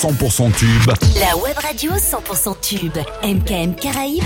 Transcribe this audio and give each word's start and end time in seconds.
100% 0.00 0.50
tube. 0.52 0.92
La 1.20 1.36
web 1.36 1.58
radio 1.58 1.92
100% 1.92 2.58
tube. 2.62 2.96
MKM 3.22 3.74
Caraïbes. 3.74 4.24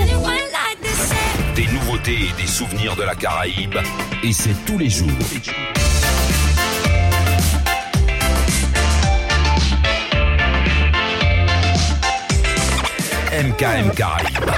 Des 1.56 1.66
nouveautés 1.66 2.28
et 2.28 2.40
des 2.40 2.46
souvenirs 2.46 2.94
de 2.94 3.02
la 3.02 3.16
Caraïbe. 3.16 3.74
Et 4.22 4.32
c'est 4.32 4.54
tous 4.66 4.78
les 4.78 4.88
jours. 4.88 5.10
MKM 13.32 13.90
Caraïbes. 13.96 14.52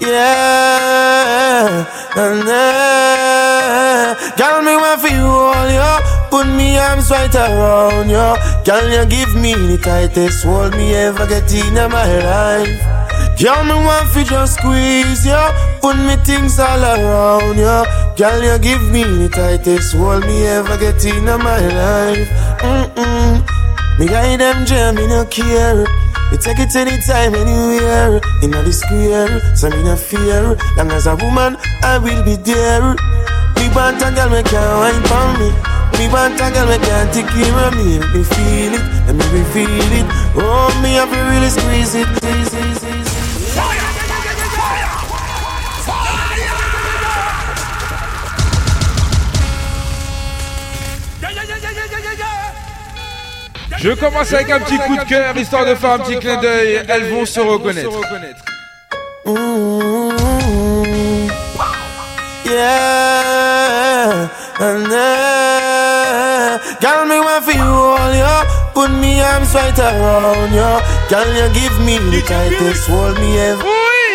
Yeah, 0.00 1.86
and 2.14 2.46
yeah. 2.46 4.14
Girl, 4.36 4.62
me 4.62 4.76
want 4.76 5.00
for 5.00 5.08
you 5.08 5.26
all, 5.26 5.70
yo. 5.70 6.07
Put 6.30 6.46
me 6.46 6.78
arms 6.78 7.10
right 7.10 7.34
around 7.34 8.10
you. 8.10 8.28
Girl, 8.64 8.88
you 8.88 9.06
give 9.06 9.34
me 9.34 9.54
the 9.54 9.78
tightest 9.82 10.44
hold 10.44 10.76
me 10.76 10.94
ever 10.94 11.26
get 11.26 11.52
in 11.52 11.74
my 11.74 12.18
life. 12.20 12.98
Girl, 13.40 13.64
me 13.64 13.74
want 13.74 14.08
for 14.10 14.22
just 14.22 14.54
squeeze 14.54 15.24
you. 15.24 15.44
Put 15.80 15.96
me 15.96 16.16
things 16.24 16.58
all 16.58 16.82
around 16.82 17.56
you. 17.56 17.84
Girl, 18.16 18.42
you 18.42 18.58
give 18.58 18.82
me 18.90 19.04
the 19.04 19.28
tightest 19.28 19.94
hold 19.94 20.26
me 20.26 20.46
ever 20.46 20.76
get 20.76 21.04
in 21.04 21.24
my 21.24 21.58
life. 21.58 22.28
Mm-mm. 22.60 23.98
Me 23.98 24.06
guide 24.06 24.40
them 24.40 24.66
jam, 24.66 24.96
me 24.96 25.06
no 25.06 25.24
care. 25.24 25.86
You 26.30 26.38
take 26.38 26.58
it 26.58 26.76
anytime, 26.76 27.34
anywhere. 27.34 28.20
In 28.42 28.50
the 28.50 28.72
square, 28.72 29.56
so 29.56 29.70
me 29.70 29.82
no 29.82 29.96
fear. 29.96 30.56
Long 30.76 30.90
as 30.92 31.06
a 31.06 31.16
woman, 31.16 31.56
I 31.82 31.98
will 31.98 32.22
be 32.22 32.36
there. 32.36 32.94
Me 33.56 33.68
want 33.74 34.02
a 34.02 34.12
girl, 34.14 34.30
me 34.30 34.42
can 34.42 34.78
wine 34.78 35.02
for 35.08 35.38
me. 35.40 35.67
Me 35.96 36.08
want 36.08 36.40
a 36.40 36.50
girl, 36.50 36.68
me 36.68 36.78
can 36.78 37.06
take 37.12 37.28
care 37.28 37.58
of 37.66 37.74
me. 37.76 37.98
Let 37.98 38.14
me 38.14 38.22
feel 38.24 38.74
it, 38.74 38.82
let 39.06 39.32
me 39.32 39.42
feel 39.52 39.92
it. 39.98 40.06
Oh, 40.36 40.68
me 40.82 40.94
have 40.94 41.10
to 41.10 41.20
really 41.30 41.50
squeeze 41.50 41.94
it. 41.94 42.06
Squeeze, 42.16 42.48
squeeze, 42.48 42.76
squeeze. 42.76 43.18
Je 53.80 53.90
commence 53.90 54.32
avec 54.32 54.50
un 54.50 54.58
petit 54.58 54.76
coup 54.76 54.96
de 54.96 55.04
cœur, 55.04 55.36
histoire 55.36 55.64
de 55.64 55.74
faire 55.76 55.92
un 55.92 55.98
petit 56.00 56.18
clin 56.18 56.40
d'œil. 56.40 56.82
Elles 56.88 57.10
vont 57.10 57.24
se 57.24 57.38
reconnaître. 57.38 57.90
Mm, 59.24 60.10
yeah, 62.44 64.28
and 64.60 64.90
yeah. 64.90 66.58
Girl, 66.80 67.06
me 67.06 67.18
want 67.20 67.44
for 67.44 67.52
you 67.52 67.62
all, 67.62 68.14
yo. 68.14 68.42
Put 68.74 68.90
me 68.90 69.20
arms 69.20 69.54
right 69.54 69.78
around 69.78 70.52
you. 70.52 70.72
Girl, 71.08 71.28
you 71.34 71.48
give 71.54 71.76
me 71.86 71.98
the 72.10 72.22
tightest 72.26 72.88
hold 72.88 73.16
me 73.18 73.38
ever 73.38 73.62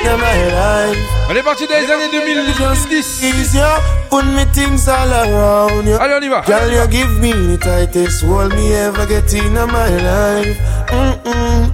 in 0.03 0.19
my 0.19 0.39
life. 0.52 0.97
On 1.30 1.36
est 1.36 1.44
parti 1.44 1.67
dans 1.67 1.80
les 1.80 1.91
années 1.91 2.11
2010. 2.11 3.23
Ease 3.23 3.55
you, 3.55 3.61
put 4.09 4.25
me 4.25 4.45
things 4.53 4.88
all 4.88 5.11
around 5.11 5.88
you. 5.88 5.95
Allez, 5.95 6.16
on 6.16 6.21
y 6.21 6.30
va. 6.30 6.41
Girl, 6.45 6.71
you 6.71 6.88
give 6.88 7.19
me 7.19 7.31
the 7.31 7.58
tightest 7.58 8.23
hold 8.23 8.53
me 8.53 8.73
ever 8.73 9.05
get 9.05 9.33
in 9.33 9.53
my 9.53 9.89
life. 9.89 10.58
Mm-mm. 10.89 11.71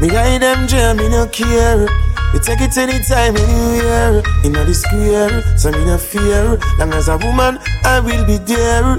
Me 0.00 0.08
guide 0.08 0.40
them 0.42 0.66
jam, 0.66 0.96
me 0.96 1.08
no 1.08 1.26
care. 1.26 1.86
You 2.34 2.40
take 2.40 2.60
it 2.60 2.76
anytime, 2.76 3.36
anywhere. 3.36 4.22
In 4.44 4.52
the 4.52 4.74
square, 4.74 5.42
so 5.56 5.70
me 5.70 5.84
no 5.84 5.98
fear. 5.98 6.58
Long 6.78 6.92
as 6.92 7.08
a 7.08 7.16
woman, 7.16 7.58
I 7.84 8.00
will 8.00 8.24
be 8.26 8.38
there. 8.38 8.96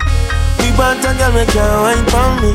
Me 0.59 0.67
want 0.78 1.03
a 1.06 1.11
girl, 1.17 1.31
me 1.34 1.45
can 1.45 1.73
wine 1.84 2.06
for 2.09 2.30
me. 2.42 2.52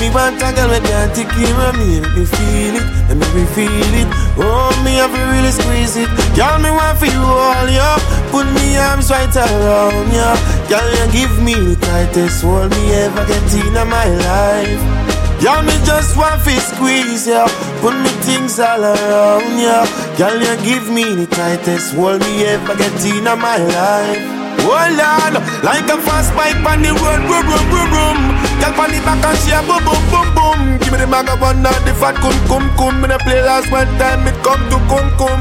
Me 0.00 0.10
want 0.12 0.36
a 0.42 0.52
girl, 0.52 0.68
me 0.68 0.80
can 0.80 1.08
take 1.14 1.28
care 1.30 1.60
of 1.68 1.74
me. 1.78 2.00
Let 2.00 2.12
me 2.16 2.24
feel 2.26 2.74
it, 2.76 2.86
let 3.08 3.34
me 3.34 3.44
feel 3.56 3.94
it. 3.96 4.08
Oh, 4.36 4.70
me 4.84 5.00
have 5.00 5.14
to 5.14 5.22
really 5.32 5.50
squeeze 5.50 5.96
it. 5.96 6.08
Girl, 6.36 6.58
me 6.58 6.70
want 6.70 6.98
for 6.98 7.06
you 7.06 7.22
all, 7.22 7.68
yo. 7.70 7.96
Put 8.30 8.46
me 8.52 8.76
arms 8.76 9.10
right 9.10 9.34
around 9.34 10.12
you. 10.12 10.32
Girl, 10.68 10.88
you 11.00 11.06
give 11.12 11.42
me 11.42 11.54
the 11.54 11.76
tightest 11.80 12.42
hold 12.42 12.70
me 12.70 12.92
ever 12.92 13.24
get 13.26 13.54
in 13.54 13.72
my 13.88 14.04
life. 14.04 15.05
Girl, 15.42 15.62
me 15.62 15.76
just 15.84 16.16
want 16.16 16.42
to 16.44 16.50
squeeze 16.60 17.26
ya. 17.26 17.46
Put 17.80 17.94
me 17.94 18.08
things 18.24 18.58
all 18.58 18.82
around 18.82 19.58
ya. 19.60 19.84
Girl, 20.16 20.36
you 20.40 20.56
give 20.64 20.88
me 20.90 21.04
the 21.14 21.26
tightest 21.26 21.94
hold 21.94 22.20
me 22.20 22.44
ever 22.44 22.74
get 22.76 23.04
in 23.04 23.26
on 23.26 23.40
my 23.40 23.58
life. 23.58 24.22
Hold 24.64 24.98
on, 24.98 25.34
like 25.62 25.86
a 25.88 26.00
fast 26.02 26.34
bike 26.34 26.56
on 26.64 26.82
the 26.82 26.90
road, 26.90 27.22
boom, 27.28 27.46
boom, 27.46 27.64
boom, 27.70 27.90
boom. 27.92 28.45
Girl, 28.60 28.72
on 28.80 28.90
the 28.90 29.00
back 29.04 29.24
and 29.24 29.38
she 29.42 29.52
a 29.52 29.60
boom, 29.64 29.82
boom, 29.84 30.02
boom, 30.10 30.28
boom. 30.36 30.60
Give 30.80 30.92
me 30.92 30.98
the 30.98 31.06
maga 31.06 31.36
one, 31.36 31.62
not 31.62 31.76
the 31.84 31.92
fat 31.94 32.16
cum, 32.22 32.36
cum, 32.48 32.64
cum. 32.76 33.00
Me 33.00 33.08
the 33.08 33.18
play 33.24 33.42
last 33.42 33.70
one 33.70 33.88
time, 34.00 34.26
it 34.26 34.36
come 34.42 34.62
to 34.70 34.78
cum, 34.88 35.06
cum. 35.20 35.40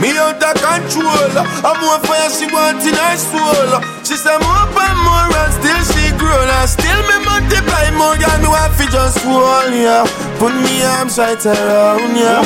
Me 0.00 0.12
out 0.18 0.42
of 0.42 0.54
control. 0.60 1.32
I'm 1.64 1.76
more 1.80 2.00
fire, 2.04 2.28
she 2.28 2.46
want 2.52 2.84
in 2.84 2.96
her 2.96 3.16
soul. 3.16 3.80
She 4.04 4.16
say 4.18 4.36
more 4.42 4.68
and 4.68 4.98
more, 5.06 5.30
and 5.30 5.52
still 5.56 5.82
she 5.94 6.12
grow. 6.20 6.36
And 6.36 6.68
still 6.68 7.00
me 7.08 7.16
multiply 7.24 7.90
more, 7.96 8.16
girl, 8.18 8.38
me 8.42 8.48
want 8.50 8.72
fi 8.74 8.86
just 8.90 9.22
hold 9.24 9.72
ya. 9.72 10.04
Put 10.38 10.54
me 10.60 10.84
arms 10.84 11.16
right 11.18 11.40
around 11.46 12.16
ya. 12.16 12.42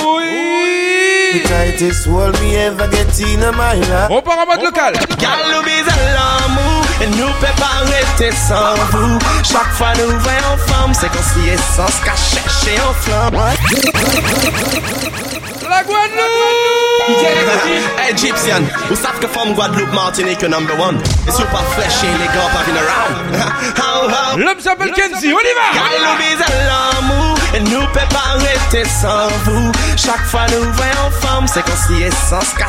The 1.32 1.40
tightest 1.46 2.06
hold 2.06 2.34
me 2.40 2.56
ever 2.56 2.88
get 2.90 3.18
in 3.20 3.40
my 3.56 3.74
life. 3.74 4.10
On 4.10 4.22
part 4.22 4.40
en 4.40 4.46
mode 4.46 4.62
local. 4.62 4.92
Galou 5.18 5.62
bise 5.62 5.94
l'amour 6.14 6.79
Nou 7.00 7.32
pe 7.40 7.48
pa 7.56 7.70
rete 7.88 8.28
san 8.36 8.76
vou 8.92 9.18
Chak 9.42 9.70
fwa 9.78 9.94
nou 9.96 10.18
vè 10.20 10.34
an 10.50 10.58
fam 10.68 10.92
Se 10.92 11.08
kon 11.08 11.24
si 11.30 11.46
esans 11.54 11.96
ka 12.04 12.12
chèche 12.20 12.74
an 12.76 12.92
flam 13.00 13.32
La 15.70 15.80
Guadeloupe! 15.86 17.00
Hey 17.96 18.12
ou 18.90 18.96
saf 18.96 19.16
ke 19.22 19.28
Guadeloupe 19.54 19.94
Martinique 19.94 20.42
number 20.42 20.74
one. 20.78 21.00
E 21.26 21.30
sou 21.32 21.46
pa 21.48 21.62
flèche 21.72 22.04
le 22.04 22.26
gars 22.34 22.50
pa 22.52 22.60
around. 22.82 24.38
L'homme 24.38 24.60
s'appelle 24.60 24.92
Kenzie, 24.92 25.32
on 25.32 25.38
y 25.40 25.54
va! 25.56 25.70
Kailou 25.72 26.16
bize 26.18 26.46
l'amou 26.66 27.34
E 27.54 27.60
nou 27.70 27.86
pe 27.94 28.04
pa 28.12 28.36
rete 28.44 28.84
san 28.88 29.30
vou 29.46 29.72
Chak 29.96 30.20
fwa 30.28 30.44
nou 30.52 30.68
vè 30.76 30.90
an 31.06 31.10
fam 31.22 31.48
Se 31.48 31.62
kon 31.62 31.80
si 31.86 32.02
esans 32.04 32.52
ka 32.58 32.68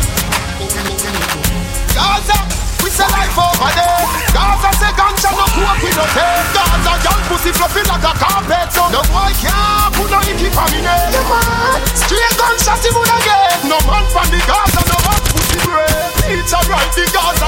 Gaza, 2.01 2.33
we 2.81 2.89
say 2.89 3.05
life 3.13 3.37
over 3.37 3.69
there. 3.77 4.01
Gaza 4.33 4.69
say 4.81 4.89
ganja 4.97 5.29
no 5.37 5.45
coke 5.53 5.81
we 5.85 5.91
no 5.93 6.05
take. 6.17 6.49
Gaza 6.49 6.93
young 7.05 7.21
pussy 7.29 7.51
fluffy 7.53 7.85
like 7.85 8.01
a 8.01 8.13
carpet. 8.17 8.67
So 8.73 8.89
No 8.89 9.01
boy 9.13 9.29
can't 9.37 9.93
put 9.93 10.09
no 10.09 10.17
icky 10.25 10.49
for 10.49 10.65
me 10.73 10.81
name. 10.81 11.13
You 11.13 11.21
mad? 11.29 11.77
Straight 11.93 12.33
gunshots 12.41 12.81
he 12.81 12.89
would 12.89 13.11
again. 13.21 13.69
No 13.69 13.77
man 13.85 14.05
from 14.09 14.25
the 14.33 14.41
Gaza, 14.49 14.81
no 14.89 14.97
man 15.05 15.21
pussy 15.29 15.57
brain. 15.61 16.41
It's 16.41 16.49
alright, 16.53 16.89
the 16.97 17.05
Gaza. 17.13 17.47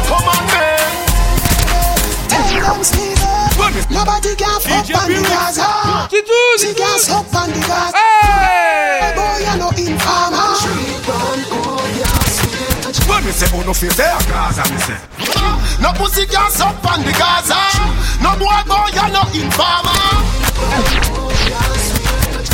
Tell 2.29 2.75
them 2.75 2.83
Steven, 2.83 3.73
nobody 3.89 4.35
can 4.38 4.57
fuck 4.61 4.85
on 5.01 5.09
the 5.09 5.21
Gaza. 5.25 5.65
She 6.61 6.73
can 6.77 7.00
suck 7.00 7.33
on 7.33 7.50
the 7.50 7.59
Gaza. 7.59 7.97
Hey! 7.97 9.13
Boy, 9.17 9.41
you 9.41 9.55
no 9.57 9.69
informer. 9.73 11.62
When 13.07 13.23
me 13.25 13.31
say 13.31 13.47
oh, 13.53 13.61
uno 13.61 13.73
fi 13.73 13.89
say 13.89 14.05
a 14.05 14.17
Gaza, 14.29 14.63
me 14.71 14.79
say. 14.79 14.97
No 15.81 15.91
pussy 15.94 16.25
can 16.25 16.50
suck 16.51 16.83
on 16.85 17.03
the 17.03 17.11
Gaza. 17.11 17.59
No 18.23 18.31
boy 18.39 18.61
boy 18.67 18.88
you 18.95 19.07
no 19.11 19.21
informer. 19.35 20.01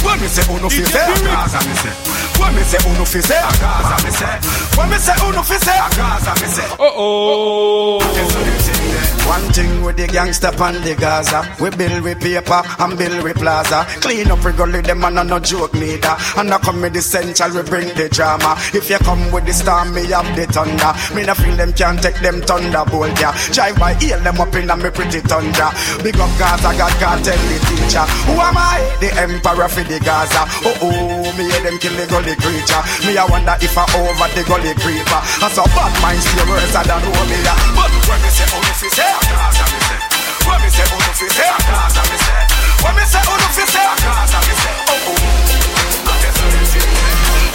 When 0.03 0.19
me 0.21 0.27
say 0.27 0.43
oh, 0.49 0.57
uno 0.57 0.69
fi 0.69 0.81
oh, 0.81 0.89
say 0.89 1.05
a 1.05 1.15
Gaza, 1.25 1.59
me 1.67 1.73
say. 1.75 1.93
When 2.39 2.55
me 2.55 2.63
say 2.63 2.79
uno 2.89 3.05
fi 3.05 3.21
say 3.21 3.37
a 3.37 3.51
Gaza, 3.61 3.95
me 4.05 4.11
say. 4.11 4.35
When 4.77 4.89
me 4.89 4.97
say 4.97 5.15
uno 5.27 5.43
fi 5.43 5.57
say 5.57 5.77
a 5.77 5.89
Gaza, 5.95 6.33
me 6.41 6.47
say. 6.49 6.67
Oh 6.79 7.99
oh! 8.01 9.08
One 9.29 9.45
thing 9.53 9.85
with 9.85 9.95
the 9.95 10.07
gangster 10.07 10.49
pan 10.49 10.81
the 10.81 10.97
Gaza. 10.97 11.45
We 11.61 11.69
build 11.69 12.01
with 12.01 12.17
paper 12.17 12.65
and 12.65 12.97
build 12.97 13.21
with 13.21 13.37
plaza. 13.37 13.85
Clean 14.01 14.25
up 14.25 14.41
we 14.41 14.51
gully 14.57 14.81
them 14.81 15.05
and 15.05 15.19
I 15.19 15.23
no 15.23 15.37
joke 15.37 15.77
neither. 15.77 16.17
And 16.33 16.49
I 16.49 16.57
come 16.57 16.81
with 16.81 16.97
the 16.97 17.01
central 17.05 17.53
we 17.53 17.61
bring 17.61 17.93
the 17.93 18.09
drama. 18.09 18.57
If 18.73 18.89
you 18.89 18.97
come 18.97 19.21
with 19.29 19.45
the 19.45 19.53
storm 19.53 19.93
me 19.93 20.09
have 20.09 20.25
the 20.33 20.49
thunder. 20.49 20.97
Me 21.13 21.29
no 21.29 21.37
feel 21.37 21.53
them 21.61 21.77
can't 21.77 22.01
take 22.01 22.17
them 22.25 22.41
thunderbolt 22.41 23.13
yeah. 23.21 23.37
Drive 23.53 23.77
by 23.77 23.93
heal 24.01 24.17
them 24.17 24.41
up 24.41 24.49
in 24.57 24.65
a 24.65 24.73
me 24.73 24.89
pretty 24.89 25.21
thunder 25.21 25.69
Big 26.01 26.17
up 26.17 26.33
Gaza 26.41 26.73
God 26.73 26.95
God 26.97 27.21
tell 27.21 27.37
the 27.37 27.57
teacher. 27.69 28.05
Who 28.33 28.33
am 28.33 28.57
I? 28.57 28.81
The 28.97 29.13
emperor 29.13 29.69
for 29.69 29.85
the 29.85 30.01
Gaza. 30.01 30.49
Oh 30.65 30.89
oh 30.89 31.29
me 31.37 31.45
hear 31.53 31.61
them 31.69 31.77
kill 31.77 31.93
the 31.93 32.09
gully 32.09 32.33
creature. 32.33 32.81
Me 33.05 33.13
I 33.13 33.29
wonder 33.29 33.53
if 33.61 33.77
I 33.77 33.85
over 33.93 34.29
the 34.33 34.41
gully 34.49 34.73
creeper. 34.81 35.21
I 35.21 35.53
saw 35.53 35.69
bad 35.77 35.93
minds 36.01 36.25
stay 36.25 36.49
worse 36.49 36.73
than 36.73 36.89
yeah. 36.89 37.53
But 37.77 37.93
when 38.09 38.17
me 38.25 38.29
say 38.33 38.49
oh, 38.49 38.57
uno 38.57 38.73
fi 38.73 38.89
say 38.89 39.18
a 39.19 39.21
Gaza, 39.27 39.65
me 39.67 39.79
say. 39.83 39.99
When 40.47 40.57
me 40.63 40.69
say 40.71 40.87
uno 40.87 41.09
fi 41.19 41.27
say 41.27 41.49
a 41.51 41.57
Gaza, 41.67 42.01
me 42.07 42.17
say. 42.23 42.41
When 42.83 42.93
me 42.95 43.03
say 43.03 43.21
uno 43.27 43.47
fi 43.51 43.63
say 43.67 43.83
a 43.83 43.93
Gaza, 43.99 44.39
me 44.47 44.53
say. 44.63 44.73
Oh 44.87 45.09
oh. 45.11 46.09
I 46.09 46.13
just 46.23 46.37
know 46.39 46.49
this 46.55 46.71
thing. 46.73 46.87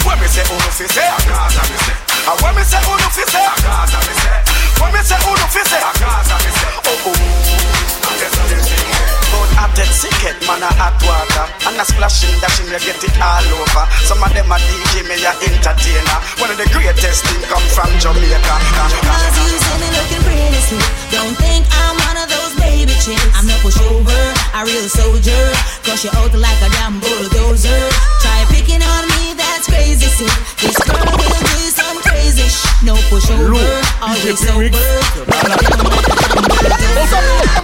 When 0.05 0.17
me 0.21 0.27
say 0.29 0.45
uno 0.45 0.69
fi 0.77 0.85
say 0.93 1.07
a 1.09 1.17
Gaza, 1.25 1.61
me 1.65 1.77
say. 1.85 1.95
And 2.29 2.37
when 2.41 2.53
me 2.55 2.63
say 2.63 2.81
uno 2.85 3.07
fi 3.09 3.23
say 3.25 3.41
a 3.45 3.53
Gaza, 3.65 3.97
me 4.05 4.13
say. 4.21 4.37
When 4.79 4.89
me 4.93 5.01
say 5.01 5.17
uno 5.25 5.45
fi 5.49 5.61
say 5.65 5.81
a 5.81 5.91
Gaza, 5.97 6.35
me 6.45 6.51
say. 6.53 6.73
Oh 6.85 7.09
oh. 7.09 7.17
I 8.05 8.11
just 8.21 8.33
know 8.37 8.45
this 8.53 8.69
thing. 8.69 8.84
But 9.55 9.71
I 9.71 9.71
take 9.71 9.87
sicket, 9.87 10.35
man, 10.43 10.59
a 10.59 10.67
hot 10.67 10.99
water 10.99 11.47
And 11.63 11.79
a 11.79 11.85
splashing, 11.87 12.35
dashing, 12.43 12.67
you 12.67 12.79
get 12.83 12.99
it 12.99 13.15
all 13.23 13.47
over 13.55 13.87
Some 14.03 14.19
of 14.19 14.31
them 14.35 14.51
a 14.51 14.59
DJ, 14.59 15.07
me 15.07 15.15
a 15.23 15.31
entertainer 15.47 16.17
One 16.43 16.51
of 16.51 16.59
the 16.59 16.67
greatest 16.75 17.23
thing 17.23 17.39
come 17.47 17.63
from 17.71 17.87
Jamaica 18.03 18.55
Cause 18.99 19.35
you 19.39 19.55
say 19.55 19.75
me 19.79 19.87
looking 19.95 20.23
pretty 20.27 20.61
sweet. 20.67 20.91
Don't 21.11 21.35
think 21.39 21.63
I'm 21.71 21.95
one 22.03 22.17
of 22.19 22.27
those 22.27 22.53
baby 22.59 22.91
chicks. 22.99 23.31
I'm 23.35 23.47
no 23.47 23.55
pushover, 23.63 24.23
a 24.55 24.59
real 24.67 24.87
soldier. 24.91 25.45
Cause 25.87 26.03
you 26.03 26.11
out 26.19 26.33
like 26.35 26.59
a 26.59 26.69
damn 26.75 26.99
bulldozer. 26.99 27.81
Try 28.21 28.43
picking 28.51 28.83
on 28.83 29.03
me, 29.15 29.39
that's 29.39 29.67
crazy 29.71 30.07
sick. 30.11 30.35
This 30.59 30.77
girl 30.83 30.99
will 30.99 31.39
do 31.55 31.59
some 31.71 31.97
crazy 32.03 32.47
sh. 32.47 32.74
No 32.83 32.93
pushover, 33.09 33.55
always 34.01 34.39
sober. 34.39 34.69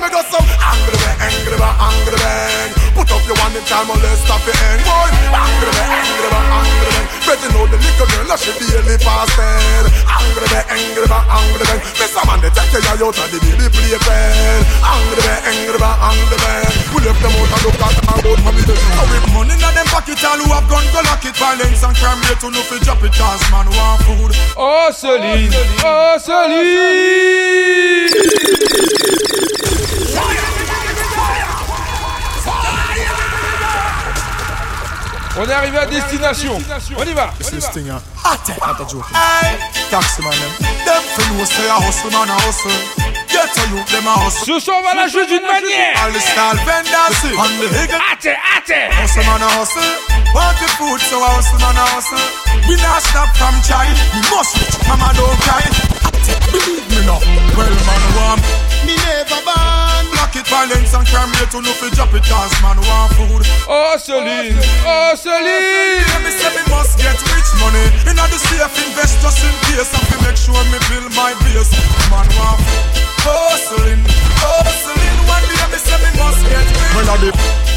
Me 0.02 0.08
go 0.10 0.22
some 0.32 0.48
angry 0.58 0.98
man, 0.98 1.16
angry 1.20 1.58
man, 1.60 1.76
angry 1.78 2.18
man. 2.18 2.70
Put 2.96 3.12
up 3.12 3.22
your 3.28 3.38
one 3.38 3.54
in 3.54 3.62
time 3.70 3.92
or 3.92 3.98
let's 4.02 4.24
stop 4.26 4.42
the 4.48 4.54
end, 4.72 4.82
boy. 4.82 5.12
Angry 5.30 5.72
man, 5.78 5.90
angry 5.94 6.30
man, 6.32 6.46
angry 6.58 6.90
man. 6.90 7.06
Better 7.22 7.50
know 7.54 7.68
the 7.70 7.78
little 7.78 8.08
girl, 8.08 8.26
that 8.34 8.40
she 8.42 8.50
barely 8.58 8.98
past 8.98 9.36
ten. 9.38 9.86
Angry 10.10 10.48
man, 10.50 10.66
angry 10.74 11.06
man, 11.06 11.24
angry 11.30 11.66
man. 11.70 11.80
Miss 12.02 12.16
a 12.18 12.22
man, 12.26 12.40
they 12.42 12.50
take 12.50 12.74
you 12.74 12.82
out 12.82 13.14
of 13.14 13.30
the 13.30 13.38
baby 13.46 13.70
playpen. 13.70 14.64
Angry 14.82 15.22
man, 15.22 15.40
angry 15.54 15.78
man, 15.78 15.96
angry 16.02 16.40
man. 16.42 16.66
We 16.96 17.00
left 17.06 17.22
them 17.22 17.36
out 17.36 17.52
and 17.52 17.62
look 17.62 17.78
at 17.78 17.94
them 17.94 18.10
about 18.10 18.40
family. 18.42 18.64
So 18.66 19.04
with 19.06 19.28
money 19.38 19.54
in 19.54 19.62
them 19.62 19.88
pocket, 19.94 20.18
all 20.26 20.42
who 20.42 20.50
have 20.50 20.66
gun 20.66 20.82
go 20.90 21.06
lock 21.06 21.22
it. 21.24 21.38
Violence 21.38 21.84
and 21.86 21.96
crime 21.96 22.20
rate, 22.26 22.42
who 22.42 22.50
know 22.50 22.66
fi 22.66 22.82
drop 22.82 23.06
it, 23.06 23.14
cause 23.14 23.44
man 23.54 23.70
want 23.70 24.02
food. 24.04 24.34
Oh 24.58 24.90
Celine! 25.02 25.50
Oh 25.84 26.16
Celine! 26.20 26.82
On 35.38 35.48
est 35.48 35.54
arrivé 35.54 35.78
à 35.78 35.86
destination. 35.86 36.58
On 36.98 37.04
y 37.04 37.14
va. 37.14 37.34
This 37.40 37.70
thing 37.72 37.90
ah, 37.90 38.02
a 38.26 38.28
hot, 38.28 38.52
not 38.60 38.82
a 38.82 38.86
joke. 38.90 39.06
Hey, 39.16 39.56
taxi 39.90 40.22
man 40.22 40.32
them. 40.32 40.52
Them 40.84 41.04
fi 41.16 41.24
know 41.32 41.46
say 41.46 41.68
a 41.68 41.80
hustle 41.80 42.12
man 42.12 42.28
a 42.28 42.36
hustle. 42.44 42.72
Get 43.32 43.48
a 43.48 43.64
youth 43.72 43.88
them 43.92 44.08
a 44.08 44.28
hustle. 44.28 44.60
Ce 44.60 44.66
soir, 44.66 44.78
on 44.80 44.84
va 44.84 44.94
la 44.94 45.08
jouer 45.08 45.26
d'une 45.28 45.48
manière. 45.48 45.96
All 46.04 46.12
the 46.12 46.20
style 46.20 46.60
vendors 46.68 47.24
on 47.40 47.48
the 47.64 47.68
higgle. 47.72 47.96
Hâte, 47.96 48.36
ah, 48.36 48.60
hâte. 48.60 48.92
Ah, 48.92 49.04
hustle 49.04 49.24
man 49.24 49.42
a 49.42 49.50
hustle. 49.56 49.88
Want 50.36 50.58
the 50.60 50.68
food 50.76 51.00
so 51.00 51.24
a 51.24 51.28
hustle 51.32 51.60
man 51.60 51.80
a 51.80 51.86
hustle. 51.96 52.20
We 52.68 52.76
not 52.84 53.00
stop 53.00 53.32
from 53.40 53.56
trying. 53.64 53.96
We 54.12 54.20
must 54.28 54.60
reach. 54.60 54.76
Mama 54.88 55.16
don't 55.16 55.40
cry. 55.48 55.64
Believe 56.52 56.84
me 56.92 57.08
now. 57.08 57.24
Well 57.56 57.72
man 57.88 58.04
want. 58.20 58.44
Me 58.84 59.00
never 59.00 59.40
born. 59.48 59.81
Block 60.32 60.48
it 60.48 60.50
violence 60.50 60.94
and 60.96 61.06
crime 61.08 61.28
rate. 61.44 61.52
You 61.52 61.60
know 61.60 61.76
fi 61.76 61.92
drop 61.92 62.14
it 62.16 62.24
cause 62.24 62.56
man 62.64 62.80
want 62.88 63.12
food. 63.20 63.44
Oh 63.68 64.00
Celine! 64.00 64.56
Oh 64.88 65.12
Celine! 65.12 66.00
Yeah, 66.08 66.24
me 66.24 66.32
say 66.32 66.48
me 66.56 66.64
must 66.72 66.96
get 66.96 67.20
rich 67.36 67.52
money. 67.60 67.84
In 68.08 68.16
the 68.16 68.40
safe 68.40 68.80
invest 68.80 69.20
just 69.20 69.44
in 69.44 69.52
case 69.68 69.92
And 69.92 70.08
fi 70.08 70.16
make 70.24 70.40
sure 70.40 70.56
me 70.72 70.80
build 70.88 71.12
my 71.20 71.36
base. 71.44 71.76
Man 72.08 72.24
want 72.40 72.64
hustling, 73.28 74.00
hustling. 74.40 75.18
One 75.28 75.44
day 75.52 75.68
me 75.68 75.80
say 75.84 76.00
me 76.00 76.10
must 76.16 76.40
get 76.48 76.64
rich. 76.64 76.96
Well, 76.96 77.12
I 77.12 77.28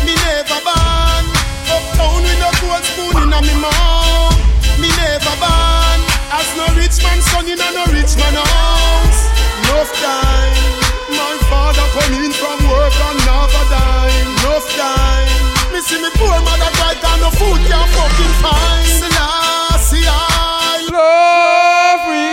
Me 0.06 0.14
never 0.14 0.60
born 0.62 1.26
Uptown 1.74 2.22
with 2.22 2.38
no 2.38 2.50
gold 2.62 2.86
spoon 2.86 3.18
in 3.18 3.34
a 3.34 3.40
me 3.42 3.54
mouth. 3.58 4.38
Me 4.78 4.94
never 5.02 5.34
born 5.42 6.00
As 6.30 6.46
no 6.54 6.70
rich 6.78 7.02
man 7.02 7.18
son 7.18 7.50
in 7.50 7.58
a 7.58 7.68
no 7.74 7.82
rich 7.90 8.14
man 8.14 8.38
house. 8.38 9.26
Enough 9.58 9.90
time 9.98 10.83
My 11.16 11.38
father 11.50 11.86
come 11.94 12.14
in 12.24 12.32
from 12.32 12.58
work 12.68 12.94
and 13.06 13.18
never 13.26 13.64
dime 13.70 14.34
Enough 14.54 14.70
time. 14.76 15.72
Me 15.72 15.80
see 15.80 16.00
me 16.00 16.10
poor 16.14 16.38
mother 16.46 16.70
cry 16.78 16.94
and 16.94 17.20
no 17.20 17.30
food 17.30 17.60
can 17.66 17.88
fucking 17.90 18.34
find. 18.42 18.86
Selassie 18.86 20.06
I 20.06 20.86
Love 20.92 22.06
me! 22.08 22.24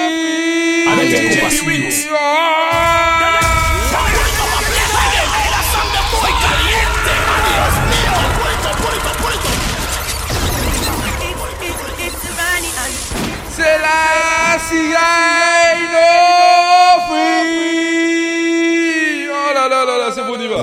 Selassie 13.50 14.96
I 14.96 15.32
Oh 15.34 15.41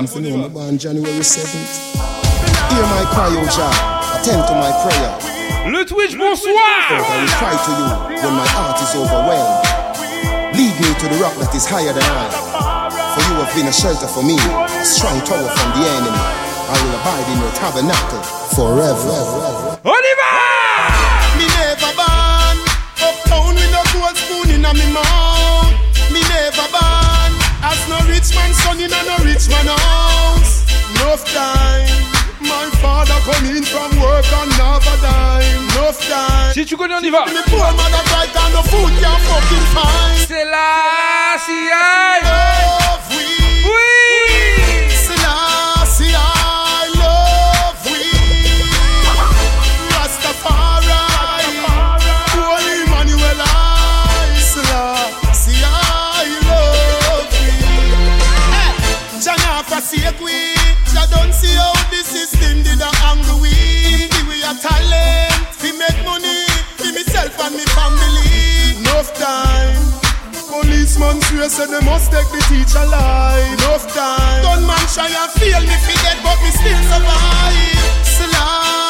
là, 0.01 0.07
c'est 0.07 0.19
bon, 0.21 0.27
on. 0.27 0.39
I'm 0.39 0.39
the 0.39 0.43
name 0.43 0.53
born 0.53 0.77
January 0.77 1.19
7th. 1.19 1.99
Hear 2.71 2.83
my 2.83 3.03
cry, 3.11 3.35
O 3.35 3.45
Jah. 3.49 4.19
Attend 4.19 4.47
to 4.47 4.53
my 4.55 4.71
prayer. 4.83 5.39
Le 5.71 5.85
Twitch, 5.85 6.17
bonsoir! 6.17 6.55
I 6.89 7.19
will 7.19 7.27
cry 7.35 7.53
to 7.53 7.71
you 7.71 7.87
when 8.23 8.33
my 8.33 8.47
heart 8.47 8.79
is 8.81 8.95
overwhelmed. 8.95 9.65
Lead 10.55 10.75
me 10.79 10.89
to 10.99 11.05
the 11.09 11.19
rock 11.21 11.35
that 11.39 11.53
is 11.53 11.65
higher 11.67 11.93
than 11.93 12.03
I. 12.03 12.49
For 13.13 13.21
you 13.27 13.35
have 13.43 13.53
been 13.55 13.67
a 13.67 13.73
shelter 13.73 14.07
for 14.07 14.23
me, 14.23 14.37
a 14.39 14.85
strong 14.85 15.19
tower 15.27 15.49
from 15.51 15.69
the 15.75 15.83
enemy. 15.83 16.23
I 16.69 16.75
will 16.79 16.95
abide 17.01 17.27
in 17.27 17.37
your 17.41 17.53
tabernacle 17.59 18.23
forever. 18.55 19.79
On 19.83 20.03
y! 20.03 20.59
Me 21.37 21.45
never 21.47 21.91
born 21.95 22.57
Uptown 22.99 23.55
with 23.55 23.71
no 23.71 23.81
gold 23.93 24.15
spoon 24.17 24.49
in 24.51 24.65
a 24.65 24.73
me 24.73 24.91
mouth 24.93 24.95
Me 24.95 24.95
never 24.95 24.95
born 24.95 25.68
As 27.61 27.79
no 27.89 27.99
rich 28.07 28.33
man 28.35 28.53
son 28.53 28.79
in 28.79 28.91
a 28.91 29.01
no 29.03 29.17
rich 29.23 29.49
man 29.49 29.67
house. 29.67 30.63
Enough 30.95 31.25
time. 31.33 31.87
My 32.41 32.69
father 32.81 33.19
come 33.27 33.45
in 33.51 33.63
from 33.63 33.91
work 33.99 34.25
and 34.31 34.51
never 34.57 34.95
dime. 35.01 35.69
Enough 35.75 35.99
time. 36.07 36.53
Si 36.53 36.65
tu 36.65 36.77
connais, 36.77 36.95
on 36.95 37.03
y 37.03 37.09
va! 37.09 37.25
Me 37.25 37.41
poor 37.47 37.71
mother 37.73 38.03
cry 38.07 38.27
and 38.27 38.53
no 38.53 38.61
food 38.63 38.93
can 38.99 39.19
fucking 39.27 39.67
find. 39.75 40.27
Selassie 40.27 41.69
I! 41.71 42.21
Love 42.23 43.09
we 43.11 43.38
see 61.39 61.55
how 61.55 61.71
the 61.87 62.01
system 62.03 62.63
did 62.67 62.81
a 62.83 62.91
angle 63.07 63.39
we. 63.39 63.55
Give 64.11 64.27
we 64.27 64.43
a 64.43 64.51
talent, 64.59 65.47
we 65.63 65.71
make 65.79 65.99
money, 66.03 66.43
for 66.75 66.91
myself 66.91 67.39
and 67.39 67.55
me 67.55 67.65
family. 67.75 68.83
Enough 68.83 69.09
time. 69.15 69.79
Policeman 70.51 71.21
swear 71.21 71.49
say 71.49 71.67
they 71.71 71.83
must 71.85 72.11
take 72.11 72.27
the 72.35 72.41
teacher 72.51 72.83
life. 72.91 73.47
Enough 73.55 73.85
time. 73.95 74.41
Done 74.43 74.65
man 74.67 74.83
try 74.91 75.07
and 75.07 75.31
feel 75.39 75.61
me 75.63 75.75
fi 75.85 75.95
dead, 76.03 76.19
but 76.23 76.37
me 76.43 76.51
still 76.51 76.81
survive. 76.91 77.79
Selassie, 78.03 78.88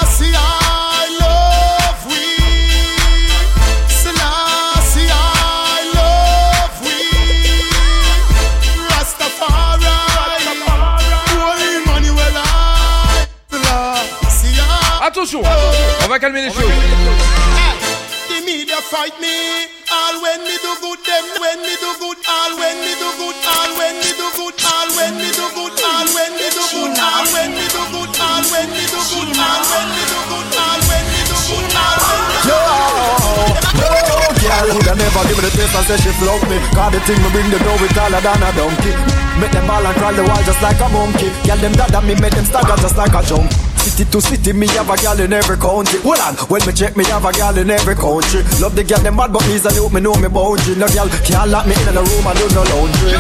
Attention, 15.10 15.42
on 15.42 16.08
va 16.08 16.20
calmer 16.20 16.44
les 16.44 16.54
choses. 16.54 16.70
The 18.30 18.46
media 18.46 18.78
fight 18.78 19.18
me. 19.20 19.66
All 19.90 20.22
when 20.22 20.46
me 20.46 20.54
do 20.62 20.70
good, 20.86 21.02
them 21.02 21.26
when 21.42 21.66
me 21.66 21.74
do 21.82 21.90
good. 21.98 22.22
All 22.30 22.54
when 22.62 22.78
me 22.78 22.94
do 22.94 23.10
good, 23.18 23.34
all 23.42 23.74
when 23.74 23.98
me 24.06 24.14
do 24.14 24.30
good. 24.38 24.54
All 24.70 24.86
when 24.94 25.18
me 25.18 25.34
do 25.34 25.50
good, 25.58 25.82
all 25.82 26.06
when 26.14 26.38
me 26.38 26.46
do 26.54 26.70
good. 26.70 26.94
All 27.02 27.26
when 27.34 27.50
me 27.58 27.66
do 27.74 27.82
good, 27.90 28.14
all 28.22 28.46
when 28.54 28.70
me 28.70 28.86
do 28.86 29.02
good. 29.02 29.34
All 29.34 29.66
when 29.66 29.90
me 29.90 30.06
do 30.06 30.22
good, 30.30 30.54
all 30.62 30.78
when 30.86 31.06
me 31.10 31.22
do 31.26 31.42
good. 31.42 31.74
All 31.74 31.98
when 32.06 32.22
me 32.30 32.38
do 32.46 32.54
good. 32.54 32.54
No, 32.54 32.62
girl, 34.38 34.68
woulda 34.78 34.94
never 34.94 35.26
give 35.26 35.42
me 35.42 35.50
the 35.50 35.52
taste 35.58 35.74
and 35.74 35.86
say 35.90 35.98
she 36.06 36.14
love 36.22 36.46
me. 36.46 36.62
Cause 36.78 36.94
the 36.94 37.02
thing 37.10 37.18
me 37.18 37.34
bring 37.34 37.50
the 37.50 37.58
dough 37.66 37.82
with 37.82 37.98
taller 37.98 38.22
than 38.22 38.46
a 38.46 38.50
donkey. 38.54 38.94
Make 39.42 39.58
them 39.58 39.66
ball 39.66 39.82
and 39.82 39.98
crawl 39.98 40.14
the 40.14 40.22
wall 40.22 40.44
just 40.46 40.62
like 40.62 40.78
a 40.78 40.88
monkey. 40.94 41.34
Girl, 41.50 41.58
them 41.58 41.74
dada 41.74 41.98
me 42.06 42.14
make 42.22 42.38
them 42.38 42.46
stagger 42.46 42.78
just 42.78 42.94
like 42.94 43.18
a 43.18 43.26
jump. 43.26 43.50
City 43.80 44.06
to 44.12 44.22
city, 44.22 44.54
me 44.54 44.68
have 44.76 44.90
a 44.90 44.96
gal 44.98 45.20
in 45.20 45.34
every 45.34 45.58
country. 45.58 46.00
Hold 46.02 46.20
on, 46.20 46.36
when 46.52 46.62
me 46.68 46.74
check, 46.74 46.96
me 46.98 47.04
have 47.06 47.26
a 47.26 47.32
gal 47.32 47.58
in 47.58 47.70
every 47.70 47.96
country. 47.96 48.44
Love 48.60 48.76
the 48.76 48.84
gal, 48.84 49.00
them 49.00 49.18
bad, 49.18 49.32
but 49.32 49.44
easily 49.48 49.80
hope 49.80 49.94
me 49.94 50.02
know 50.02 50.16
me 50.16 50.28
boundary. 50.28 50.76
No 50.76 50.88
gal 50.88 51.08
can't 51.24 51.50
lock 51.50 51.66
me 51.66 51.74
in 51.74 51.96
the 51.96 52.04
room 52.04 52.28
I 52.28 52.34
do 52.36 52.46
no 52.54 52.64
laundry. 52.76 53.16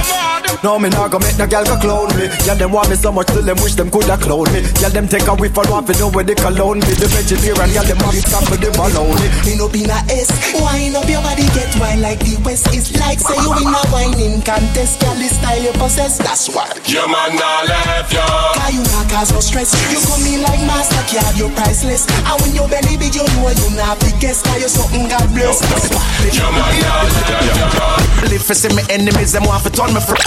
No, 0.63 0.77
me 0.77 0.89
not 0.89 1.11
gonna 1.11 1.23
make 1.23 1.37
no 1.39 1.47
gal 1.47 1.63
go 1.63 1.79
clone 1.79 2.11
me. 2.19 2.27
Gal, 2.43 2.57
them 2.59 2.71
want 2.75 2.89
me 2.89 2.95
so 2.95 3.11
much 3.11 3.27
till 3.27 3.41
them 3.41 3.55
wish 3.63 3.75
them 3.79 3.89
coulda 3.89 4.17
clone 4.17 4.51
me. 4.51 4.59
Gal, 4.83 4.91
them 4.91 5.07
take 5.07 5.27
a 5.27 5.35
whiff 5.35 5.55
and 5.55 5.69
want 5.69 5.87
to 5.87 5.93
know 5.95 6.11
where 6.11 6.23
they 6.27 6.35
cologne 6.35 6.83
me. 6.83 6.91
The 6.99 7.07
vegetarian 7.07 7.71
gal, 7.71 7.85
them 7.87 7.97
have 8.03 8.15
it 8.15 8.27
stop 8.27 8.43
for 8.43 8.59
them 8.59 8.75
alone. 8.75 9.15
Me 9.47 9.55
no 9.55 9.71
be 9.71 9.87
na 9.87 10.03
S. 10.11 10.27
Wine 10.59 10.95
up 10.95 11.07
your 11.07 11.23
body, 11.23 11.47
get 11.55 11.71
wine 11.79 12.03
like 12.03 12.19
the 12.19 12.35
West. 12.43 12.67
It's 12.75 12.91
like 12.99 13.19
say 13.23 13.39
you 13.39 13.55
in 13.55 13.71
a 13.71 13.83
whining 13.87 14.43
contest. 14.43 14.99
Girl, 14.99 15.15
the 15.15 15.31
style 15.31 15.63
you 15.63 15.71
possess, 15.79 16.19
that's 16.19 16.51
why. 16.51 16.67
Your 16.83 17.07
man 17.07 17.39
not 17.39 17.63
left 17.63 18.11
you. 18.11 18.19
Cause 18.19 18.73
you 18.75 18.83
not 18.91 19.07
cause 19.07 19.31
no 19.31 19.39
stress. 19.39 19.71
You 19.87 20.03
come 20.03 20.27
in 20.27 20.43
like 20.49 20.65
master 20.65 21.03
card, 21.05 21.37
you 21.37 21.47
priceless. 21.53 22.09
And 22.09 22.35
when 22.41 22.51
your 22.57 22.67
belly 22.67 22.97
big, 22.97 23.13
you 23.13 23.23
know 23.37 23.53
you 23.53 23.69
not 23.77 24.01
the 24.01 24.09
guest. 24.19 24.45
Cause 24.45 24.59
you're 24.59 24.69
something 24.69 25.07
God 25.07 25.29
bless. 25.33 25.61
That's 25.61 25.89
why. 25.93 26.01
Your 26.33 26.49
man 26.51 26.73
not 26.81 27.05
left 27.05 28.25
you. 28.25 28.33
Live 28.33 28.43
for 28.43 28.57
see 28.57 28.73
me 28.73 28.83
enemies, 28.89 29.31
them 29.33 29.45
want 29.45 29.63
to 29.63 29.69
turn 29.69 29.93
me 29.93 30.01
from. 30.01 30.17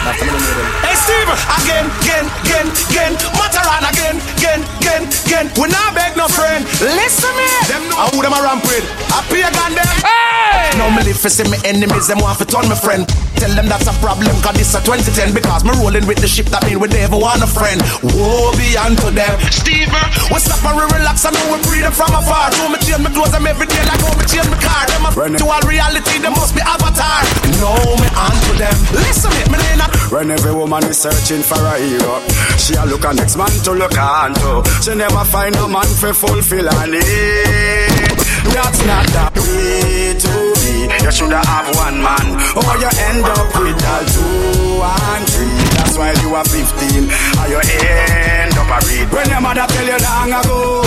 Hey 0.00 0.96
Steve, 0.96 1.28
again, 1.60 1.84
again, 2.00 2.24
again, 2.40 2.66
again, 2.88 3.12
Mataran 3.36 3.84
again, 3.84 4.16
again, 4.40 4.64
again, 4.80 5.04
again. 5.28 5.46
We 5.60 5.68
not 5.68 5.92
beg 5.92 6.16
no 6.16 6.24
friend. 6.24 6.64
Listen 6.80 7.28
me. 7.36 7.44
Them 7.68 7.84
know 7.92 8.08
who 8.08 8.24
them 8.24 8.32
a 8.32 8.40
ramp 8.40 8.64
with. 8.64 8.80
I 9.12 9.20
pay 9.28 9.44
a 9.44 9.52
gun 9.52 9.76
them. 9.76 9.84
Hey! 10.00 10.72
Now 10.80 10.88
me 10.88 11.04
live 11.04 11.20
for 11.20 11.28
see 11.28 11.44
me 11.44 11.60
enemies, 11.68 12.08
them 12.08 12.24
want 12.24 12.40
to 12.40 12.48
turn 12.48 12.64
me 12.72 12.76
friend. 12.80 13.04
Tell 13.36 13.52
them 13.52 13.68
that's 13.68 13.88
a 13.88 13.94
problem, 14.00 14.32
cause 14.40 14.56
this 14.56 14.72
a 14.72 14.80
2010 14.80 15.36
because 15.36 15.64
me 15.64 15.72
rolling 15.76 16.08
with 16.08 16.20
the 16.20 16.28
ship 16.28 16.48
that 16.48 16.64
mean 16.64 16.80
we 16.80 16.88
never 16.88 17.20
want 17.20 17.44
a 17.44 17.48
friend. 17.48 17.80
Woe 18.00 18.56
be 18.56 18.76
unto 18.80 19.12
them. 19.12 19.36
Steve, 19.52 19.92
we 20.32 20.38
stop 20.40 20.64
and 20.64 20.80
we 20.80 20.84
relax 20.96 21.28
and 21.28 21.36
now 21.36 21.44
we 21.52 21.60
breathe 21.68 21.84
them 21.84 21.92
from 21.92 22.12
afar. 22.16 22.52
So 22.56 22.72
me 22.72 22.80
change 22.80 23.04
my 23.04 23.12
clothes 23.12 23.36
them 23.36 23.44
every 23.44 23.68
day 23.68 23.84
like 23.84 24.00
how 24.00 24.16
me 24.16 24.24
change 24.24 24.48
my 24.48 24.56
car. 24.64 24.88
Them 24.88 25.04
a 25.04 25.10
to 25.36 25.44
all 25.44 25.64
reality, 25.68 26.24
they 26.24 26.32
must 26.32 26.56
be 26.56 26.64
avatar. 26.64 27.20
No 27.60 27.76
me 28.00 28.08
onto 28.16 28.52
them. 28.56 28.76
Listen 28.96 29.28
to 29.28 29.36
me, 29.36 29.44
me 29.52 29.56
name 29.60 29.80
not 29.80 29.89
When 30.10 30.30
every 30.30 30.54
woman 30.54 30.84
is 30.84 30.98
searching 30.98 31.42
for 31.42 31.58
a 31.60 31.78
hero, 31.78 32.20
she 32.58 32.74
a 32.74 32.84
look 32.86 33.04
a 33.04 33.14
next 33.14 33.36
man 33.36 33.50
to 33.64 33.72
look 33.72 33.96
on 33.96 34.34
to. 34.34 34.62
She 34.82 34.94
never 34.94 35.24
find 35.24 35.54
a 35.56 35.68
man 35.68 35.86
for 36.00 36.12
fulfill 36.12 36.66
her 36.68 36.86
need. 36.86 38.16
That's 38.50 38.80
not 38.86 39.06
the 39.12 39.40
way 39.40 40.14
to 40.18 40.32
be. 40.60 41.04
You 41.04 41.12
shoulda 41.12 41.38
have 41.46 41.68
one 41.76 42.02
man, 42.02 42.26
or 42.58 42.74
you 42.82 42.90
end 43.08 43.24
up 43.24 43.48
with 43.58 43.78
all 43.78 44.04
two 44.10 44.82
and 44.82 45.24
three. 45.30 45.62
That's 45.78 45.96
why 45.96 46.12
you 46.22 46.34
are 46.34 46.44
15, 46.44 47.06
or 47.40 47.46
you 47.48 47.60
end 47.62 48.54
up 48.58 48.66
a 48.66 48.78
read. 48.86 49.06
When 49.12 49.28
your 49.30 49.40
mother 49.40 49.66
tell 49.70 49.86
you 49.86 49.98
long 50.02 50.32
ago, 50.34 50.82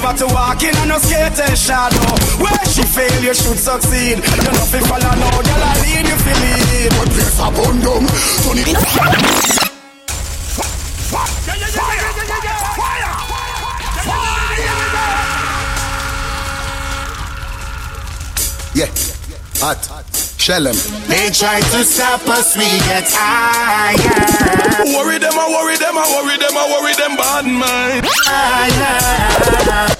never 0.00 0.16
to 0.16 0.26
walk 0.26 0.62
in 0.62 0.76
a 0.76 0.86
no 0.86 0.98
skater 0.98 1.56
shadow. 1.56 1.98
Where 2.42 2.64
she 2.66 2.82
fail, 2.82 3.22
you 3.22 3.34
should 3.34 3.58
succeed. 3.58 4.18
You 4.18 4.52
know 4.54 4.66
fi 4.70 4.78
follow 4.80 5.14
no, 5.18 5.30
girl 5.30 5.62
I 5.62 5.74
lead 5.82 6.06
you 6.06 6.18
fi 6.24 6.32
lead. 6.42 6.90
But 6.98 7.08
place 7.10 7.38
a 7.38 7.50
bun 7.50 7.80
down, 7.80 8.06
turn 8.42 8.58
it. 8.58 8.68
Yeah, 18.74 18.86
hot. 19.60 20.17
Shell 20.48 20.64
them. 20.64 20.72
They 21.12 21.28
try 21.28 21.60
to 21.60 21.84
stop 21.84 22.24
us, 22.24 22.56
we 22.56 22.64
get 22.88 23.04
higher. 23.12 24.00
Worry 24.96 25.20
them, 25.20 25.36
I 25.36 25.44
worry 25.44 25.76
them, 25.76 25.92
I 25.92 26.08
worry 26.08 26.40
them, 26.40 26.56
I 26.56 26.64
worry 26.72 26.96
them 26.96 27.20
bad 27.20 27.44
mind. 27.44 28.08
Higher. 28.24 29.92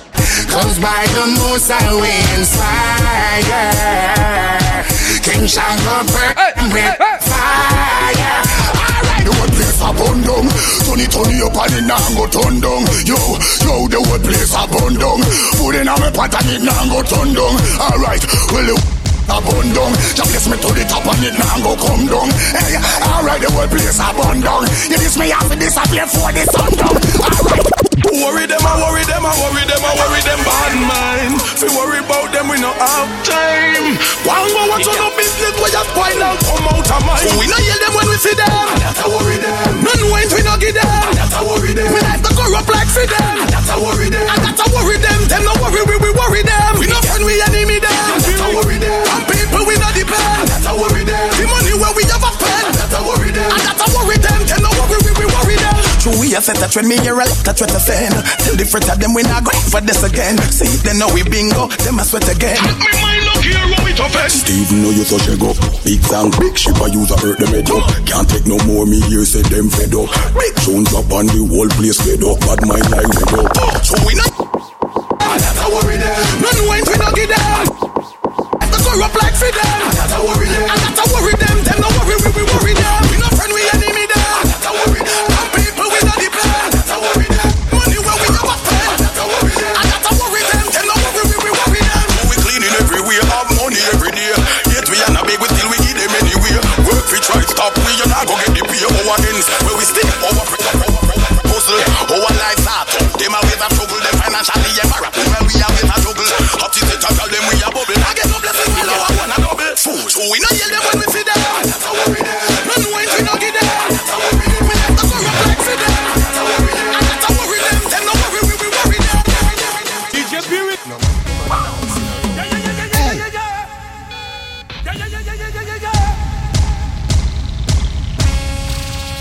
Cause 0.48 0.80
by 0.80 1.04
the 1.12 1.36
most 1.36 1.68
I 1.68 1.92
we 2.00 2.08
inspire. 2.40 3.68
King 5.20 5.44
Shango 5.44 6.08
burn 6.16 6.32
with 6.72 6.96
fire. 6.96 8.40
Alright, 8.72 9.28
The 9.28 9.32
whole 9.36 9.52
place 9.52 9.84
a 9.84 9.92
burn 9.92 10.24
down. 10.24 10.48
Turn 10.88 10.96
it, 11.04 11.12
turn 11.12 11.28
it 11.28 11.44
up 11.44 11.60
and 11.60 11.76
it 11.76 11.84
now 11.84 12.00
go 12.16 12.24
turn 12.24 12.56
down. 12.64 12.88
Yo, 13.04 13.20
yo, 13.68 13.84
the 13.84 14.00
whole 14.00 14.16
place 14.16 14.56
a 14.56 14.64
burn 14.64 14.96
down. 14.96 15.20
Put 15.60 15.76
it 15.76 15.84
on 15.84 16.00
my 16.00 16.08
pot 16.08 16.32
and 16.40 16.56
it 16.56 16.64
now 16.64 16.88
go 16.88 17.04
turn 17.04 17.36
down. 17.36 17.52
Alright, 17.76 18.24
well 18.48 18.64
the 18.64 18.97
a 19.28 19.38
burn 19.44 19.68
down. 19.76 19.92
Just 20.16 20.28
bless 20.32 20.46
me 20.48 20.56
to 20.56 20.70
the 20.72 20.84
top 20.88 21.04
and 21.06 21.24
it 21.24 21.34
now 21.36 21.56
go 21.60 21.72
come 21.76 22.04
down. 22.08 22.28
Hey, 22.56 22.80
alright, 23.04 23.40
the 23.40 23.48
whole 23.52 23.68
place 23.68 24.00
a 24.00 24.08
burn 24.16 24.40
down. 24.40 24.64
You 24.88 24.98
this 24.98 25.16
me 25.16 25.30
have 25.30 25.48
to 25.48 25.56
disappear 25.56 26.06
for 26.08 26.32
the 26.32 26.44
sun 26.48 26.72
down. 26.76 26.96
Alright. 26.96 27.88
Worry 28.08 28.48
them, 28.48 28.64
I 28.64 28.74
worry 28.80 29.04
them, 29.04 29.20
I 29.20 29.32
worry 29.36 29.64
them, 29.68 29.82
I 29.84 29.92
worry 30.00 30.22
them 30.24 30.40
bad 30.40 30.74
mind. 30.80 31.34
Fi 31.60 31.68
worry 31.76 32.00
about 32.00 32.32
them, 32.32 32.48
we 32.48 32.56
no 32.56 32.72
have 32.72 33.10
time. 33.20 34.00
One 34.24 34.48
go 34.48 34.64
what's 34.70 34.88
on 34.88 34.96
no 34.96 35.12
business, 35.12 35.54
we 35.60 35.68
just 35.68 35.90
point 35.92 36.16
out 36.24 36.40
come 36.40 36.66
out 36.72 36.88
of 36.88 37.02
mind. 37.04 37.28
We 37.36 37.44
no 37.46 37.58
hear 37.60 37.78
them 37.78 37.92
when 37.92 38.08
we 38.08 38.16
see 38.16 38.32
them. 38.32 38.48
That's 38.80 39.02
a 39.04 39.08
worry 39.12 39.36
them. 39.36 39.84
None 39.84 40.04
went 40.08 40.30
we 40.32 40.40
no 40.40 40.56
give 40.56 40.72
them. 40.72 40.88
That's 41.14 41.36
a 41.36 41.42
worry 41.44 41.76
them. 41.76 41.90
We 41.92 42.00
like 42.00 42.22
to 42.24 42.32
corrupt 42.32 42.70
like 42.72 42.88
for 42.88 43.04
them. 43.04 43.34
That's 43.50 43.70
a 43.70 43.76
worry 43.76 44.08
them. 44.08 44.24
And 44.24 44.40
that's 44.40 44.62
a 44.62 44.66
worry 44.72 44.98
them. 44.98 45.20
Them 45.28 45.42
no 45.44 45.54
worry, 45.60 45.82
we 45.84 45.96
we 46.00 46.10
worry 46.16 46.42
them. 46.46 46.70
We 46.80 46.88
no 46.88 46.98
friend, 47.04 47.22
we 47.28 47.36
enemy 47.44 47.76
them. 47.82 48.27
That's 48.48 48.56
a 48.56 48.64
worry 48.64 48.80
them. 48.80 49.04
Some 49.04 49.24
people 49.28 49.62
we 49.68 49.74
no 49.76 49.88
depend. 49.92 50.48
That's 50.48 50.64
a 50.64 50.72
worry 50.72 51.04
them. 51.04 51.28
The 51.36 51.44
money 51.52 51.74
where 51.76 51.92
we 51.92 52.02
have 52.08 52.24
a 52.24 52.30
spend. 52.32 52.72
That's 52.80 52.96
a 52.96 53.00
worry 53.04 53.28
them. 53.28 53.44
And 53.44 53.60
that's 53.60 53.82
a 53.84 53.88
worry 53.92 54.16
them. 54.16 54.40
Them 54.48 54.60
no 54.64 54.70
worry, 54.80 54.96
we 55.04 55.12
we 55.20 55.26
worry 55.28 55.56
them. 55.60 55.76
True, 56.00 56.16
we 56.16 56.32
have 56.32 56.48
set 56.48 56.56
a 56.64 56.64
trend, 56.64 56.88
me 56.88 56.96
hear 57.04 57.12
a 57.12 57.28
lot 57.28 57.36
that 57.44 57.60
try 57.60 57.68
to 57.68 57.76
fend. 57.76 58.16
Tell 58.40 58.56
the 58.56 58.64
friends 58.64 58.88
of 58.88 58.96
them 58.96 59.12
we 59.12 59.20
not 59.28 59.44
going 59.44 59.60
for 59.68 59.84
this 59.84 60.00
again. 60.00 60.40
See 60.48 60.64
if 60.64 60.80
they 60.80 60.96
know 60.96 61.12
we 61.12 61.28
bingo, 61.28 61.68
them 61.84 62.00
a 62.00 62.04
sweat 62.08 62.24
again. 62.24 62.56
Me 62.80 62.88
mind 63.04 63.28
look 63.28 63.44
here 63.44 63.60
when 63.68 63.84
we 63.84 63.92
tough 63.92 64.16
it. 64.16 64.32
Steve 64.32 64.72
know 64.80 64.96
you 64.96 65.04
such 65.04 65.28
a 65.28 65.36
go. 65.36 65.52
Big 65.84 66.00
song, 66.08 66.32
big 66.40 66.56
ship 66.56 66.80
I 66.80 66.88
use 66.88 67.12
a 67.12 67.20
hurt 67.20 67.36
them 67.36 67.52
head 67.52 67.68
up. 67.68 67.84
Can't 68.08 68.24
take 68.24 68.48
no 68.48 68.56
more 68.64 68.88
me 68.88 69.04
here 69.12 69.28
say 69.28 69.44
them 69.44 69.68
fed 69.68 69.92
up. 69.92 70.08
Big 70.32 70.56
tunes 70.64 70.88
up 70.96 71.12
on 71.12 71.28
the 71.28 71.44
whole 71.44 71.68
place 71.76 72.00
fed 72.00 72.24
up. 72.24 72.40
Bad 72.48 72.64
mind 72.64 72.88
like 72.88 73.12
red 73.12 73.44
up. 73.44 73.52
Oh, 73.60 73.76
so 73.84 73.94
we 74.08 74.16
not. 74.16 74.32
And 75.20 75.36
that's 75.36 75.60
a 75.60 75.68
worry 75.68 76.00
them. 76.00 76.16
None 76.40 76.62
went 76.64 76.88
we 76.88 76.96
no 76.96 77.12
give 77.12 77.28
them. 77.28 78.17
Corrupt 78.88 79.20
like 79.20 79.36
for 79.36 79.52
them. 79.52 79.84
That's 79.92 80.16
a 80.16 80.20
worry 80.24 80.48
them. 80.48 80.64
And 80.64 80.80
that's 80.80 80.96
a 80.96 81.04
worry 81.12 81.36
them. 81.36 81.60
Them 81.60 81.76
no 81.84 81.88
worry, 82.00 82.16
we 82.24 82.28
we 82.32 82.42
worry 82.48 82.72
them. 82.72 83.00
We 83.12 83.20
no 83.20 83.28
friend, 83.36 83.52
we 83.52 83.60
enemy 83.68 84.08
them. 84.08 84.48
That's 84.48 84.64
a 84.64 84.72
worry 84.72 85.04
them. 85.04 85.24
Some 85.28 85.50
people 85.52 85.88
we 85.92 86.00
no 86.08 86.14
depend. 86.16 86.72
That's 86.72 86.88
a 86.88 86.96
worry 86.96 87.28
them. 87.28 87.52
Money 87.68 88.00
where 88.00 88.16
we 88.16 88.28
have 88.32 88.48
a 88.48 88.56
spend. 88.56 88.96
That's 89.04 89.20
a 89.20 89.24
worry 89.28 89.52
them. 89.60 89.74
And 89.76 89.86
that's 89.92 90.08
a 90.08 90.12
worry 90.16 90.40
them. 90.40 90.64
Them 90.72 90.84
no 90.88 90.96
worry, 91.04 91.20
we 91.28 91.36
we 91.36 91.50
worry 91.52 91.82
them. 91.84 92.06
We 92.32 92.36
cleaning 92.40 92.74
everywhere, 92.80 93.22
have 93.28 93.48
money 93.60 93.80
every 93.92 94.12
day. 94.16 94.32
Yet 94.72 94.88
we 94.88 94.96
are 95.04 95.12
not 95.12 95.28
big, 95.28 95.36
we 95.36 95.46
still 95.52 95.68
we 95.68 95.76
give 95.84 96.00
them 96.00 96.12
anywhere. 96.24 96.60
Work 96.88 97.06
we 97.12 97.20
try 97.20 97.44
to 97.44 97.48
stop, 97.52 97.76
we 97.84 97.92
you 97.92 98.08
not 98.08 98.24
go 98.24 98.40
get 98.40 98.56
the 98.56 98.64
pay. 98.64 98.88
Our 98.88 99.20
ends 99.20 99.46
where 99.68 99.76
we 99.76 99.84
stay, 99.84 100.08
our 100.24 100.32
hustle, 100.32 101.76
our 102.08 102.32
lives 102.40 102.64
are 102.64 102.88
tough. 102.88 103.20
Them 103.20 103.36
a 103.36 103.40
with 103.44 103.60
a 103.60 103.68
struggle, 103.68 104.00
them 104.00 104.16
financially 104.16 104.72
embarrassed. 104.80 105.20
Well 105.28 105.44
we 105.44 105.54
are 105.60 105.72
with 105.76 105.92
a 105.92 105.96
So 110.18 110.26
we 110.32 110.40
not 110.40 110.50
yell 110.50 110.68
them 110.68 110.82
when 110.82 110.98
we 110.98 111.06
see 111.14 111.22
them. 111.22 111.38
So 111.78 111.94
worry 111.94 112.18
them. 112.18 112.34
No 112.66 112.74
noise 112.90 113.06
that's 113.06 113.22
how 113.22 113.38
worry 113.38 113.54
them. 113.54 113.62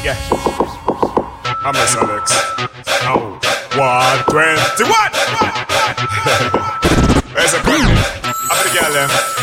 Yeah. 0.01 0.17
I'm 1.61 1.77
Miss 1.77 1.93
Alex. 1.93 2.33
Oh, 3.05 3.37
one, 3.77 4.17
twenty, 4.33 4.57
one, 4.81 5.13
one, 5.37 5.53
one. 5.77 5.93
There's 7.35 7.53
a 7.53 7.61
problem. 7.61 7.85
Eh? 7.85 8.33
I'm 8.49 8.57
gonna 8.57 8.73
get 8.73 8.89
them. 8.93 9.36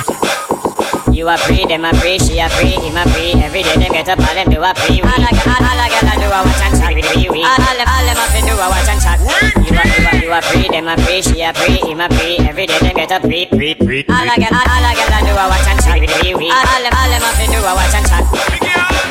You 1.25 1.31
are 1.31 1.39
free, 1.39 1.65
them 1.65 1.87
are 1.87 1.95
free, 1.95 2.19
she 2.19 2.37
a 2.37 2.51
free, 2.51 2.77
him 2.77 3.01
a 3.01 3.09
free. 3.09 3.33
Every 3.41 3.63
day 3.63 3.73
them 3.81 3.93
get 3.97 4.11
up, 4.13 4.21
all 4.21 4.35
them 4.37 4.45
do 4.53 4.61
a 4.61 4.75
free. 4.77 5.01
All 5.01 5.09
I 5.09 5.33
all, 5.33 5.57
all 5.57 5.81
I 5.81 5.89
gotta 5.89 6.21
do 6.21 6.29
a 6.29 6.37
watch 6.45 6.61
and 6.61 6.77
chat 6.77 6.93
we 6.93 7.01
we. 7.33 7.41
All, 7.41 7.57
them 7.57 7.89
all 7.89 8.05
them 8.05 8.21
have 8.21 8.29
to 8.37 8.41
do 8.45 8.53
a 8.53 8.67
watch 8.69 8.93
and 8.93 9.01
chat. 9.01 9.17
You 9.65 9.73
are 9.73 9.89
you 9.89 10.05
are 10.05 10.17
you 10.21 10.31
are 10.37 10.43
free, 10.43 10.69
them 10.69 10.87
are 10.87 11.01
free, 11.01 11.23
she 11.23 11.41
a 11.41 11.55
free, 11.55 11.81
him 11.81 12.05
a 12.05 12.13
free. 12.13 12.37
Every 12.45 12.67
day 12.67 12.79
them 12.79 12.93
get 12.93 13.11
up, 13.11 13.23
free, 13.23 13.49
free, 13.49 13.73
free. 13.73 14.05
All 14.05 14.21
I 14.21 14.37
all, 14.37 14.69
all 14.69 14.85
I 14.85 14.93
gotta 14.93 15.25
do 15.25 15.33
a 15.33 15.45
watch 15.49 15.65
and 15.65 15.81
chat 15.81 15.97
we 15.97 16.35
we. 16.37 16.53
All, 16.53 16.83
them 16.85 16.93
all 16.93 17.09
them 17.09 17.23
have 17.25 17.41
to 17.41 17.47
do 17.49 17.57
a 17.57 17.73
watch 17.73 17.95
and 17.97 18.05
chat. 18.05 18.54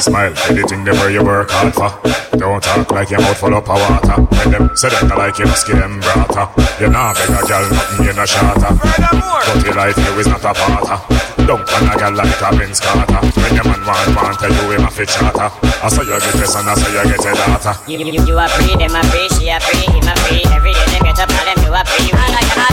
Smile, 0.03 0.35
anything 0.51 0.83
them 0.83 0.99
where 0.99 1.11
you 1.15 1.23
work 1.23 1.47
hard 1.47 1.71
for. 1.71 1.87
Don't 2.35 2.59
talk 2.59 2.91
like 2.91 3.09
your 3.09 3.23
mouth 3.23 3.39
full 3.39 3.55
up 3.55 3.71
of 3.71 3.79
water. 3.79 4.19
When 4.35 4.51
them 4.51 4.75
say 4.75 4.91
them 4.91 5.07
not 5.07 5.17
like 5.17 5.39
you, 5.39 5.47
skin 5.55 5.79
them 5.79 6.03
brata. 6.03 6.51
You 6.75 6.91
nah 6.91 7.15
beg 7.15 7.31
a 7.31 7.39
girl 7.47 7.63
nothing, 7.71 8.03
you 8.03 8.11
no 8.11 8.25
shatter. 8.27 8.75
But 8.83 9.63
your 9.63 9.75
life 9.79 9.95
you 9.95 10.19
is 10.19 10.27
not 10.27 10.43
a 10.43 10.51
parter. 10.51 10.99
Don't 11.47 11.63
on 11.63 11.87
a 11.87 11.95
girl 11.95 12.19
like 12.19 12.35
a 12.35 12.49
Benz 12.51 12.83
Carter. 12.83 13.15
When 13.15 13.55
your 13.55 13.63
man 13.63 13.79
want, 13.87 14.11
want 14.11 14.39
tell 14.43 14.51
you 14.51 14.75
him 14.75 14.83
a 14.83 14.91
fit 14.91 15.07
charter. 15.07 15.47
I 15.79 15.87
saw 15.87 16.03
you 16.03 16.19
get 16.19 16.35
this 16.35 16.51
and 16.51 16.67
I 16.67 16.75
saw 16.75 16.91
you 16.91 17.07
get 17.07 17.23
a 17.23 17.31
daughter. 17.39 17.73
You, 17.87 18.03
you, 18.03 18.27
you 18.27 18.35
are 18.35 18.51
free, 18.59 18.75
them 18.75 18.99
are 18.99 19.07
free, 19.07 19.31
she 19.39 19.47
a 19.47 19.59
free, 19.63 19.87
him 19.87 20.03
a 20.03 20.13
free. 20.27 20.43
Every 20.51 20.75
day 20.75 20.99
them 20.99 21.03
get 21.07 21.19
up, 21.23 21.31
all 21.31 21.45
them 21.47 21.63
do 21.63 21.71
a 21.71 21.79
free. 21.87 22.72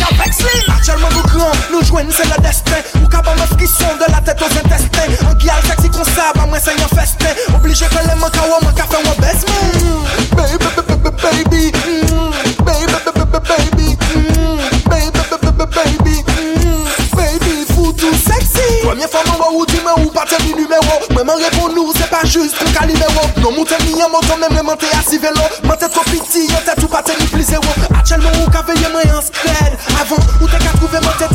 Jalman 0.81 1.13
nou 1.13 1.21
gran, 1.29 1.53
nou 1.69 1.81
jwen 1.85 2.09
se 2.11 2.25
le 2.25 2.37
destin 2.41 2.81
de 4.01 4.07
la 4.11 4.21
tèt 4.25 4.41
os 4.41 4.55
intestin 4.57 5.13
An 5.29 5.35
ki 5.37 5.49
al 5.53 5.61
seksi 5.67 5.89
festin 6.95 7.33
Oblige 7.55 7.87
ke 7.91 8.01
le 8.07 8.15
man 8.17 8.31
ka 8.33 8.43
wè 8.49 8.57
bes 9.21 9.45
Baby, 10.35 10.67
baby, 10.73 10.81
baby 11.21 11.63
Baby, 12.65 12.97
baby, 13.05 13.25
baby 13.49 13.87
Baby, 14.89 15.21
baby, 15.75 16.15
baby 17.13 17.55
Foutou 17.73 18.13
seksi 18.25 18.67
Premye 18.81 19.07
fò 19.07 19.21
mè 19.27 19.37
wè 19.37 19.47
ou 19.51 19.65
di 19.69 19.79
mè 19.85 19.93
ou 20.01 20.09
patè 20.15 20.41
mi 20.45 20.51
numèro 20.57 20.95
Mè 21.13 21.21
mè 21.21 21.33
repon 21.45 21.75
nou, 21.77 21.93
se 21.93 22.09
pa 22.09 22.25
jist 22.25 22.57
pou 22.57 22.73
ka 22.73 22.87
libero 22.89 23.27
Non 23.43 23.53
moutè 23.53 23.77
mi 23.85 23.99
yon 23.99 24.09
moton, 24.13 24.41
mè 24.41 24.49
mè 24.49 24.65
mante 24.65 24.89
asivelo 24.97 25.45
Mante 25.69 25.85
ou 25.85 26.01
ou 30.41 30.51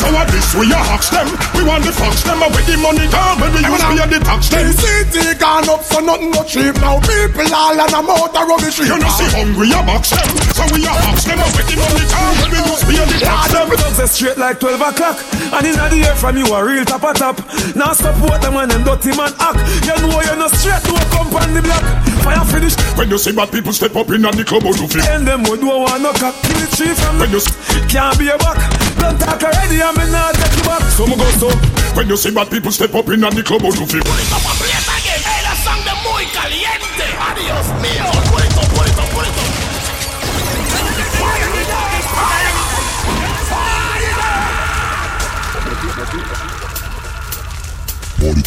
So 0.00 0.08
what 0.16 0.32
this 0.32 0.56
we 0.56 0.64
a 0.72 0.80
hawks 0.80 1.12
them. 1.12 1.28
We 1.52 1.60
want 1.60 1.84
the 1.84 1.92
fox 1.92 2.24
them 2.24 2.40
and 2.40 2.48
where 2.56 2.64
the 2.64 2.80
money 2.80 3.04
gone 3.12 3.36
When 3.36 3.52
we 3.52 3.60
use 3.60 3.84
pay 3.84 4.00
the 4.08 4.18
tax 4.24 4.48
them. 4.48 4.64
The 4.64 4.72
city 4.72 5.36
gone 5.36 5.68
up 5.68 5.84
so 5.84 6.00
nothing 6.00 6.32
no 6.32 6.40
cheap 6.48 6.72
now. 6.80 6.96
People 7.04 7.52
all 7.52 7.76
on 7.76 7.92
a 7.92 8.00
motor 8.00 8.44
rubbish. 8.48 8.80
You 8.80 8.96
know 8.96 9.12
see 9.12 9.28
hungry 9.28 9.68
a 9.76 9.80
box 9.84 10.16
them. 10.16 10.24
So 10.56 10.64
we 10.72 10.88
a 10.88 10.92
hawks 11.04 11.28
them 11.28 11.36
and 11.36 11.52
where 11.52 11.66
the 11.68 11.76
money 11.76 12.04
gone 12.08 12.34
When 12.40 12.48
we 12.48 12.60
use 12.64 12.82
pay 12.88 12.96
the 12.96 13.16
tax 13.20 13.52
them. 13.52 13.68
Thugs 13.76 14.00
are 14.00 14.08
straight 14.08 14.38
like 14.40 14.56
12 14.56 14.80
o'clock. 14.80 15.16
And 15.52 15.68
in 15.68 15.76
the 15.76 16.00
air 16.00 16.16
from 16.16 16.40
you 16.40 16.48
a 16.48 16.58
real 16.64 16.84
top 16.88 17.04
a 17.04 17.12
top. 17.12 17.36
Now 17.76 17.92
support 17.92 18.40
them 18.40 18.56
when 18.56 18.72
them 18.72 18.80
dirty 18.88 19.12
man 19.12 19.36
act. 19.36 19.60
You 19.84 20.00
know 20.00 20.16
you're 20.24 20.40
not 20.40 20.56
straight 20.56 20.80
to 20.88 20.96
on 20.96 21.52
the 21.52 21.60
block. 21.60 21.84
Fire 22.24 22.44
finish. 22.48 22.72
When 22.96 23.12
you 23.12 23.18
see 23.18 23.36
bad 23.36 23.52
people 23.52 23.72
step 23.72 23.96
up 23.96 24.08
in 24.08 24.22
the 24.22 24.44
club 24.44 24.64
out 24.64 24.80
of 24.80 24.96
it 24.96 25.08
And 25.08 25.26
them 25.26 25.42
would 25.44 25.60
do 25.60 25.68
one 25.68 26.02
no 26.02 26.12
cock 26.12 26.34
Kill 26.42 26.58
the 26.60 26.68
chief 26.76 26.96
When 27.18 27.30
you 27.30 27.40
Can't 27.88 28.18
be 28.18 28.28
a 28.28 28.36
back 28.36 28.79
Don't 29.00 29.18
talk 29.18 29.42
already 29.42 29.82
I'm 29.82 29.98
in 29.98 30.12
not 30.12 30.34
take 30.34 30.56
you 30.56 30.62
back 30.64 30.82
So 30.92 31.06
me 31.06 31.16
go 31.16 31.24
so 31.40 31.48
When 31.96 32.08
you 32.08 32.16
see 32.16 32.34
bad 32.34 32.50
people 32.50 32.70
step 32.70 32.94
up 32.94 33.08
in 33.08 33.20
the 33.20 33.42
club 33.42 33.62
oh, 33.64 33.68
out 33.68 33.80
of 33.80 33.94
it 33.94 34.04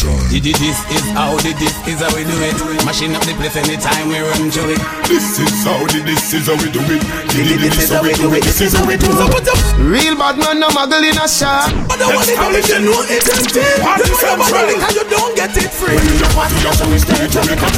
This 0.03 0.59
is 0.91 1.07
how 1.15 1.37
the 1.39 1.55
this 1.55 1.71
is 1.87 2.03
how 2.03 2.11
we 2.11 2.27
do 2.27 2.35
it. 2.43 2.57
Mashing 2.83 3.15
up 3.15 3.23
the 3.23 3.31
place 3.39 3.55
anytime 3.55 4.09
we 4.09 4.19
run 4.19 4.51
to 4.51 4.61
it. 4.75 4.81
This 5.07 5.39
is 5.39 5.63
how 5.63 5.79
the 5.87 6.03
this 6.03 6.33
is 6.33 6.47
how 6.47 6.59
we 6.59 6.67
do 6.67 6.83
it. 6.83 6.99
This 7.31 7.77
is 7.79 7.91
how 7.91 8.03
we 8.03 8.11
do 8.11 8.27
it. 8.33 8.43
This 8.43 8.59
is 8.59 8.73
how 8.73 8.83
we 8.83 8.97
do 8.97 9.07
it. 9.07 9.79
Real 9.79 10.15
bad 10.19 10.35
man, 10.37 10.59
no 10.59 10.67
muggle 10.69 10.99
in 10.99 11.15
a 11.15 11.27
shop. 11.27 11.71
I 11.87 11.95
don't 11.95 12.15
want 12.15 12.27
it 12.27 12.39
all 12.39 12.51
if 12.51 12.67
you 12.67 12.79
know 12.83 12.99
it's 13.07 13.31
empty 13.31 13.63
You 13.63 14.11
know 14.11 14.19
you're 14.19 14.37
bad 14.43 14.67
because 14.67 14.95
you 14.95 15.05
don't 15.07 15.35
get 15.35 15.55
it 15.55 15.71
free. 15.71 15.95
When 15.95 16.19
you 16.19 16.29
party, 16.35 16.55
that's 16.59 16.79
how 16.83 16.91
we 16.91 16.99
stay 16.99 17.27
to 17.27 17.39
make 17.47 17.63
up 17.63 17.73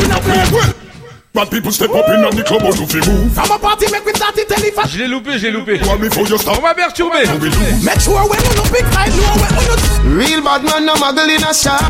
in 1.36 1.42
a 1.42 1.46
play 1.46 1.46
Well, 1.46 1.46
Bad 1.46 1.52
people 1.52 1.72
step 1.72 1.90
up 1.92 2.08
in 2.08 2.22
the 2.22 2.44
club 2.44 2.64
out 2.64 2.76
to 2.76 2.86
fi 2.88 3.00
move. 3.10 3.34
From 3.34 3.52
a 3.52 3.60
party 3.60 3.92
make 3.92 4.06
we 4.06 4.14
start 4.14 4.38
it 4.38 4.48
telephone. 4.48 4.88
Je 4.88 5.00
l'ai 5.00 5.08
loupé, 5.08 5.38
j'ai 5.38 5.52
loupé. 5.52 5.80
One 5.86 6.00
before 6.00 6.28
you 6.28 6.38
stop. 6.38 6.58
On 6.58 6.62
m'a 6.62 6.74
perturbé. 6.74 7.26
Make 7.84 8.00
sure 8.00 8.22
when 8.28 8.40
you 8.40 8.54
no 8.56 8.64
big 8.72 8.86
fight, 8.94 9.12
know 9.12 9.36
when 9.36 9.52
you 9.60 9.76
Real 10.06 10.42
bad 10.44 10.64
man, 10.64 10.86
no 10.86 10.94
muggle 10.96 11.28
in 11.28 11.44
a 11.44 11.54
shop. 11.54 11.82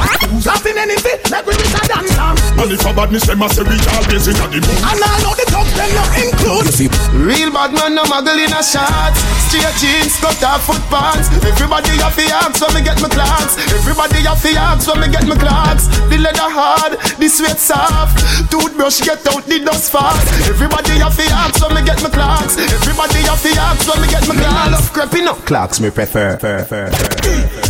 Laughing 0.45 0.77
anything, 0.77 1.19
like 1.29 1.45
we 1.45 1.53
miss 1.53 1.75
a 1.75 1.83
dance 1.85 2.15
song. 2.15 2.37
And 2.57 2.71
if 2.71 2.85
a 2.85 2.93
badness 2.93 3.27
them 3.27 3.43
a 3.43 3.49
say 3.49 3.61
we 3.61 3.75
always 3.91 4.25
in 4.25 4.39
the 4.39 4.47
mood. 4.55 4.81
And 4.87 5.03
I 5.03 5.13
know 5.21 5.35
the 5.35 5.45
top 5.51 5.67
them 5.75 5.91
not 5.93 6.09
include. 6.15 6.71
Real 7.13 7.51
bad 7.51 7.75
man, 7.75 7.93
no 7.93 8.03
muggle 8.07 8.39
in 8.39 8.53
a 8.55 8.63
shot. 8.63 9.13
Straight 9.51 9.75
jeans, 9.77 10.15
cut 10.23 10.39
off 10.47 10.63
foot 10.63 10.81
pants. 10.87 11.27
Everybody 11.43 11.99
have 11.99 12.15
the 12.15 12.31
axe 12.31 12.63
when 12.63 12.71
me 12.71 12.81
get 12.87 12.97
my 13.03 13.09
clocks. 13.11 13.59
Everybody 13.67 14.23
have 14.23 14.41
the 14.41 14.55
axe 14.55 14.87
when 14.87 15.03
me 15.03 15.07
get 15.11 15.27
my 15.27 15.35
clocks. 15.35 15.91
The 16.07 16.17
leather 16.17 16.49
hard, 16.49 16.95
the 17.19 17.27
sweat 17.27 17.59
soft. 17.59 18.23
Toothbrush 18.49 19.03
get 19.03 19.27
out 19.27 19.34
the 19.41 19.59
dust 19.65 19.91
fast. 19.91 20.27
Everybody 20.47 20.91
have 20.99 21.15
the 21.15 21.27
axe 21.31 21.61
when 21.61 21.75
me 21.75 21.83
get 21.83 22.01
my 22.03 22.09
clocks. 22.09 22.57
Everybody 22.57 23.19
have 23.27 23.41
the 23.43 23.53
axe 23.59 23.87
when 23.87 24.01
me 24.01 24.07
get 24.07 24.27
my 24.27 24.35
clocks. 24.35 24.55
I 24.55 24.69
love 24.71 24.93
creeping 24.93 25.27
up. 25.27 25.37
Clocks 25.45 25.79
me 25.79 25.89
prefer. 25.89 26.37
prefer, 26.37 26.89
prefer. 26.89 26.89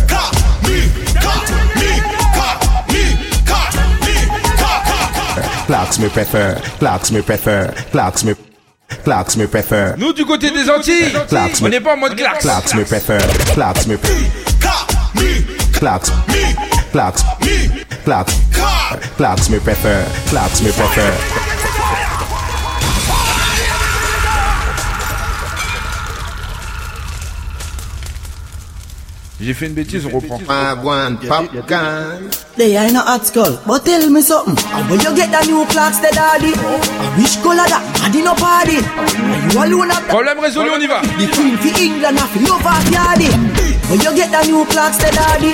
Car, 0.06 0.30
me, 0.62 0.78
car, 1.20 1.40
me, 1.76 1.90
car, 2.36 2.56
me, 2.92 3.04
car, 3.44 3.68
me, 4.04 4.14
car, 4.56 4.78
car, 4.84 5.08
car. 5.12 5.66
Clocks 5.66 5.98
me 5.98 6.08
prefer. 6.08 6.60
Clocks 6.78 7.10
me 7.10 7.22
prefer. 7.22 7.72
Clocks 7.90 8.24
me. 8.24 8.34
Clocks 9.02 9.36
me 9.36 9.46
prefer. 9.46 9.94
Nous, 9.98 10.12
du 10.12 10.24
côté 10.24 10.50
des 10.50 10.70
Antilles, 10.70 11.12
Clocks 11.28 11.60
on 11.62 11.68
n'est 11.68 11.80
pas 11.80 11.94
en 11.94 11.96
mode 11.96 12.16
claque. 12.16 12.40
Clocks 12.40 12.74
me 12.74 12.84
prefer. 12.84 13.18
Clocks 13.54 13.86
me. 13.86 13.96
Car, 14.60 14.86
me, 15.14 15.44
Clocks. 15.72 16.10
me, 16.28 16.54
Clocks. 16.92 17.22
me, 17.40 17.84
Clocks. 18.04 18.32
car. 18.56 18.98
Clocks 19.16 19.48
me 19.48 19.58
prefer. 19.58 20.04
J'ai 29.38 29.52
fait 29.52 29.66
une 29.66 29.74
bêtise, 29.74 30.06
on 30.06 30.16
reprend. 30.16 30.40
I 30.48 30.74
want 30.82 31.16
pop 31.28 31.44
gun. 31.68 32.30
They 32.56 32.74
ain't 32.74 32.94
no 32.94 33.00
hot 33.00 33.26
skull, 33.26 33.58
but 33.66 33.84
tell 33.84 34.08
me 34.08 34.22
something. 34.22 34.56
And 34.72 34.88
when 34.88 34.98
you 35.00 35.14
get 35.14 35.30
the 35.30 35.44
new 35.46 35.66
clocks, 35.66 35.98
the 35.98 36.08
daddy, 36.14 36.54
and 36.56 37.22
which 37.22 37.36
color 37.42 37.68
that? 37.68 37.84
Daddy 38.00 38.22
no 38.22 38.32
party. 38.34 38.78
And 38.80 39.52
you 39.52 39.62
alone 39.62 39.90
have 39.90 40.08
Problème 40.08 40.38
résolu, 40.40 40.70
on 40.70 40.80
y 40.80 40.86
va. 40.86 41.02
the 41.02 41.26
queen 41.34 41.56
for 41.58 41.78
England, 41.78 42.18
have 42.18 42.36
love 42.48 42.64
of 42.64 42.90
yardy. 42.90 43.28
When 43.90 44.00
you 44.00 44.14
get 44.16 44.30
the 44.32 44.42
new 44.50 44.64
clocks, 44.64 44.96
the 44.96 45.10
daddy, 45.12 45.52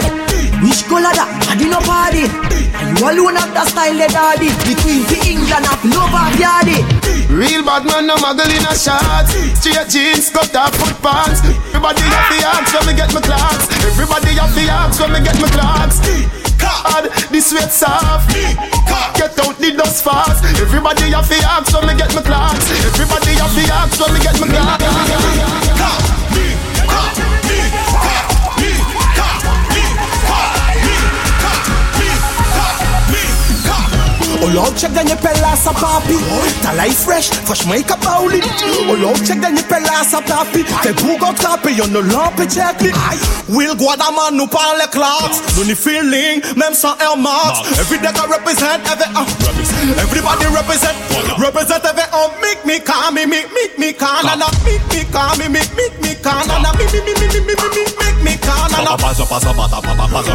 which 0.62 0.86
color 0.86 1.10
that? 1.12 1.28
Daddy 1.48 1.68
no 1.68 1.78
party. 1.80 2.51
You 2.92 3.08
alone 3.08 3.36
have 3.36 3.52
the 3.54 3.64
style, 3.64 3.96
the 3.96 4.06
daddy. 4.06 4.52
Between 4.68 4.76
the 4.76 4.76
queen 4.84 5.02
for 5.08 5.20
England, 5.24 5.64
have 5.64 5.84
love 5.88 6.12
of 6.12 6.36
yardy. 6.36 6.84
Real 7.32 7.64
bad 7.64 7.88
man, 7.88 8.06
no 8.06 8.16
muggle 8.20 8.46
in 8.46 8.62
a 8.68 8.74
shot. 8.76 9.26
Straight 9.56 9.88
jeans, 9.88 10.28
cut 10.28 10.54
off 10.54 10.76
foot 10.76 11.00
pants. 11.00 11.40
Everybody 11.72 12.04
have 12.04 12.28
the 12.28 12.38
axe 12.44 12.72
when 12.76 12.84
me 12.86 12.92
get 12.92 13.08
my 13.16 13.24
clocks. 13.24 13.66
Everybody 13.88 14.36
have 14.36 14.52
the 14.54 14.68
axe 14.68 15.00
when 15.00 15.12
me 15.12 15.20
get 15.24 15.40
my 15.40 15.48
clocks. 15.48 15.98
God, 16.60 17.08
the 17.32 17.40
sweat 17.40 17.72
soft. 17.72 18.28
Get 19.16 19.40
out 19.40 19.56
the 19.56 19.72
dust 19.72 20.04
fast. 20.04 20.44
Everybody 20.60 21.10
have 21.16 21.28
the 21.28 21.40
axe 21.48 21.72
when 21.72 21.88
me 21.88 21.94
get 21.96 22.14
my 22.14 22.20
clocks. 22.20 22.68
Everybody 22.92 23.32
have 23.40 23.54
the 23.56 23.64
axe 23.72 23.96
when 23.98 24.12
me 24.12 24.20
get 24.20 24.36
my 24.36 24.46
clocks. 24.52 26.11
Olog 34.42 34.74
chek 34.74 34.90
denye 34.90 35.14
pela 35.22 35.54
sa 35.56 35.70
papi 35.70 36.16
Talay 36.62 36.90
fresh, 36.90 37.30
fweshman 37.46 37.78
i 37.78 37.82
kapawli 37.86 38.40
Olog 38.90 39.16
chek 39.22 39.38
denye 39.38 39.62
pela 39.70 40.02
sa 40.02 40.20
papi 40.20 40.64
Te 40.82 40.90
bougon 40.98 41.34
trape, 41.38 41.70
yon 41.70 41.92
nou 41.94 42.02
lampe 42.10 42.48
chek 42.50 42.82
li 42.82 42.90
Will 43.54 43.76
Guadaman 43.78 44.34
nou 44.34 44.50
pan 44.50 44.74
le 44.80 44.88
klaks 44.90 45.38
Nou 45.54 45.66
ni 45.68 45.76
feeling, 45.78 46.42
mem 46.58 46.74
san 46.74 46.98
Air 46.98 47.14
Max 47.22 47.62
Every 47.78 48.02
day 48.02 48.10
I 48.10 48.26
represent, 48.26 48.82
every 48.90 49.06
uh, 49.14 49.26
Everybody 50.02 50.50
represent, 50.50 50.98
represent 51.38 51.86
every 51.86 52.06
uh, 52.10 52.26
Make 52.42 52.66
me 52.66 52.80
calm, 52.82 53.14
me, 53.14 53.26
make 53.26 53.46
me, 53.54 53.70
me 53.78 53.92
calm 53.92 54.26
And 54.26 54.42
I 54.42 54.50
make 54.66 54.82
me 54.90 55.06
calm, 55.14 55.38
me, 55.38 55.46
make 55.46 55.70
me, 55.78 55.86
me 56.02 56.18
calm 56.18 56.50
And 56.50 56.66
I 56.66 56.74
make 56.74 56.90
me, 56.90 56.98
me, 57.06 57.14
me, 57.14 57.30
me, 57.30 57.40
me, 57.46 57.54
me, 57.54 57.68
me, 57.78 57.82
make 57.94 58.20
me 58.26 58.34
calm 58.42 58.74
And 58.74 58.90
I 58.90 58.98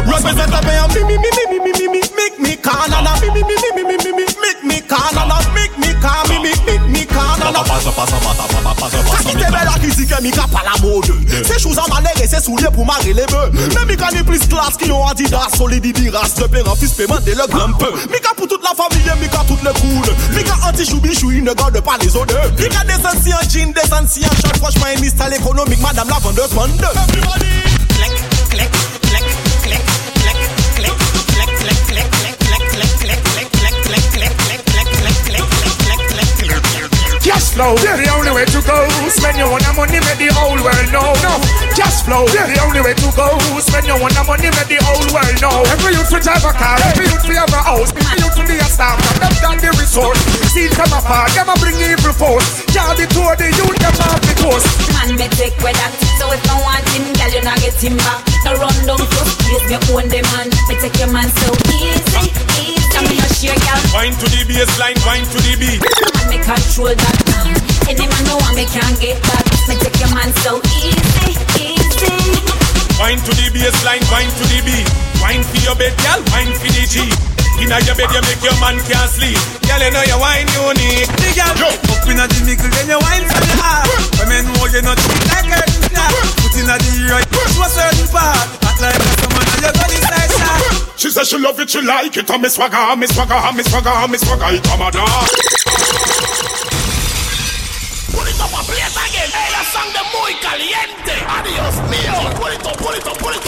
represent 0.00 0.48
every 0.48 0.76
uh, 0.80 0.88
me, 0.96 1.04
me, 1.04 1.16
me, 1.20 1.60
me, 1.60 1.88
me, 1.92 2.07
make 2.38 2.50
me 2.50 2.56
call 2.56 2.92
and 2.92 3.06
a 3.06 3.12
me 3.20 3.28
me 3.30 3.42
me 3.42 3.54
me 3.74 3.82
me 3.84 3.96
me 3.98 4.12
me 4.12 4.26
make 4.40 4.64
me 4.64 4.80
call 4.86 5.18
and 5.18 5.32
a 5.32 5.38
make 5.54 5.76
me 5.78 5.90
call 6.00 6.26
me 6.28 6.38
me 6.38 6.52
make 6.66 6.86
me 6.88 7.04
call 7.06 7.42
and 7.42 7.56
a. 7.56 7.62
Kasi 7.68 9.34
te 9.34 9.46
bel 9.50 9.68
akritike 9.68 10.20
mi 10.22 10.30
ka 10.30 10.46
pala 10.46 10.74
mode 10.82 11.12
Se 11.44 11.58
chouz 11.58 11.78
an 11.78 11.88
manere 11.90 12.26
se 12.26 12.40
soulye 12.40 12.70
pou 12.70 12.84
mare 12.84 13.12
le 13.12 13.26
be 13.26 13.42
Men 13.74 13.86
mi 13.86 13.96
ka 13.96 14.10
ni 14.12 14.22
plis 14.22 14.46
klas 14.48 14.76
ki 14.78 14.88
yon 14.88 15.06
adidas 15.08 15.56
Solidi 15.56 15.92
di 15.92 16.10
ras 16.10 16.34
de 16.34 16.46
pe 16.46 16.62
renfis 16.62 16.94
pe 16.94 17.06
mande 17.06 17.34
le 17.34 17.46
glampe 17.48 17.86
Mi 18.10 18.20
ka 18.20 18.34
pou 18.36 18.46
tout 18.46 18.60
la 18.62 18.74
famille, 18.74 19.10
mi 19.20 19.28
ka 19.28 19.42
tout 19.48 19.58
le 19.64 19.72
koule 19.80 20.14
Mi 20.36 20.44
ka 20.44 20.54
anti-choubi 20.68 21.14
choui, 21.14 21.42
ne 21.42 21.52
garde 21.52 21.80
pas 21.80 21.98
les 22.00 22.16
odeurs. 22.16 22.52
Mi 22.58 22.68
ka 22.68 22.84
desen 22.84 23.22
si 23.22 23.32
an 23.32 23.42
jean, 23.48 23.72
desen 23.72 24.06
si 24.06 24.24
an 24.24 24.34
shot 24.42 24.56
Franchement, 24.58 24.86
une 24.96 25.04
installe 25.04 25.34
économique, 25.34 25.80
madame 25.80 26.08
la 26.08 26.18
vendeuse 26.18 26.54
vende 26.54 26.86
Everybody, 27.08 27.46
click, 27.88 28.48
click 28.50 28.97
Cash 37.58 37.74
flow, 37.74 37.90
the 37.98 38.06
only 38.14 38.30
way 38.30 38.46
to 38.46 38.60
go. 38.62 38.86
Spend 39.10 39.34
your 39.34 39.50
own 39.50 39.58
money, 39.74 39.98
make 39.98 40.14
the 40.14 40.30
whole 40.30 40.54
world 40.62 40.88
know. 40.94 41.10
No, 41.26 41.42
cash 41.74 42.06
flow, 42.06 42.22
the 42.30 42.54
only 42.62 42.78
way 42.78 42.94
to 42.94 43.08
go. 43.18 43.34
Spend 43.58 43.82
your 43.82 43.98
own 43.98 44.14
money, 44.30 44.46
make 44.46 44.70
the 44.70 44.78
whole 44.86 45.02
world 45.10 45.34
know. 45.42 45.66
Every 45.74 45.98
youth 45.98 46.06
will 46.06 46.22
drive 46.22 46.46
a 46.46 46.54
car, 46.54 46.78
every 46.86 47.10
youth 47.10 47.26
will 47.26 47.34
have 47.34 47.50
a 47.50 47.58
house. 47.58 47.90
Every 47.90 48.14
youth 48.22 48.38
will 48.38 48.46
be 48.46 48.62
a 48.62 48.68
star, 48.70 48.94
from 49.02 49.18
them 49.18 49.34
down 49.42 49.58
the 49.58 49.74
resource. 49.74 50.22
See 50.54 50.70
come 50.70 50.94
apart, 50.94 51.34
them 51.34 51.50
a 51.50 51.58
bring 51.58 51.74
evil 51.82 52.14
force. 52.14 52.62
Can't 52.70 52.94
be 52.94 53.10
told 53.10 53.34
the 53.42 53.50
youth 53.50 53.78
them 53.82 54.06
off 54.06 54.22
the 54.22 54.38
coast. 54.38 54.70
Man, 54.94 55.18
me 55.18 55.26
take 55.34 55.58
with 55.58 55.74
that. 55.82 55.90
So 56.22 56.30
if 56.30 56.38
no 56.46 56.62
want 56.62 56.86
him, 56.94 57.10
girl, 57.18 57.32
you 57.34 57.42
not 57.42 57.58
get 57.58 57.74
him 57.74 57.98
back. 57.98 58.22
No 58.46 58.54
run 58.54 58.78
down 58.86 59.02
first 59.02 59.34
place, 59.42 59.66
me 59.66 59.82
own 59.98 60.06
the 60.06 60.22
man. 60.30 60.46
Me 60.70 60.78
take 60.78 60.94
your 61.02 61.10
man 61.10 61.26
so 61.26 61.50
easy, 61.74 62.22
easy. 62.22 62.22
Me 62.22 62.30
no 62.38 62.47
share, 63.38 63.54
girl. 63.54 63.78
Wine 63.94 64.14
to 64.18 64.26
the 64.34 64.42
baseline, 64.50 64.98
wine 65.06 65.22
to 65.22 65.38
the 65.46 65.54
beat. 65.54 65.78
Man, 65.78 66.26
me 66.26 66.38
control 66.42 66.90
that. 66.90 67.18
Any 67.86 68.04
man 68.10 68.22
know 68.26 68.38
I 68.42 68.50
me 68.58 68.66
can't 68.66 68.98
get 68.98 69.22
back. 69.22 69.46
Me 69.70 69.78
take 69.78 69.94
your 70.02 70.10
man 70.10 70.34
so 70.42 70.58
easy, 70.82 71.38
easy. 71.54 72.10
Wine 72.98 73.22
to 73.22 73.32
the 73.38 73.46
baseline, 73.54 74.02
wine 74.10 74.26
to 74.26 74.44
the 74.50 74.58
beat. 74.66 74.86
Wine 75.22 75.46
for 75.46 75.60
your 75.62 75.78
bed, 75.78 75.94
girl, 76.02 76.18
wine 76.34 76.50
for 76.58 76.66
the 76.66 76.84
G. 76.90 77.06
Inna 77.62 77.78
your 77.86 77.94
bed, 77.94 78.10
you 78.10 78.22
make 78.26 78.42
your 78.42 78.54
man 78.58 78.78
can't 78.86 79.06
sleep. 79.10 79.38
Girl, 79.66 79.82
you 79.82 79.90
know 79.94 80.02
your 80.02 80.18
wine 80.18 80.46
unique. 80.58 81.10
The 81.22 81.30
girl, 81.38 81.74
Up 81.94 82.06
inna 82.10 82.26
the 82.26 82.38
middle, 82.42 82.70
then 82.74 82.90
you 82.90 82.98
wine 82.98 83.26
from 83.26 83.44
the 83.46 83.56
heart. 83.58 83.86
Women 84.18 84.50
know 84.50 84.66
you 84.66 84.82
not 84.82 84.98
treat 84.98 85.24
like 85.30 85.46
curtain 85.46 85.82
snap. 85.90 86.10
Put 86.42 86.54
inna 86.58 86.74
the 86.74 86.90
right, 87.06 87.26
to 87.26 87.62
a 87.62 87.68
certain 87.70 88.08
part. 88.10 88.46
Act 88.66 88.78
like 88.82 88.98
a 88.98 89.10
someone 89.22 89.47
and 89.64 89.92
you 89.92 90.00
got 90.00 90.12
inside. 90.18 90.98
She 90.98 91.10
says 91.10 91.28
she 91.28 91.38
love 91.38 91.58
it, 91.60 91.70
she 91.70 91.80
like 91.80 92.16
it. 92.16 92.30
And 92.30 92.42
me 92.42 92.48
swagger, 92.48 92.96
me 92.96 93.06
swagger, 93.06 93.52
me 93.56 93.62
swagger, 93.62 94.08
me 94.08 94.18
swagger, 94.18 94.54
it 94.54 94.64
come 94.64 94.82
a 94.82 94.90
dance. 94.90 95.32
Put 98.12 98.26
it 98.26 98.40
up 98.40 98.52
and 98.52 98.66
play 98.66 98.82
it 98.82 98.96
again. 98.96 99.30
Hey, 99.30 99.48
that 99.54 99.66
song 99.72 99.90
de 99.94 100.02
muy 100.12 100.34
caliente. 100.42 101.14
Adios 101.26 101.76
mío. 101.90 102.14
Put 102.36 102.52
it 102.52 102.66
up, 102.66 102.76
put 102.78 102.96
it 102.96 103.06
up, 103.06 103.18
put 103.18 103.36
it 103.36 103.46
up. 103.46 103.47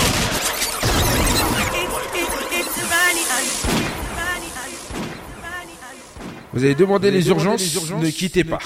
Vous 6.52 6.64
avez 6.64 6.74
demandé, 6.74 7.10
les, 7.12 7.28
urgences, 7.28 7.60
les, 7.60 7.74
urgences, 7.76 8.02
ne 8.02 8.10
quittez 8.10 8.42
pas. 8.42 8.58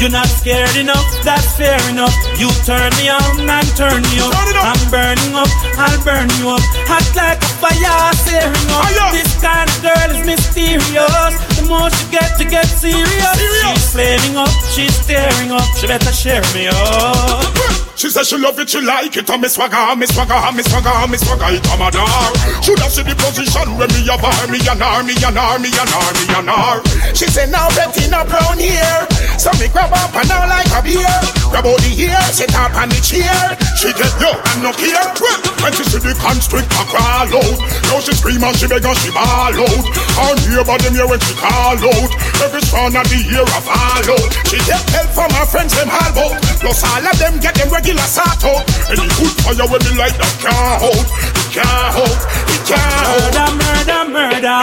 Yo. 0.00 0.06
You're 0.06 0.10
not 0.10 0.28
scared 0.28 0.76
enough, 0.76 1.04
that's 1.22 1.56
fair 1.56 1.78
enough. 1.90 2.14
You 2.38 2.48
turn 2.64 2.90
me 2.96 3.10
on 3.10 3.48
and 3.48 3.68
turn 3.76 4.00
me 4.00 4.20
up. 4.20 4.32
I'm 4.64 4.90
burning 4.90 5.34
up, 5.34 5.48
I'll 5.76 6.02
burn 6.02 6.28
you 6.40 6.48
up. 6.48 6.64
Hot 6.88 7.04
like 7.14 7.36
a 7.36 7.48
fire, 7.60 8.12
searing 8.24 8.70
up. 8.72 9.12
This 9.12 9.28
kind 9.42 9.68
of 9.68 9.82
girl 9.82 10.08
is 10.16 10.24
mysterious. 10.24 11.36
The 11.56 11.66
more 11.68 11.90
she 11.90 12.08
get 12.10 12.38
to 12.38 12.44
get 12.44 12.64
serious. 12.64 13.36
She's 13.36 13.92
flaming 13.92 14.36
up, 14.36 14.48
she's 14.72 14.96
staring 14.96 15.52
up. 15.52 15.68
She 15.76 15.86
better 15.86 16.12
share 16.12 16.42
me 16.54 16.68
up. 16.68 17.69
She 17.96 18.08
said 18.08 18.24
she 18.24 18.38
love 18.38 18.58
it, 18.58 18.70
she 18.70 18.80
like 18.80 19.16
it, 19.16 19.28
and 19.28 19.42
me 19.42 19.48
swagger, 19.48 19.96
me 19.96 20.06
swagger, 20.06 20.40
me 20.56 20.62
swagger, 20.62 21.06
me 21.08 21.16
swagger, 21.18 21.52
it 21.52 21.62
come 21.64 21.82
a 21.84 21.90
dar. 21.90 22.32
Should 22.64 22.80
have 22.80 22.92
see 22.92 23.04
the 23.04 23.14
position 23.14 23.76
where 23.76 23.90
me 23.92 24.06
have 24.08 24.24
her, 24.24 24.46
me 24.48 24.58
and 24.64 24.80
her, 24.80 25.02
me 25.04 25.14
and 25.20 25.36
her, 25.36 25.58
me 25.60 25.68
and 25.68 25.90
her, 25.90 26.10
me 26.16 26.24
and 26.32 26.48
her. 26.48 26.80
She 27.12 27.26
said 27.28 27.50
now 27.52 27.68
Bettina 27.76 28.24
brown 28.24 28.56
here, 28.56 29.04
so 29.36 29.52
me 29.60 29.68
grab 29.68 29.92
up 29.92 30.14
and 30.16 30.28
now 30.28 30.48
like 30.48 30.70
a 30.72 30.80
beer. 30.80 31.16
Grab 31.52 31.66
all 31.66 31.76
the 31.82 31.92
ear, 31.92 32.16
sit 32.32 32.54
up 32.56 32.72
on 32.78 32.88
the 32.88 33.00
chair. 33.02 33.58
She 33.76 33.92
get 33.92 34.12
yo 34.22 34.32
and 34.32 34.62
no 34.64 34.72
care. 34.72 35.12
When 35.60 35.72
she 35.76 35.84
see 35.84 36.00
the 36.00 36.16
constrictor 36.16 36.84
crawl 36.88 37.28
out, 37.28 37.58
now 37.90 38.00
she 38.00 38.16
scream 38.16 38.40
and 38.40 38.56
she 38.56 38.64
beg 38.64 38.86
and 38.86 38.96
she 38.96 39.10
ball 39.12 39.52
out. 39.52 39.84
Her 40.16 40.32
neighbor 40.46 40.78
them 40.78 40.94
here 40.94 41.08
when 41.10 41.20
she 41.20 41.34
call 41.36 41.76
out. 41.76 42.10
Every 42.40 42.62
strand 42.64 42.96
of 42.96 43.04
the 43.12 43.20
ear 43.28 43.44
a 43.44 43.60
fall 43.60 44.08
out. 44.08 44.28
She 44.48 44.56
get 44.64 44.80
help 44.94 45.10
from 45.12 45.30
her 45.36 45.44
friends 45.44 45.76
them 45.76 45.90
all 45.92 46.16
out. 46.16 46.38
Plus 46.62 46.80
all 46.80 47.04
of 47.04 47.16
them 47.18 47.36
get 47.42 47.58
them 47.58 47.68
regular 47.90 48.08
sort 48.08 48.44
out. 48.44 48.90
Any 48.90 49.08
good 49.18 49.34
fire 49.42 49.66
when 49.66 49.80
me 49.82 49.98
light 49.98 50.14
that 50.14 50.32
can't 50.40 50.82
hold. 50.82 51.39
Can't 51.50 51.66
hold. 51.66 52.18
It 52.46 52.62
can't 52.64 53.06
hold. 53.10 53.34
Murder, 53.34 53.50
murder, 53.58 54.02
murder. 54.10 54.58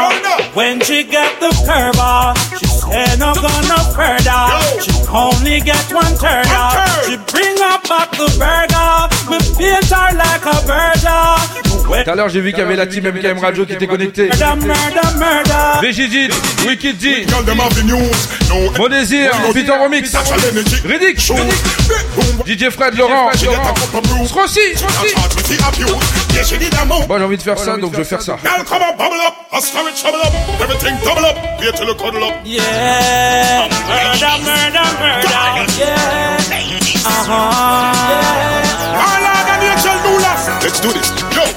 When 0.54 0.80
she 0.80 1.04
get 1.04 1.40
the 1.40 1.52
curve 1.68 2.00
off, 2.00 2.38
she 2.60 2.66
said 2.66 3.20
no 3.20 3.34
gonna 3.36 3.80
further. 3.92 4.48
She 4.80 4.92
only 5.12 5.60
get 5.60 5.92
one 5.92 6.16
turn 6.18 6.48
off. 6.48 7.06
She 7.06 7.18
bring 7.32 7.60
up 7.62 7.84
back 7.90 8.12
the 8.12 8.28
burger. 8.40 9.08
Me 9.30 9.38
paint 9.58 9.90
her 9.92 10.16
like 10.16 10.46
a 10.46 10.56
burger. 10.66 11.58
Tout 11.88 12.12
à 12.12 12.16
l'heure, 12.16 12.30
j'ai 12.30 12.42
vu 12.42 12.52
qu'il 12.52 12.60
y 12.60 12.64
avait 12.64 12.76
la 12.76 12.86
team 12.86 13.06
MKM 13.08 13.40
Radio 13.40 13.66
qui 13.66 13.74
était 13.74 13.88
connectée. 13.88 14.28
Murder, 14.28 14.66
murder, 14.68 15.18
murder. 15.18 15.82
VGD, 15.82 16.30
Wicked 16.68 16.98
D, 16.98 17.26
Mon 18.78 18.90
Désir, 18.90 19.32
Peter 19.54 19.72
Remix, 19.72 20.14
Riddick, 20.86 21.20
DJ 22.46 22.70
Fred, 22.72 22.98
Laurent, 22.98 23.30
Srossi, 24.26 24.60
Bon, 26.86 27.18
j'ai 27.18 27.24
envie 27.24 27.38
de 27.38 27.42
faire 27.42 27.58
ça, 27.58 27.78
donc 27.78 27.92
je 27.94 27.98
vais 27.98 28.04
faire 28.04 28.22
ça. 28.22 28.38
Let's 40.64 40.82
do 40.82 40.92
this. 40.92 41.57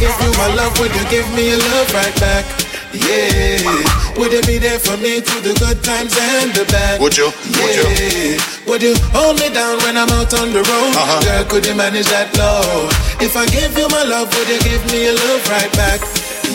Give 0.00 0.16
you 0.22 0.32
my 0.38 0.48
love, 0.54 0.72
would 0.78 0.94
you 0.94 1.04
give 1.10 1.28
me 1.34 1.52
a 1.52 1.58
love 1.58 1.90
right 1.92 2.14
back? 2.20 2.44
Yeah, 2.96 3.60
would 4.16 4.32
you 4.32 4.40
be 4.48 4.56
there 4.56 4.78
for 4.78 4.96
me 4.96 5.20
through 5.20 5.44
the 5.44 5.52
good 5.60 5.84
times 5.84 6.16
and 6.16 6.54
the 6.56 6.64
bad? 6.72 7.00
Would 7.00 7.16
you? 7.18 7.28
Would 7.28 7.74
you? 7.76 7.84
Yeah, 7.84 8.40
would 8.64 8.82
you 8.82 8.96
hold 9.12 9.36
me 9.36 9.52
down 9.52 9.76
when 9.84 9.98
I'm 9.98 10.08
out 10.08 10.32
on 10.32 10.56
the 10.56 10.64
road? 10.64 10.92
Uh-huh. 10.96 11.20
Girl, 11.20 11.44
could 11.52 11.66
you 11.66 11.74
manage 11.74 12.08
that 12.08 12.32
love? 12.38 12.88
If 13.20 13.36
I 13.36 13.44
give 13.52 13.76
you 13.76 13.88
my 13.92 14.04
love, 14.04 14.32
would 14.32 14.48
you 14.48 14.60
give 14.64 14.80
me 14.88 15.08
a 15.08 15.12
love 15.12 15.44
right 15.52 15.72
back? 15.76 16.00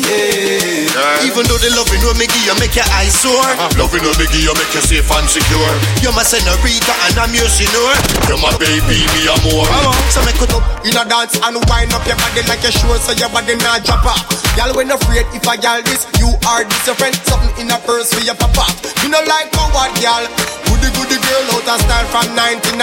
Yeah. 0.02 1.28
Even 1.28 1.46
though 1.46 1.62
the 1.62 1.70
loving 1.74 2.02
will 2.02 2.18
make 2.18 2.34
you 2.46 2.54
make 2.58 2.74
your 2.74 2.88
eyes 2.98 3.14
sore. 3.14 3.38
Uh-huh. 3.38 3.70
Loving 3.82 4.02
will 4.02 4.18
make 4.18 4.34
you 4.34 4.54
make 4.54 4.74
you 4.74 4.84
safe 4.84 5.10
and 5.10 5.28
secure. 5.30 5.74
You're 6.02 6.14
my 6.14 6.26
senorita 6.26 6.94
and 7.10 7.18
I'm 7.18 7.34
your 7.34 7.50
senor. 7.50 7.94
You're 8.30 8.42
my 8.42 8.54
baby, 8.58 9.06
me 9.18 9.30
a 9.30 9.36
more. 9.46 9.68
So 10.14 10.22
make 10.26 10.38
it 10.42 10.54
up 10.54 10.66
in 10.86 10.98
a 10.98 11.04
dance 11.06 11.38
and 11.42 11.58
wind 11.70 11.94
up 11.94 12.06
your 12.06 12.18
body 12.18 12.42
like 12.50 12.66
a 12.66 12.72
sure 12.74 12.98
so 13.02 13.14
your 13.18 13.30
body 13.30 13.58
not 13.62 13.86
drop 13.86 14.06
off. 14.06 14.26
Y'all 14.58 14.74
when 14.78 14.92
afraid 14.94 15.26
if 15.34 15.46
I 15.50 15.58
y'all 15.62 15.82
this, 15.82 16.06
you 16.22 16.30
are 16.46 16.66
different. 16.86 17.18
Something 17.26 17.66
in 17.66 17.74
a 17.74 17.78
purse 17.82 18.14
for 18.14 18.22
your 18.22 18.38
papa. 18.38 18.70
You 19.02 19.10
know 19.10 19.22
like 19.26 19.50
coward 19.54 19.94
y'all. 20.02 20.26
Goody 20.70 20.90
goody 20.98 21.18
girl 21.22 21.58
out 21.58 21.70
of 21.70 21.80
style 21.82 22.08
from 22.12 22.28
99. 22.36 22.78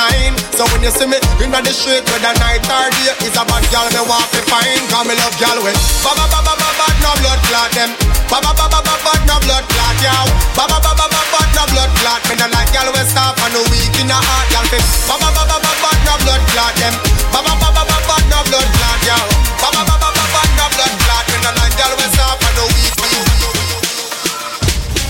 So 0.57 0.67
when 0.75 0.83
you 0.83 0.91
see 0.91 1.07
me 1.07 1.19
in 1.43 1.51
the 1.53 1.73
street 1.75 2.03
whether 2.11 2.35
night 2.43 2.65
or 2.67 2.89
day, 2.91 3.15
it's 3.27 3.37
a 3.39 3.45
bad 3.47 3.65
girl 3.71 3.87
me 3.93 4.03
want 4.09 4.27
to 4.35 4.41
find. 4.51 4.83
Cause 4.91 5.07
me 5.07 5.15
love 5.19 5.37
y'all 5.39 5.59
with 5.63 5.79
ba 6.03 6.11
ba 6.17 6.25
ba 6.33 6.39
ba 6.43 6.50
ba 6.81 6.87
ba 6.89 6.97
no 7.05 7.13
blood 7.21 7.41
clot 7.49 7.71
them. 7.77 7.91
Ba 8.31 8.41
ba 8.41 8.53
ba 8.57 8.65
ba 8.73 8.81
ba 8.81 8.95
ba 9.05 9.13
no 9.29 9.37
blood 9.45 9.65
clot 9.69 9.97
yow. 10.01 10.25
Ba 10.57 10.65
ba 10.65 10.79
ba 10.81 10.93
ba 10.97 11.07
ba 11.13 11.21
ba 11.33 11.41
no 11.53 11.63
blood 11.73 11.91
clot. 12.01 12.21
Me 12.29 12.35
no 12.41 12.47
like 12.57 12.73
y'all 12.73 12.89
we 12.89 13.03
stop 13.05 13.37
and 13.45 13.53
no 13.53 13.61
weak 13.69 13.93
in 14.01 14.09
the 14.09 14.17
heart 14.17 14.49
y'all 14.53 14.65
fit. 14.73 14.85
Ba 15.09 15.17
ba 15.21 15.29
ba 15.37 15.45
ba 15.45 15.57
ba 15.61 15.73
ba 15.83 15.91
no 16.09 16.15
blood 16.25 16.43
clot 16.53 16.73
them. 16.81 16.95
Ba 17.33 17.41
ba 17.45 17.53
ba 17.61 17.69
ba 17.77 17.83
ba 17.85 17.99
ba 18.09 18.17
no 18.33 18.39
blood 18.49 18.69
clot 18.81 19.01
yow. 19.05 19.25
Ba 19.61 19.69
ba 19.77 19.83
ba 19.85 19.95
ba 20.01 20.09
ba 20.09 20.25
ba 20.33 20.43
no 20.57 20.65
blood 20.73 20.95
clot. 21.05 21.25
Me 21.29 21.37
no 21.45 21.51
like 21.61 21.77
y'all 21.77 21.95
we 22.01 22.07
stop 22.17 22.41
and 22.49 22.55
no 22.57 22.65
weak. 22.73 22.95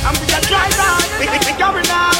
I'm 0.02 0.16
with 0.18 0.32
the 0.32 0.40
driver, 0.48 0.92
we 1.20 1.26
we 1.30 1.38
we 1.44 1.52
going 1.54 1.86
now. 1.86 2.10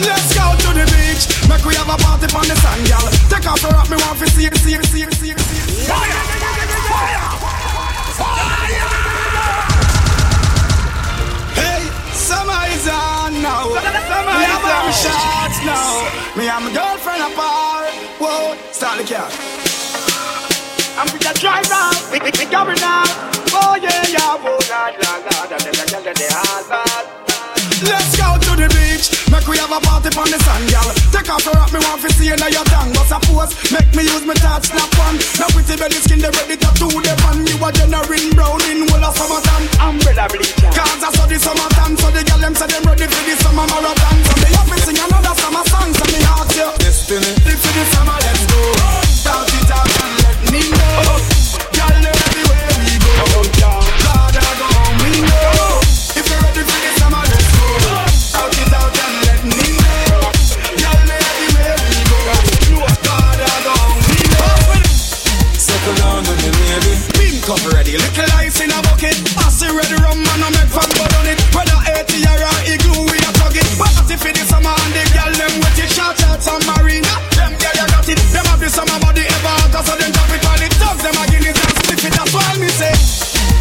On 0.00 0.06
y 0.06 0.08
va, 0.08 0.08
on 0.08 0.08
y 0.08 0.08
Let's 0.08 0.32
go 0.34 0.56
to 0.56 0.72
the 0.72 0.84
beach. 0.86 1.24
Make 1.48 1.64
we 1.64 1.74
have 1.76 1.88
a 1.88 1.96
party 1.96 2.26
on 2.34 2.46
the 2.48 2.56
sand, 2.56 2.88
girl. 2.88 3.04
Take 3.28 3.46
off 3.50 3.62
your 3.62 3.72
rock, 3.72 3.90
me 3.90 3.96
want 3.96 4.18
to 4.18 4.26
see 4.30 4.46
it, 4.46 4.56
see 4.56 4.74
it, 4.74 4.84
see 4.86 5.02
it, 5.02 5.12
see 5.14 5.30
it, 5.30 5.40
see 5.40 5.60
it. 5.60 5.68
Hey, 11.54 11.82
summer 12.12 12.64
is 12.72 12.88
on 12.88 13.42
now. 13.42 13.68
Summer 13.68 14.32
me 14.38 14.44
is 14.44 14.64
on. 14.64 14.92
shots 14.92 15.58
now. 15.64 16.08
Me 16.36 16.48
and 16.48 16.64
my 16.64 16.72
girlfriend 16.72 17.22
apart. 17.32 17.92
Whoa, 18.18 18.56
start 18.72 18.98
the 18.98 19.04
car. 19.04 19.28
I'm 20.96 21.08
with 21.12 21.22
the 21.22 21.32
driver, 21.38 21.92
we 22.12 22.18
we 22.20 22.30
we 22.38 22.50
going 22.50 22.80
now. 22.80 23.04
Oh 23.52 23.76
yeah, 23.80 24.06
yeah, 24.08 24.36
whoa, 24.36 24.58
la 24.68 24.92
la 25.00 25.16
la, 25.16 25.46
da 25.46 25.58
da 25.58 25.70
da 25.72 25.84
da 25.84 26.12
da 26.12 26.12
da 26.12 26.84
da. 26.84 27.29
Let's 27.80 28.12
go 28.12 28.36
to 28.36 28.52
the 28.60 28.68
beach. 28.76 29.08
Make 29.32 29.48
we 29.48 29.56
have 29.56 29.72
a 29.72 29.80
party 29.80 30.12
on 30.12 30.28
the 30.28 30.36
sand, 30.44 30.68
girl. 30.68 30.84
Take 31.16 31.32
off 31.32 31.40
your 31.48 31.56
rock, 31.56 31.72
me 31.72 31.80
want 31.80 32.04
to 32.04 32.12
see 32.12 32.28
you 32.28 32.36
now 32.36 32.52
your 32.52 32.64
tongue. 32.68 32.92
But 32.92 33.08
suppose, 33.08 33.56
make 33.72 33.88
me 33.96 34.04
use 34.04 34.20
my 34.28 34.36
touch 34.36 34.68
snap 34.68 34.92
on. 35.08 35.16
Now 35.40 35.48
pretty 35.48 35.80
belly 35.80 35.96
skin, 36.04 36.20
they 36.20 36.28
ready 36.28 36.60
to 36.60 36.70
do 36.76 36.88
the 36.92 37.14
pan. 37.24 37.40
You 37.48 37.56
a 37.56 37.68
generating 37.72 38.36
brown 38.36 38.60
in 38.68 38.84
whole 38.84 39.00
of 39.00 39.16
summertime. 39.16 39.64
Umbrella 39.80 40.28
bleach. 40.28 40.52
Cause 40.76 41.00
I 41.00 41.08
saw 41.08 41.24
the 41.24 41.40
summertime, 41.40 41.96
so 41.96 42.12
the 42.12 42.20
girl 42.20 42.40
them 42.44 42.52
say 42.52 42.68
them 42.68 42.84
ready 42.84 43.08
for 43.08 43.22
the 43.24 43.34
summer 43.40 43.64
marathon. 43.64 44.16
So 44.28 44.34
they 44.44 44.52
have 44.52 44.68
me 44.68 44.76
sing 44.84 45.00
another 45.00 45.34
summer 45.40 45.64
song, 45.72 45.88
so 45.96 46.04
me 46.12 46.20
ask 46.36 46.52
you. 46.60 46.68
Destiny. 46.84 47.32
If 47.48 47.64
for 47.64 47.72
the 47.72 47.84
summer, 47.96 48.18
let's 48.20 48.44
go. 48.44 48.60
Shout 49.08 49.48
it 49.56 49.70
out 49.72 49.88
and 49.88 50.12
let 50.20 50.38
me 50.52 50.60
know. 50.68 51.00
Girl, 51.08 51.39
Pass 70.10 70.18
it 70.18 70.18
ready, 70.18 70.18
rum 70.18 70.26
and 70.26 70.44
I 70.44 70.50
make 70.50 70.70
fun 70.70 70.90
but 70.98 71.14
on 71.14 71.26
it. 71.26 71.38
Whether 71.54 71.78
80 71.86 72.26
or 72.26 72.42
igloo, 72.66 73.06
we 73.06 73.16
a 73.18 73.30
tug 73.38 73.54
it. 73.54 73.66
Party 73.78 74.16
for 74.16 74.32
the 74.32 74.42
summer 74.42 74.74
and 74.74 74.92
the 74.94 75.02
girl 75.14 75.32
them 75.34 75.54
with 75.60 75.78
it. 75.78 75.90
Shout 75.90 76.18
out 76.26 76.42
some 76.42 76.62
marina. 76.66 77.10
Them 77.36 77.54
girl 77.58 77.74
you 77.74 77.86
got 77.86 78.08
it. 78.08 78.18
Them 78.18 78.44
have 78.46 78.60
the 78.60 78.68
summer 78.70 78.98
body 78.98 79.22
ever 79.22 79.54
hotter, 79.62 79.82
so 79.86 79.94
them 79.96 80.10
drop 80.10 80.30
it 80.34 80.44
on 80.46 80.62
it. 80.62 80.72
Tugs 80.78 81.02
them 81.02 81.14
again 81.14 81.46
it 81.46 81.58
and 81.58 81.76
sniff 81.86 82.04
it. 82.04 82.12
That's 82.14 82.32
why 82.34 82.54
me 82.58 82.68
say. 82.68 82.94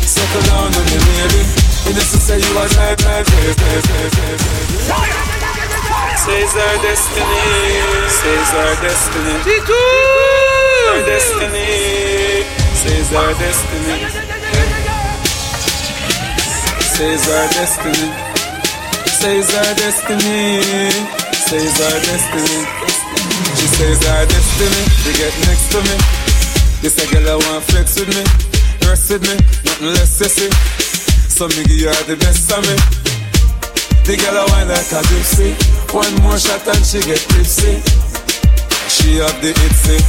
Settle 0.05 0.41
down 0.49 0.73
on 0.73 0.85
me, 0.89 0.97
baby. 0.97 1.41
You 1.85 1.93
just 1.93 2.13
to 2.13 2.19
say 2.21 2.37
you 2.41 2.51
was 2.55 2.73
like, 2.77 3.01
like, 3.05 3.27
like, 3.29 3.57
like, 3.61 3.85
like, 3.89 4.17
like. 4.17 5.19
Says 6.19 6.53
our 6.53 6.75
destiny, 6.81 7.45
says 8.09 8.49
our 8.53 8.73
destiny. 8.81 9.35
Our 10.89 11.01
destiny, 11.05 12.45
says 12.73 13.13
our 13.13 13.33
destiny. 13.37 14.48
Says 16.99 17.29
our 17.31 17.47
destiny, 17.55 18.11
says 19.07 19.47
our 19.55 19.73
destiny, 19.79 20.59
says 21.31 21.79
our 21.79 21.95
destiny. 22.03 22.59
She 23.55 23.67
says 23.71 24.03
our 24.03 24.25
destiny, 24.27 24.83
to 25.07 25.09
get 25.15 25.31
next 25.47 25.71
to 25.71 25.79
me. 25.79 25.95
This 26.83 26.99
a 26.99 27.07
girl 27.07 27.23
I 27.23 27.35
want 27.47 27.63
flex 27.71 27.95
with 27.95 28.11
me. 28.11 28.19
rest 28.83 29.09
with 29.11 29.23
me, 29.23 29.39
nothing 29.63 29.87
less 29.95 30.11
sissy. 30.11 30.51
So 31.31 31.47
me 31.47 31.63
give 31.71 31.87
you 31.87 32.03
the 32.03 32.19
best 32.19 32.51
of 32.51 32.67
me. 32.67 32.75
The 34.03 34.19
girl 34.19 34.35
a 34.35 34.43
wine 34.51 34.67
like 34.67 34.91
a 34.91 34.99
gypsy. 35.07 35.55
One 35.95 36.11
more 36.19 36.37
shot 36.37 36.67
and 36.67 36.83
she 36.83 36.99
get 36.99 37.23
tipsy. 37.31 37.79
She 38.91 39.23
have 39.23 39.39
the 39.39 39.55
itsy, 39.55 40.03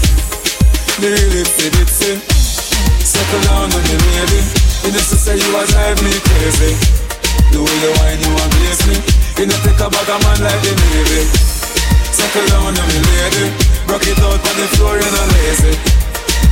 the 0.99 1.07
real 1.07 1.39
itsy 1.39 1.71
bitsy. 1.71 2.19
Settle 2.99 3.43
down 3.47 3.71
on 3.71 3.79
me, 3.79 3.95
baby. 3.95 4.60
You 4.81 4.91
just 4.97 5.13
say 5.13 5.37
you 5.37 5.51
a 5.53 5.63
drive 5.69 6.01
me 6.01 6.13
crazy. 6.25 6.73
The 7.53 7.59
way 7.61 7.77
you 7.85 7.93
wine, 8.01 8.21
you 8.21 8.33
amaze 8.33 8.83
me. 8.89 8.97
You 9.37 9.45
know 9.47 9.59
take 9.61 9.77
a 9.77 9.87
bag 9.93 10.09
of 10.09 10.19
man 10.25 10.39
like 10.41 10.61
the 10.65 10.73
Navy. 10.73 11.23
Settle 12.11 12.47
down 12.49 12.73
on 12.73 12.87
me, 12.89 12.99
lady. 13.05 13.47
Rock 13.87 14.05
it 14.09 14.19
out 14.25 14.41
on 14.41 14.55
the 14.57 14.67
floor, 14.77 14.97
you're 14.97 15.13
not 15.13 15.29
lazy. 15.37 15.75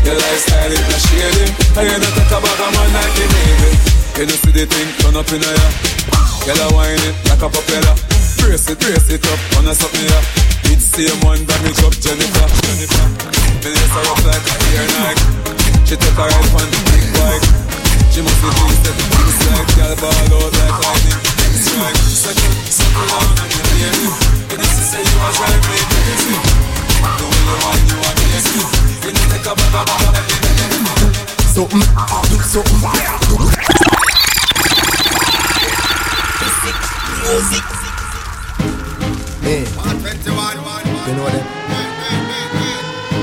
Your 0.04 0.16
lifestyle 0.16 0.72
is 0.72 0.84
not 0.86 1.02
shady. 1.08 1.46
And 1.72 1.84
you 1.88 1.96
know 1.96 2.12
take 2.12 2.32
a 2.32 2.38
bag 2.38 2.60
of 2.60 2.70
man 2.76 2.88
like 2.92 3.14
the 3.16 3.26
Navy. 3.32 3.70
You 4.18 4.24
know 4.28 4.36
see 4.44 4.52
the 4.52 4.64
thing 4.68 4.88
turn 5.00 5.16
up 5.16 5.30
in 5.32 5.40
a 5.40 5.50
ya. 5.50 5.68
Girl, 6.44 6.60
I 6.62 6.68
wine 6.76 7.02
it 7.08 7.16
like 7.32 7.42
a 7.42 7.48
propeller. 7.48 7.96
Brace 8.38 8.68
it, 8.68 8.78
brace 8.78 9.08
it 9.08 9.24
up, 9.24 9.40
on 9.56 9.68
a 9.68 9.74
something 9.74 10.04
ya. 10.04 10.20
It's 10.68 10.84
same 10.84 11.16
one 11.24 11.42
damage 11.48 11.80
up 11.80 11.96
Jennifer. 11.96 12.46
Jennifer. 12.60 13.06
Me 13.64 13.68
lace 13.72 13.94
her 13.96 14.04
up 14.04 14.20
like 14.26 14.46
a 14.46 14.54
ear 14.76 14.86
Nike. 15.00 15.24
She 15.88 15.96
took 15.96 16.16
her 16.16 16.28
head 16.28 16.48
on 16.54 16.68
the 16.68 16.80
big 16.92 17.04
bike. 17.16 17.67
She 18.18 18.24
must 18.24 18.42
be 18.42 18.50
it's 18.50 19.46
like 19.46 19.70
girl 19.78 19.94
ball 19.94 20.10
out 20.10 20.50
like 20.58 20.74
lightning. 20.74 21.22
Strike, 21.54 21.94
second, 22.02 22.50
second 22.66 23.06
down 23.06 23.30
and 23.38 23.46
you 23.46 23.62
hear 23.78 23.94
me. 23.94 24.10
You 24.10 24.58
used 24.58 24.74
to 24.74 24.82
say 24.90 25.06
you 25.06 25.16
was 25.22 25.38
right, 25.38 25.54
me 25.62 25.78
crazy. 25.86 26.34
The 26.98 27.22
way 27.30 27.46
you 27.46 27.54
want, 27.62 27.78
you 27.86 27.94
me. 28.58 28.66
You 29.06 29.14
need 29.14 29.30
to 29.30 29.54
Something, 31.46 31.78
do 31.78 32.42
something. 32.42 32.82
Music. 37.22 37.66
Hey, 39.46 39.62
you 41.06 41.14
know 41.14 41.30
them. 41.30 41.46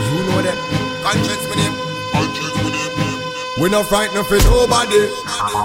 You 0.07 0.23
know 0.23 0.39
them. 0.39 0.57
Conscience 1.03 1.43
me 1.51 1.55
name. 1.59 2.54
We 3.61 3.69
no 3.69 3.83
frightened 3.83 4.27
for 4.27 4.37
nobody, 4.51 5.07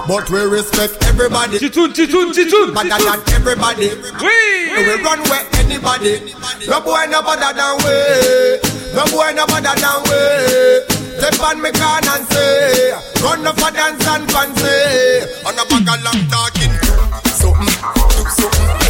but 0.07 0.29
we 0.29 0.39
respect 0.45 0.95
everybody. 1.07 1.59
Titoun, 1.59 1.91
titoun, 1.91 2.31
titoun, 2.31 2.73
Better 2.73 3.03
than 3.03 3.19
everybody. 3.35 3.89
Oui. 4.23 4.71
We 4.71 5.03
run 5.03 5.19
where 5.27 5.43
anybody. 5.59 6.31
No 6.67 6.79
boy 6.79 7.03
no 7.11 7.21
better 7.21 7.51
than 7.51 7.75
we. 7.83 8.95
No 8.95 9.03
boy 9.11 9.33
no 9.35 9.45
better 9.45 9.75
than 9.75 9.99
we. 10.07 11.01
Step 11.19 11.39
on 11.43 11.61
me 11.61 11.71
can 11.71 12.07
and 12.07 12.25
say, 12.31 12.91
run 13.21 13.45
up 13.45 13.59
for 13.59 13.71
dance 13.71 14.07
and 14.07 14.31
fancy. 14.31 15.45
On 15.45 15.53
a 15.59 15.63
bag 15.67 15.89
of 15.91 16.03
long 16.07 16.27
talking. 16.31 16.71
Something. 17.27 17.75
Something, 18.31 18.80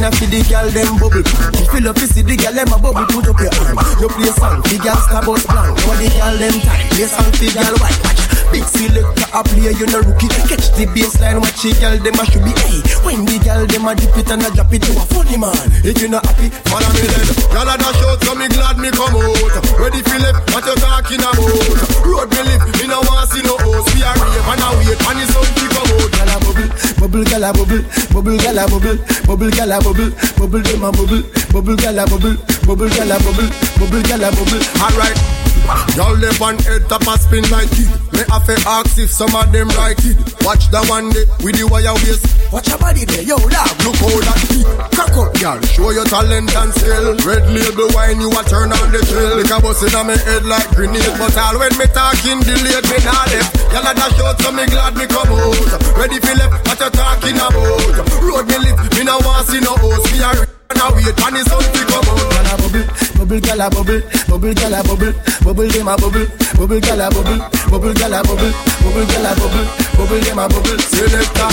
Bounce 0.00 0.14
a 0.14 0.18
see 0.18 0.26
the 0.26 0.48
girl 0.48 0.70
them 0.70 0.98
bubble. 0.98 1.22
If 1.58 1.74
you 1.74 1.80
love 1.80 1.96
to 1.96 2.06
see 2.06 2.22
the 2.22 2.36
girl 2.36 2.52
them 2.52 2.68
a 2.68 2.78
bubble, 2.78 3.06
put 3.06 3.28
up 3.28 3.40
your 3.40 3.52
hand. 3.52 4.00
You 4.00 4.08
play 4.08 4.30
song, 4.30 4.62
the 4.62 4.78
girl 4.78 4.96
star 4.96 5.24
bus 5.24 5.44
blank. 5.46 5.78
For 5.80 5.96
the 5.96 6.08
girl 6.14 6.38
them 6.38 6.60
time, 6.60 6.88
play 6.90 7.06
song, 7.06 7.30
the 7.32 7.50
girl 7.50 7.74
white. 7.82 8.27
Big 8.50 8.64
selector 8.64 9.28
a 9.34 9.40
play, 9.44 9.72
you 9.76 9.86
no 9.92 10.00
rookie. 10.00 10.28
Catch 10.48 10.72
the 10.76 10.88
baseline, 10.94 11.40
watch 11.40 11.60
the 11.62 11.72
girl 11.76 11.96
them 12.00 12.18
a 12.18 12.24
should 12.28 12.44
be. 12.44 12.52
Hey, 12.64 12.80
when 13.04 13.24
the 13.28 13.36
girl 13.44 13.64
them 13.68 13.86
a 13.88 13.92
dip 13.94 14.16
it 14.16 14.30
and 14.30 14.44
a 14.44 14.48
drop 14.54 14.72
it, 14.72 14.84
you 14.88 14.96
a 14.96 15.02
funny 15.12 15.36
man. 15.36 15.54
If 15.84 16.00
you 16.00 16.08
not 16.08 16.24
happy, 16.24 16.48
Follow 16.68 16.88
me 16.96 17.04
then. 17.04 17.28
Y'all 17.52 17.68
a 17.68 17.74
dash 17.76 18.02
out, 18.04 18.18
so 18.24 18.32
me 18.34 18.48
glad 18.48 18.76
me 18.80 18.90
come 18.90 19.16
out. 19.16 19.52
Ready 19.76 20.00
for 20.04 20.18
left, 20.20 20.48
what 20.52 20.64
you 20.64 20.76
talking 20.80 21.20
about? 21.20 22.04
Road 22.04 22.28
me 22.32 22.40
live, 22.48 22.64
me 22.80 22.84
no 22.88 23.00
want 23.04 23.28
see 23.30 23.44
no 23.44 23.56
host. 23.60 23.92
We 23.94 24.02
are 24.04 24.16
rave 24.16 24.48
and 24.48 24.64
a 24.64 24.68
wait, 24.80 25.00
and 25.00 25.20
it's 25.20 25.32
something 25.32 25.70
come 25.72 25.92
out. 25.98 26.18
Gyal 26.18 26.30
a 26.30 26.40
bubble, 26.40 26.68
bubble 27.00 27.24
gyal 27.24 27.44
a 27.44 27.52
bubble, 27.52 27.82
bubble 28.12 28.38
gyal 28.38 28.58
a 28.58 28.64
bubble, 28.68 28.98
bubble 29.26 29.50
gyal 29.50 29.72
a 29.72 29.78
bubble, 29.82 30.10
bubble 30.38 30.62
dem 30.62 30.84
a 30.84 30.92
bubble, 30.92 31.22
bubble 31.52 31.76
gyal 31.76 31.98
a 31.98 32.06
bubble, 32.06 32.36
bubble 32.66 32.88
gyal 32.88 33.10
a 33.10 33.18
bubble, 33.18 33.48
bubble 33.78 34.02
gyal 34.02 34.24
a 34.24 34.30
bubble. 34.30 34.62
Alright. 34.82 35.57
Y'all 35.96 36.16
live 36.16 36.40
on 36.40 36.56
head 36.64 36.88
top 36.88 37.04
a 37.04 37.18
spin 37.18 37.44
like 37.50 37.68
it. 37.76 37.90
Me 38.16 38.24
have 38.32 38.44
to 38.48 38.56
ask 38.66 38.96
if 38.98 39.10
some 39.10 39.34
of 39.36 39.52
them 39.52 39.68
like 39.76 40.00
it. 40.00 40.16
Watch 40.40 40.72
the 40.72 40.80
one 40.88 41.12
day 41.12 41.28
with 41.44 41.60
the 41.60 41.68
wire 41.68 41.92
waist. 42.02 42.24
Watch 42.48 42.68
your 42.72 42.78
body 42.80 43.04
there, 43.04 43.22
yo 43.22 43.36
dog. 43.36 43.68
Look 43.84 44.00
how 44.00 44.16
that 44.24 44.40
beat. 44.48 44.68
Cock 44.96 45.14
up, 45.20 45.32
y'all. 45.36 45.60
Show 45.68 45.92
your 45.92 46.08
talent 46.08 46.48
and 46.56 46.72
skill. 46.72 47.12
Red 47.20 47.44
label 47.52 47.92
wine, 47.92 48.16
you 48.16 48.32
a 48.32 48.40
turn 48.48 48.72
on 48.72 48.88
the 48.88 49.00
chill. 49.04 49.36
Like 49.36 49.52
a 49.52 49.60
bus 49.60 49.84
in 49.84 49.92
my 49.92 50.16
head 50.16 50.44
like 50.48 50.68
grenade. 50.72 51.04
But 51.20 51.36
all 51.36 51.60
when 51.60 51.74
me 51.76 51.86
talking, 51.92 52.40
delayed 52.40 52.86
me 52.88 52.98
not 53.04 53.28
left. 53.28 53.52
Y'all 53.68 53.84
a 53.84 53.92
dash 53.92 54.20
out, 54.24 54.40
so 54.40 54.50
me 54.50 54.64
glad 54.66 54.96
me 54.96 55.04
come 55.04 55.28
out. 55.28 55.68
Ready 56.00 56.16
left, 56.16 56.64
what 56.64 56.80
you 56.80 56.90
talking 56.96 57.36
about? 57.36 58.24
Road 58.24 58.46
me 58.48 58.56
lit, 58.56 58.76
me 58.96 59.02
no 59.04 59.20
want 59.20 59.46
see 59.46 59.60
no 59.60 59.76
host. 59.76 60.08
Me 60.10 60.24
a 60.24 60.57
and 60.70 60.80
a 60.80 60.86
wait, 60.94 61.18
and 61.20 61.36
it's 61.36 61.48
something 61.50 61.86
come 61.88 62.08
out. 62.08 62.28
Gyal 62.28 62.48
a 62.48 62.54
bubble, 62.58 62.84
bubble 63.18 63.40
gyal 63.44 63.60
a 63.60 63.68
bubble, 63.68 64.00
bubble 64.28 64.54
gyal 64.54 64.72
a 64.72 64.82
bubble, 64.82 65.12
bubble 65.44 65.68
dem 65.68 65.88
a 65.88 65.96
bubble, 65.96 66.26
bubble 66.56 66.80
gyal 66.80 67.00
a 67.04 67.10
bubble, 67.12 67.38
bubble 67.68 67.92
gyal 67.92 68.14
a 68.16 68.22
bubble, 68.24 68.52
bubble 68.80 69.04
gyal 69.04 69.26
a 69.28 69.32
bubble, 69.36 69.66
bubble 69.96 70.20
dem 70.24 70.38
a 70.38 70.48
bubble. 70.48 70.78
Selector. 70.88 71.50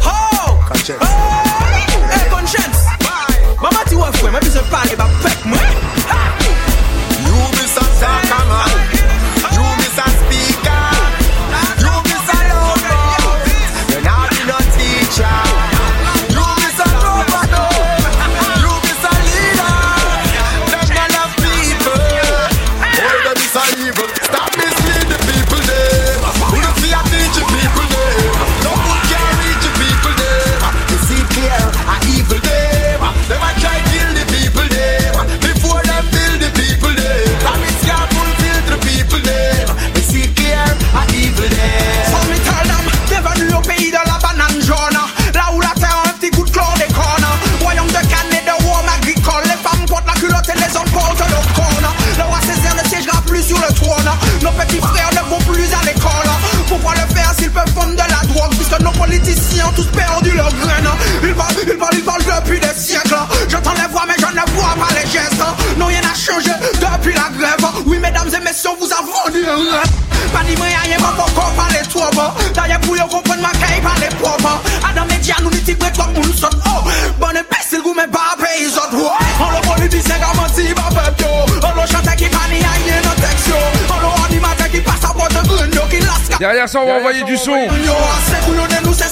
Ho! 0.00 0.16
Conscience. 0.66 1.04
Hey, 2.08 2.24
conscience. 2.30 2.80
Mama 3.60 3.84
ti 3.88 3.94
wa 3.96 4.12
fwe, 4.12 4.30
mwen 4.30 4.40
bi 4.40 4.50
se 4.50 4.62
pale 4.70 4.96
ba 4.96 5.06
pek 5.22 5.44
mwen. 5.44 5.60
You 6.07 6.07
Puisque 58.68 58.82
nos 58.82 58.90
politiciens 58.90 59.66
ont 59.68 59.72
tous 59.72 59.86
perdu 59.86 60.30
leur 60.32 60.52
graine 60.52 60.88
Ils 61.22 61.34
parlent, 61.34 61.54
ils 61.66 61.78
parlent, 61.78 61.94
ils 61.94 62.04
parlent 62.04 62.24
depuis 62.24 62.60
des 62.60 62.74
siècles. 62.76 63.16
J'entends 63.48 63.72
les 63.72 63.88
voix 63.90 64.02
mais 64.06 64.14
je 64.18 64.26
ne 64.26 64.52
vois 64.56 64.74
pas 64.74 64.92
les 64.94 65.08
gestes. 65.10 65.42
Non 65.78 65.86
rien 65.86 66.00
n'a 66.02 66.14
changé 66.14 66.50
depuis 66.74 67.14
la 67.14 67.30
grève. 67.38 67.64
Oui 67.86 67.98
mesdames 67.98 68.28
et 68.28 68.44
messieurs 68.44 68.70
vous 68.78 68.92
avez 68.92 69.40
vendu 69.40 69.48
un 69.48 69.56
rêve. 69.56 69.90
Pas 70.32 70.44
dit 70.44 70.54
rien, 70.60 70.78
rien, 70.84 70.98
pas 70.98 71.14
encore 71.22 71.52
parler 71.56 71.80
trop 71.88 72.10
D'ailleurs 72.54 72.80
pour 72.80 72.94
comprendre 73.08 73.40
ma 73.40 73.52
caille 73.58 73.80
parler 73.80 74.08
propre 74.20 74.60
Adam 74.90 75.06
média 75.06 75.36
nous 75.42 75.50
dit 75.50 75.74
comme 75.74 76.12
moun 76.12 76.34
sot 76.34 76.48
Oh, 76.66 76.88
bon 77.18 77.28
imbécile 77.28 77.82
goût 77.82 77.94
mais 77.96 78.08
pas 78.08 78.36
pays 78.38 78.66
autres. 78.66 79.12
On 79.40 79.50
le 79.50 79.74
politicien 79.74 80.16
qui 80.16 80.36
menti 80.36 80.74
pas 80.74 80.97
Derrière 86.38 86.68
ça, 86.68 86.80
on 86.80 86.86
va 86.86 86.94
envoyer 86.94 87.24
du 87.24 87.36
son. 87.36 87.66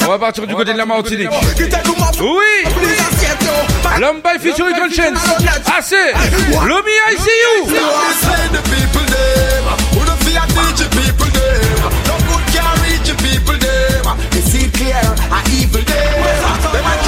On 0.03 0.09
va 0.09 0.18
partir 0.18 0.47
du 0.47 0.55
côté 0.55 0.72
de 0.72 0.79
la 0.79 0.87
Martinique. 0.87 1.29
Oui 2.20 2.64
L'homme 4.01 4.20
by 4.22 4.39
featuring 4.41 4.74
conscience. 4.77 5.18
Assez 5.77 6.12
Lomi, 6.66 6.91
I 7.09 7.16
see 7.18 7.31
you 7.43 7.47
people 13.27 13.57
them. 15.89 17.06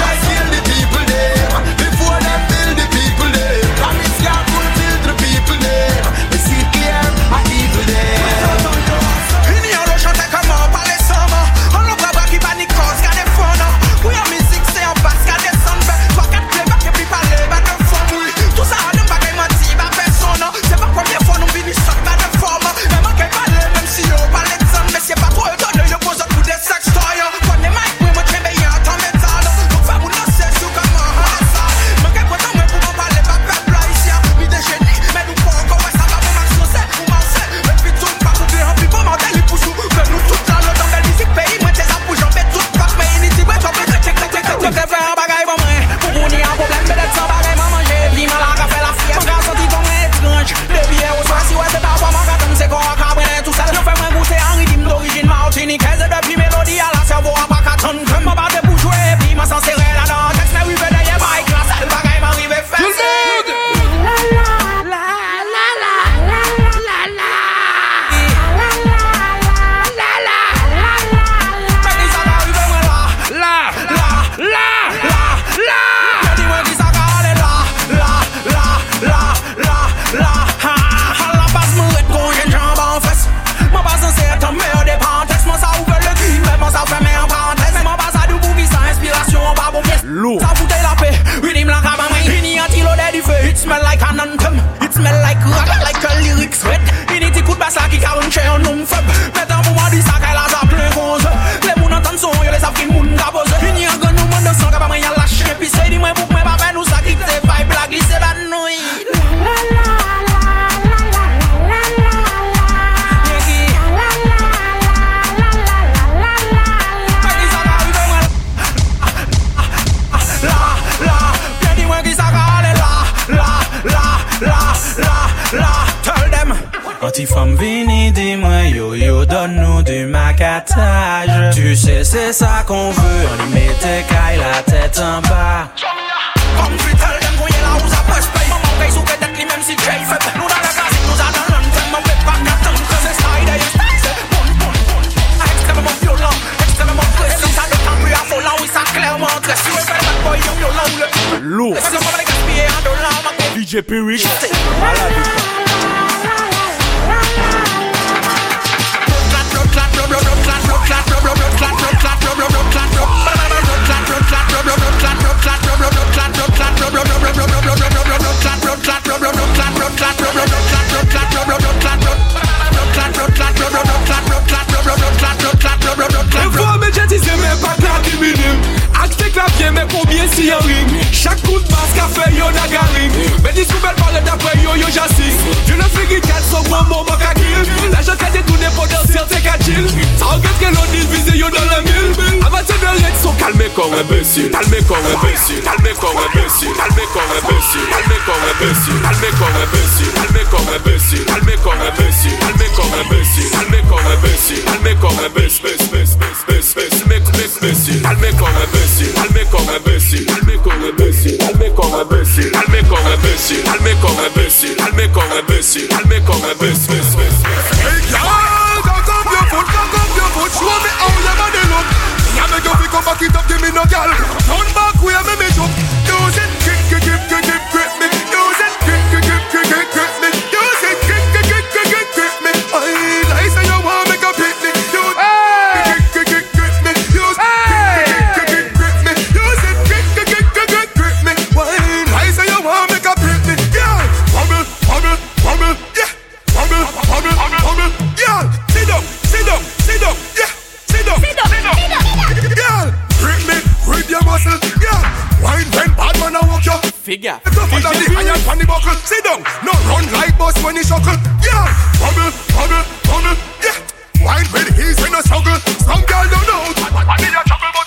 figure. 257.09 257.41
It's 257.43 257.57
up 257.57 258.57
the 258.59 258.65
buckle. 258.69 258.93
Sit 259.01 259.23
down. 259.23 259.41
No 259.65 259.73
run 259.89 260.05
like 260.13 260.37
boss 260.37 260.53
when 260.63 260.75
he 260.77 260.83
shuckle. 260.83 261.17
Yeah. 261.41 261.65
Bubble, 261.97 262.29
bubble, 262.53 262.85
bubble. 263.09 263.37
Yeah. 263.65 263.81
Wine 264.21 264.45
when 264.53 264.67
he's 264.77 264.99
in 265.01 265.13
a 265.17 265.21
struggle. 265.25 265.57
Some 265.89 266.05
girl 266.05 266.25
don't 266.29 266.45
know. 266.45 266.61
What 266.93 267.17
did 267.17 267.33
you 267.33 267.43
chuckle? 267.49 267.78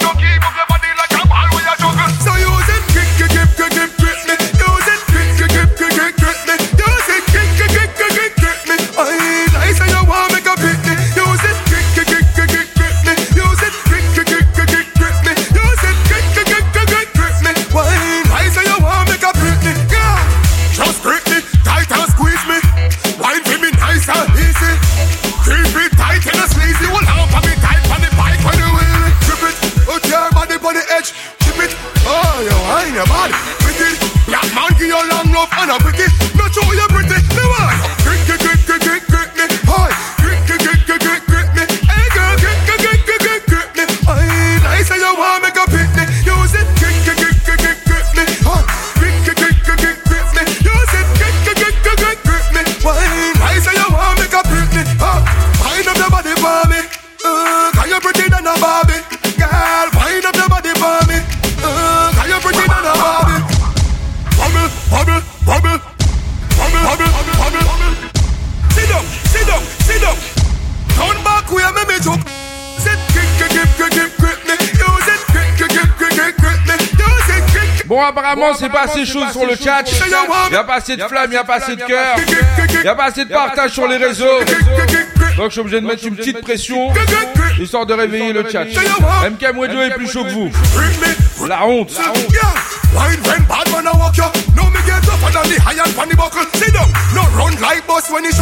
apparemment, 78.33 78.57
c'est 78.59 78.69
pas 78.69 78.83
assez 78.83 79.05
chaud 79.05 79.23
sur 79.31 79.47
le 79.47 79.57
chat. 79.57 79.83
Il 80.51 80.57
a 80.57 80.65
pas 80.65 80.75
assez 80.77 80.97
de 80.97 81.03
flammes, 81.03 81.31
il 81.31 81.35
y 81.35 81.37
a 81.37 81.45
pas 81.45 81.57
assez 81.57 81.77
de 81.77 81.83
cœur. 81.83 82.17
Il 82.75 82.85
y 82.85 82.89
a 82.89 82.95
pas 82.95 83.05
assez 83.05 83.25
de 83.25 83.33
partage 83.33 83.73
sur 83.73 83.87
les 83.87 83.97
réseaux. 83.97 84.39
Donc 85.37 85.47
je 85.47 85.53
suis 85.53 85.61
obligé 85.61 85.81
de 85.81 85.87
mettre 85.87 86.07
une 86.07 86.17
petite 86.17 86.41
pression 86.41 86.93
histoire 87.59 87.87
de 87.87 87.95
réveiller 87.95 88.33
le 88.33 88.49
chat. 88.49 88.65
MK 88.65 89.55
Mwedio 89.55 89.83
est 89.83 89.95
plus 89.95 90.11
chaud 90.11 90.25
que 90.25 90.31
vous. 90.31 90.51
La 91.47 91.65
honte. 91.65 91.93
Boss 97.87 98.11
when 98.11 98.25
he's 98.25 98.39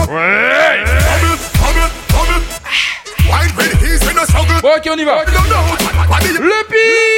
Ok 4.62 4.88
on 4.90 4.98
y 4.98 5.04
va 5.04 5.24
Le 5.24 6.66
pire 6.68 7.09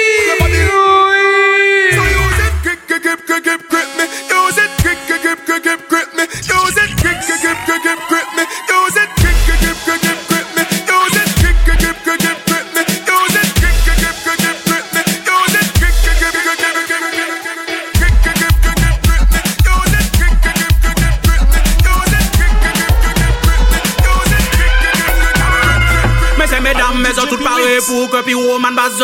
grip, 3.41 3.45
grip, 3.45 3.69
grip 3.71 3.89
me. 3.97 4.05
Use 4.29 4.59
it, 4.59 4.71
grip, 4.83 4.99
grip, 5.07 5.47
grip, 5.47 5.63
grip, 5.63 5.89
grip. 5.89 6.02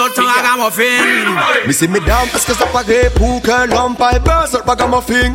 Bazot 0.09 0.29
en 0.29 0.33
ragamuffin. 0.33 1.05
Mais 1.67 1.73
c'est 1.73 1.89
mesdames, 1.89 2.29
est-ce 2.35 2.47
que 2.47 2.55
ça 2.55 2.67
paraît 2.67 3.11
pour 3.15 3.43
que 3.43 3.69
l'homme 3.69 3.97
paye 3.97 4.19
bazot 4.21 4.59
ragamuffin? 4.67 5.33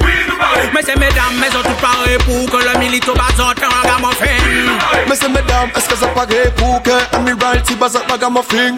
Mais 0.74 0.82
c'est 0.86 0.98
mesdames, 0.98 1.34
mais 1.40 1.48
ont 1.48 1.62
tout 1.62 1.82
pareil 1.82 2.18
pour 2.26 2.50
que 2.50 2.64
le 2.64 2.80
milito 2.80 3.14
bazot 3.14 3.44
en 3.44 3.82
ragamuffin. 3.82 4.44
Mais 5.08 5.16
c'est 5.16 5.30
mesdames, 5.30 5.70
est-ce 5.76 5.90
que 5.90 5.96
ça 5.96 6.08
paraît 6.08 6.52
pour 6.58 6.82
que 6.84 7.16
Admiralty 7.16 7.76
bazot 7.76 8.00
ragamuffin? 8.10 8.76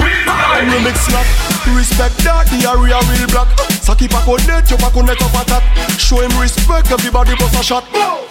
Remix 0.74 1.00
slap, 1.06 1.26
respect 1.76 2.24
that, 2.24 2.46
the 2.46 2.66
area 2.66 3.00
real 3.00 3.28
black. 3.28 3.48
Ça 3.82 3.96
qui 3.96 4.08
pas 4.08 4.22
connaître, 4.26 4.68
tu 4.68 4.76
pas 4.76 4.90
connaître 4.90 5.26
en 5.26 5.30
patate. 5.30 5.64
Show 5.98 6.22
him 6.22 6.32
respect, 6.40 6.92
everybody 6.92 7.36
boss 7.36 7.60
a 7.60 7.64
shot. 7.64 7.84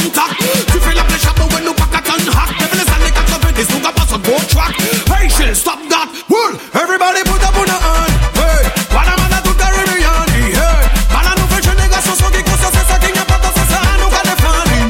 contact. 0.00 0.34
Tu 0.72 0.78
fais 0.80 0.94
la 0.94 1.04
flèche 1.04 1.26
à 1.26 1.32
when 1.52 1.64
nous 1.64 1.74
pas 1.74 1.88
qu'à 1.92 2.00
ton 2.00 2.16
hack. 2.16 2.50
Depuis 2.60 2.78
les 2.80 2.88
années 2.94 3.12
90, 3.12 3.68
nous 3.72 3.80
qu'à 3.80 3.92
pas 3.92 4.06
sur 4.08 4.18
go 4.18 4.36
track. 4.48 4.74
Hey, 5.12 5.28
shit, 5.28 5.54
stop 5.54 5.78
that. 5.90 6.08
Wool, 6.28 6.52
everybody 6.74 7.22
put 7.24 7.42
up 7.42 7.56
on 7.56 7.64
the 7.64 7.76
hand. 7.76 8.12
Hey, 8.40 8.62
voilà 8.90 9.12
man 9.20 9.32
a 9.36 9.40
tout 9.42 9.54
caribbean. 9.54 10.28
Hey, 10.34 10.80
voilà 11.10 11.30
nouvelle 11.36 11.64
génération, 11.64 12.14
sont 12.14 12.30
qui 12.32 12.42
conscience, 12.42 12.74
c'est 12.74 12.86
ça 12.88 12.96
qui 12.98 13.12
n'y 13.12 13.18
a 13.18 13.24
pas 13.24 13.38
c'est 13.54 13.68
ça, 13.72 13.80
nous 14.00 14.10
qu'à 14.10 14.22
défendre. 14.24 14.64
Hey, 14.70 14.82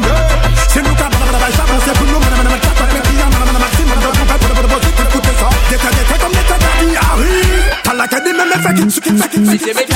c'est 0.69 0.83
nous 0.83 0.95
qu'à 0.95 1.09
bail, 1.09 1.53
ça 1.57 1.65
c'est 1.85 1.95
pour 1.99 2.07
nous, 2.07 2.21
madame, 2.21 2.45
madame, 2.45 2.61
madame, 2.79 3.03
madame, 3.03 3.33
madame, 3.35 3.59
maximum 3.59 3.99
de 3.99 4.11
vous, 4.15 4.27
pour 4.31 4.63
le 4.63 4.69
boss, 4.69 4.85
écoutez 4.87 5.35
ça. 5.41 5.49
Déta, 5.71 5.91
déta, 5.91 6.15
comme 6.21 6.35
déta, 6.39 6.57
daddy, 6.59 6.89
ah 7.01 7.15
oui. 7.19 7.35
T'as 7.83 7.95
la 7.95 8.07
cadie, 8.09 8.33
même 8.33 8.55
fait 8.63 8.75
qu'il, 8.75 8.91
ce 8.91 9.01
qui 9.01 9.11
fait 9.11 9.29
qu'il, 9.29 9.43
Mais 9.75 9.89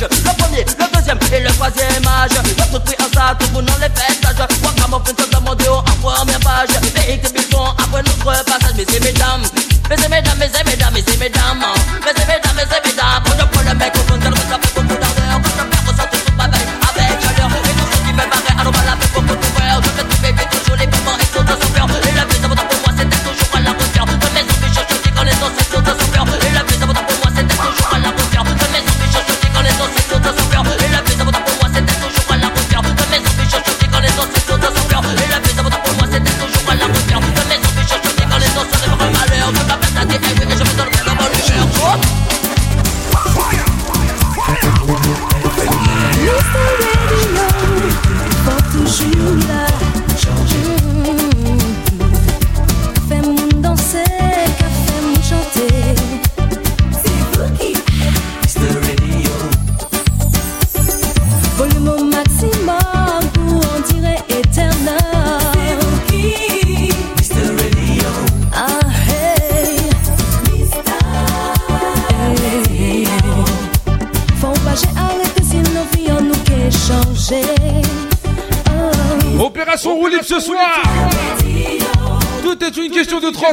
langage. 0.00 0.18
Le 0.24 0.42
premier, 0.42 0.64
le 0.64 0.96
deuxième 0.96 1.18
et 1.32 1.40
le 1.40 1.50
troisième 1.50 2.06
âge. 2.06 2.30
Tout 2.72 2.80
pris 2.80 2.96
en 3.00 3.12
ça, 3.12 3.34
tout 3.38 3.46
le 3.48 3.52
monde 3.54 3.70
les 3.80 3.88
festages. 3.88 4.48
Wagamovin, 4.62 5.04
se 5.06 5.12
demande 5.12 5.17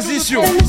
transition 0.01 0.64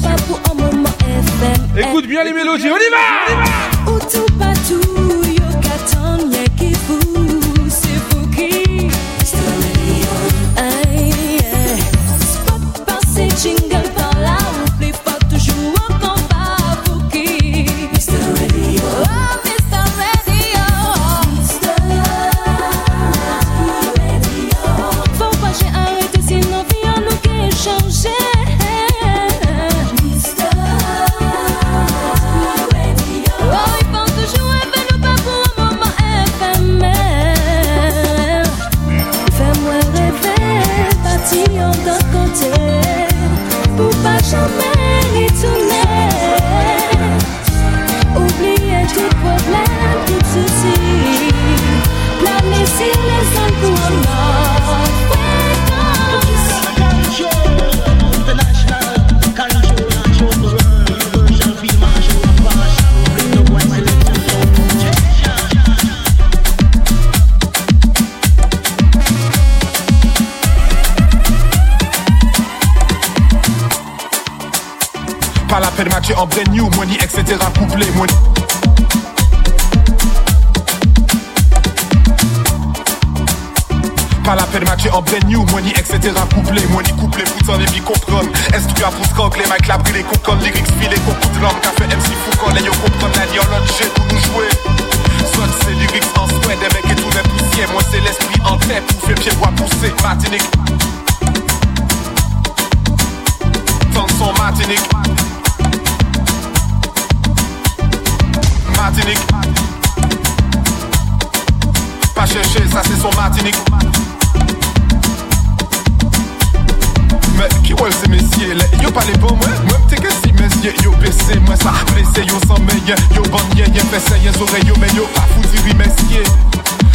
Yo 120.66 120.90
blessé, 120.98 121.38
moi 121.46 121.54
ça 121.54 121.72
blessé, 121.94 122.26
yo 122.26 122.34
sans 122.48 122.58
meilleur, 122.58 122.98
yo 123.14 123.22
bandé, 123.30 123.62
ye 123.72 123.80
fessé, 123.86 124.18
ye 124.18 124.30
oreilles, 124.30 124.66
yo 124.66 124.74
mais 124.80 124.92
yo 124.96 125.06
pas 125.14 125.22
foutu, 125.30 125.62
oui 125.64 125.72
mesquier. 125.74 126.24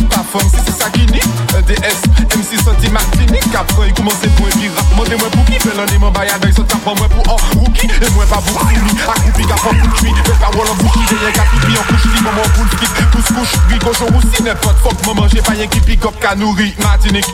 Pas 0.09 0.25
si 0.41 0.57
c'est 0.65 0.83
ça 0.83 0.89
qui 0.89 1.05
ni, 1.07 1.19
EDS, 1.55 2.35
MC 2.35 2.61
sorti 2.61 2.89
Martinique, 2.89 3.55
après 3.55 3.87
il 3.87 3.93
commence 3.93 4.15
pour 4.35 4.47
un 4.47 4.49
pirate, 4.49 4.85
montez 4.97 5.15
moi 5.15 5.29
pour 5.31 5.45
qui, 5.45 5.53
fait 5.53 5.73
l'année, 5.77 5.97
mon 5.99 6.11
bail 6.11 6.27
avec 6.35 6.53
son 6.53 6.63
tapon, 6.63 6.95
moi 6.97 7.07
pour 7.07 7.23
un 7.31 7.59
rookie, 7.59 7.87
et 7.87 8.09
moi 8.13 8.25
pas 8.25 8.41
pour 8.41 8.61
lui, 8.67 8.75
à 9.07 9.13
couper, 9.21 9.43
qu'à 9.47 9.55
prendre 9.55 9.79
pour 9.79 10.03
lui, 10.03 10.11
mais 10.11 10.33
pas 10.35 10.51
voilà 10.51 10.71
pour 10.71 10.91
qui, 10.91 10.99
j'ai 11.09 11.15
rien 11.15 11.31
qu'à 11.31 11.43
pipi, 11.43 11.77
en 11.79 11.83
couche, 11.83 12.05
lit, 12.13 12.21
maman 12.23 12.41
pour 12.53 12.65
le 12.65 12.77
kick, 12.77 12.89
tous 13.13 13.33
couche, 13.33 13.55
gris, 13.69 13.79
cochon, 13.79 14.05
roussi, 14.11 14.43
n'importe 14.43 14.79
fuck, 14.79 15.05
maman, 15.07 15.29
j'ai 15.29 15.41
pas 15.41 15.53
rien 15.53 15.67
qui 15.67 15.79
pick 15.79 16.03
up, 16.03 16.13
qu'à 16.19 16.35
nourrir, 16.35 16.73
Martinique. 16.83 17.33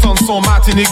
Tant 0.00 0.40
Martinique. 0.40 0.88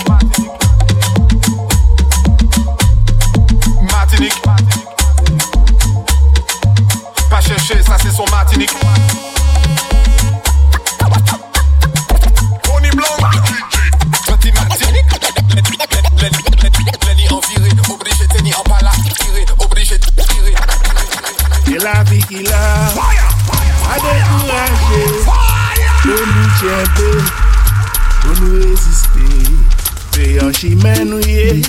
Chime 30.54 30.94
nou 31.04 31.18
ye 31.18 31.62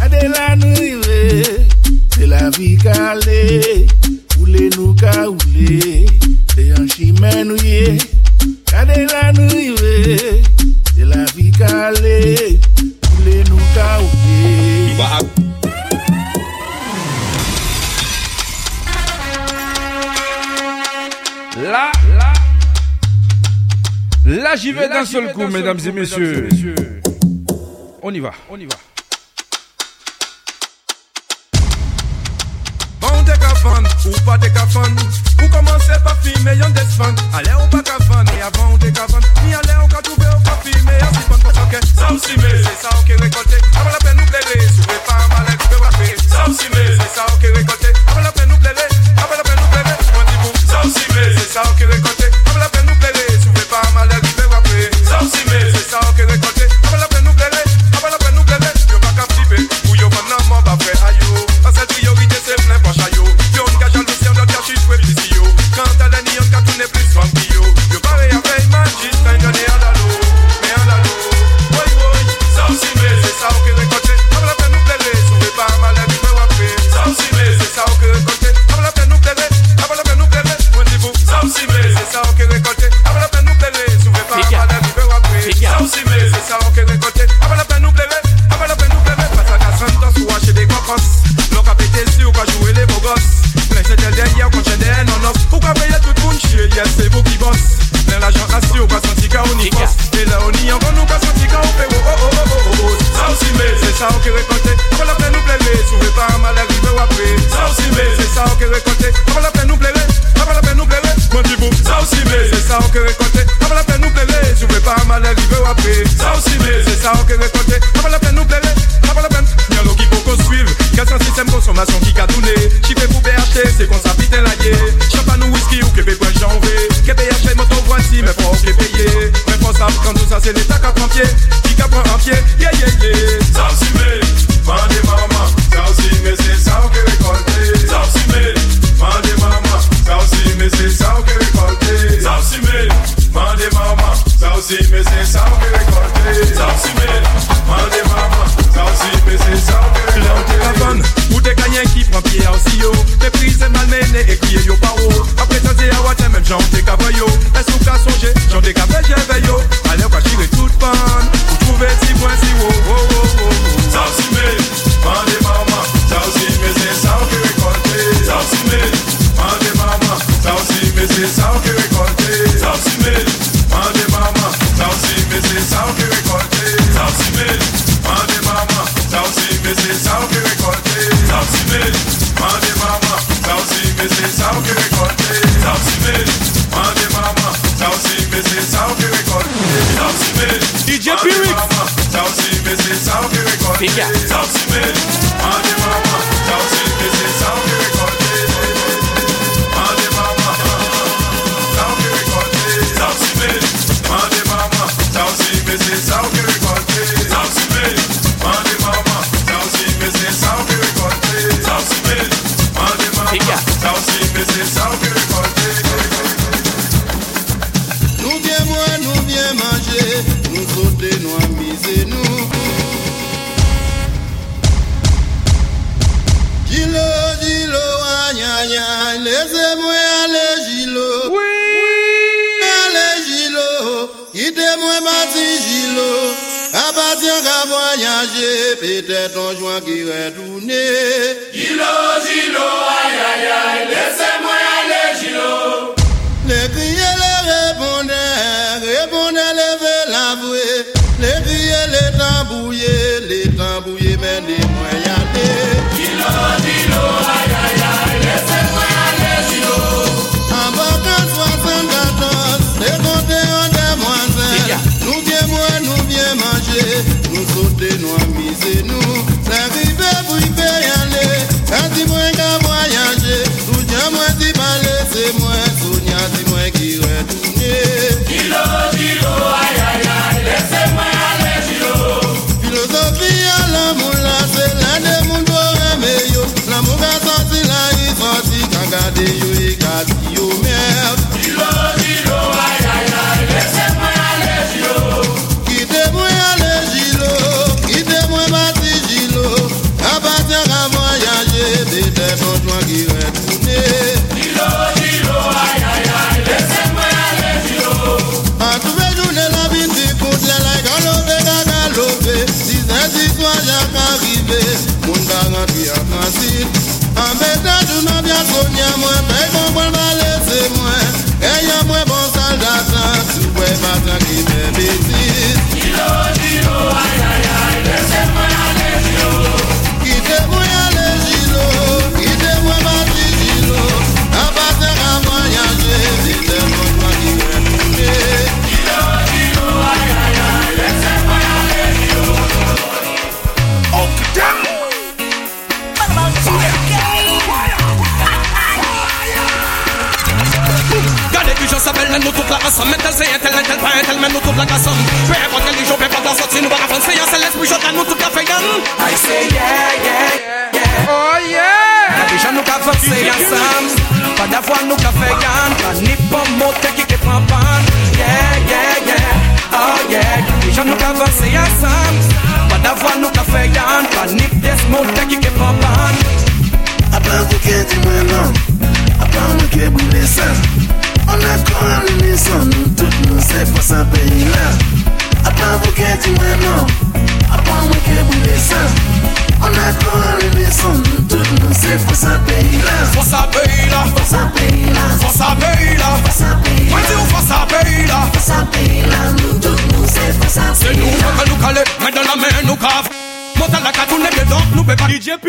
Ade 0.00 0.22
la 0.32 0.56
nou 0.56 0.72
rive 0.74 1.44
Se 2.14 2.26
la 2.26 2.48
vi 2.56 2.76
ka 2.80 2.94
ale 3.12 3.40
Oule 4.40 4.70
nou 4.76 4.94
ka 4.96 5.28
oule. 5.28 6.06
Se 6.54 6.64
yon 6.70 6.88
chime 6.88 7.32
nou 7.44 7.60
ye 7.60 7.98
Ade 8.72 9.04
la 9.12 9.32
nou 9.36 9.48
rive 9.52 10.40
Se 10.94 11.04
la 11.04 11.24
vi 11.36 11.50
ka 11.58 11.68
ale 11.90 12.16
Oule 13.12 13.42
nou 13.50 13.60
ka 13.74 13.90
oule. 14.00 14.16
Là, 21.66 21.90
là, 22.16 22.32
là 24.24 24.56
j'y 24.56 24.72
vais 24.72 24.88
d'un 24.88 25.04
seul 25.04 25.32
coup, 25.32 25.48
mesdames 25.48 25.78
et 25.84 25.92
messieurs. 25.92 26.48
On 28.06 28.14
y 28.14 28.20
va, 28.20 28.32
on 28.48 28.60
y 28.60 28.66
va. 28.66 28.85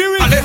Piwyx. 0.08 0.24
Allez. 0.24 0.44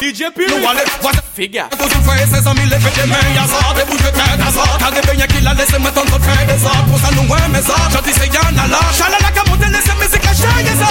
DJ 0.00 0.30
Piwyx. 0.34 0.50
Nous, 0.50 0.68
allez, 0.68 0.84
what 1.02 1.12
the 1.12 1.22
figure. 1.34 1.68
Tous 1.70 1.88
vous 1.88 2.02
frères, 2.02 2.26
ses 2.26 2.46
amis, 2.46 2.66
levez 2.66 2.90
des 2.90 3.06
mains, 3.06 3.16
y'a 3.34 3.46
ça, 3.46 3.74
des 3.74 3.84
bouches 3.84 4.02
de 4.02 4.10
tête 4.10 4.40
à 4.40 4.50
ça. 4.50 4.64
T'as 4.78 4.90
des 4.90 5.06
beignets 5.06 5.26
qui 5.28 5.40
la 5.40 5.54
laissent 5.54 5.78
mettre 5.78 6.02
en 6.02 6.06
faire 6.06 6.46
des 6.46 6.66
arts. 6.66 6.84
Pour 6.88 6.98
ça, 6.98 7.08
nous, 7.14 7.28
ouais, 7.28 7.48
mes 7.50 7.70
arts. 7.70 7.90
J'en 7.92 8.02
dis, 8.02 8.12
c'est 8.12 8.26
y'en 8.26 8.56
a 8.58 8.66
là. 8.66 8.80
Chalala, 8.96 9.18
la 9.22 9.30
camote, 9.30 9.60
laissez 9.60 9.94
musique, 10.00 10.24
la 10.24 10.34
chaîne, 10.34 10.66
y'a 10.66 10.74
ça. 10.74 10.88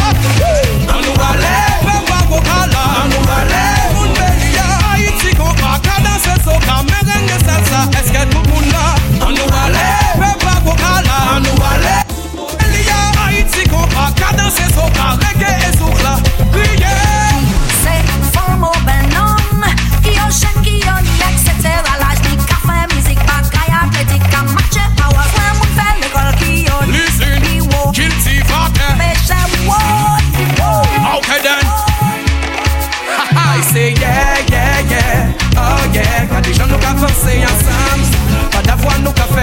Nous 0.88 1.18
allez, 1.30 1.64
papa, 1.84 2.18
wokala. 2.30 2.84
On 3.04 3.08
nous 3.12 3.26
allez, 3.28 4.08
une 4.08 4.14
belle 4.14 4.48
Haïti, 4.94 5.36
qu'on 5.36 5.52
va, 5.62 5.80
cadence, 5.84 6.28
merengue, 6.48 7.36
salsa. 7.46 7.82
Est-ce 8.00 8.12
que 8.12 8.24
tout 8.32 8.42
le 8.44 8.50
monde 8.50 8.72
là? 8.72 8.86
Nous 9.20 9.52
allez, 9.64 9.96
papa, 10.20 10.54
wokala. 10.66 11.18
On 11.36 11.40
nous 11.40 11.60
allez, 11.72 12.02
Elia, 12.66 13.00
Haïti. 13.26 13.68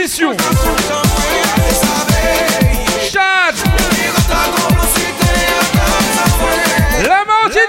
transition 0.00 0.34
Chad 3.00 3.54
La 7.06 7.24
Martinique. 7.26 7.66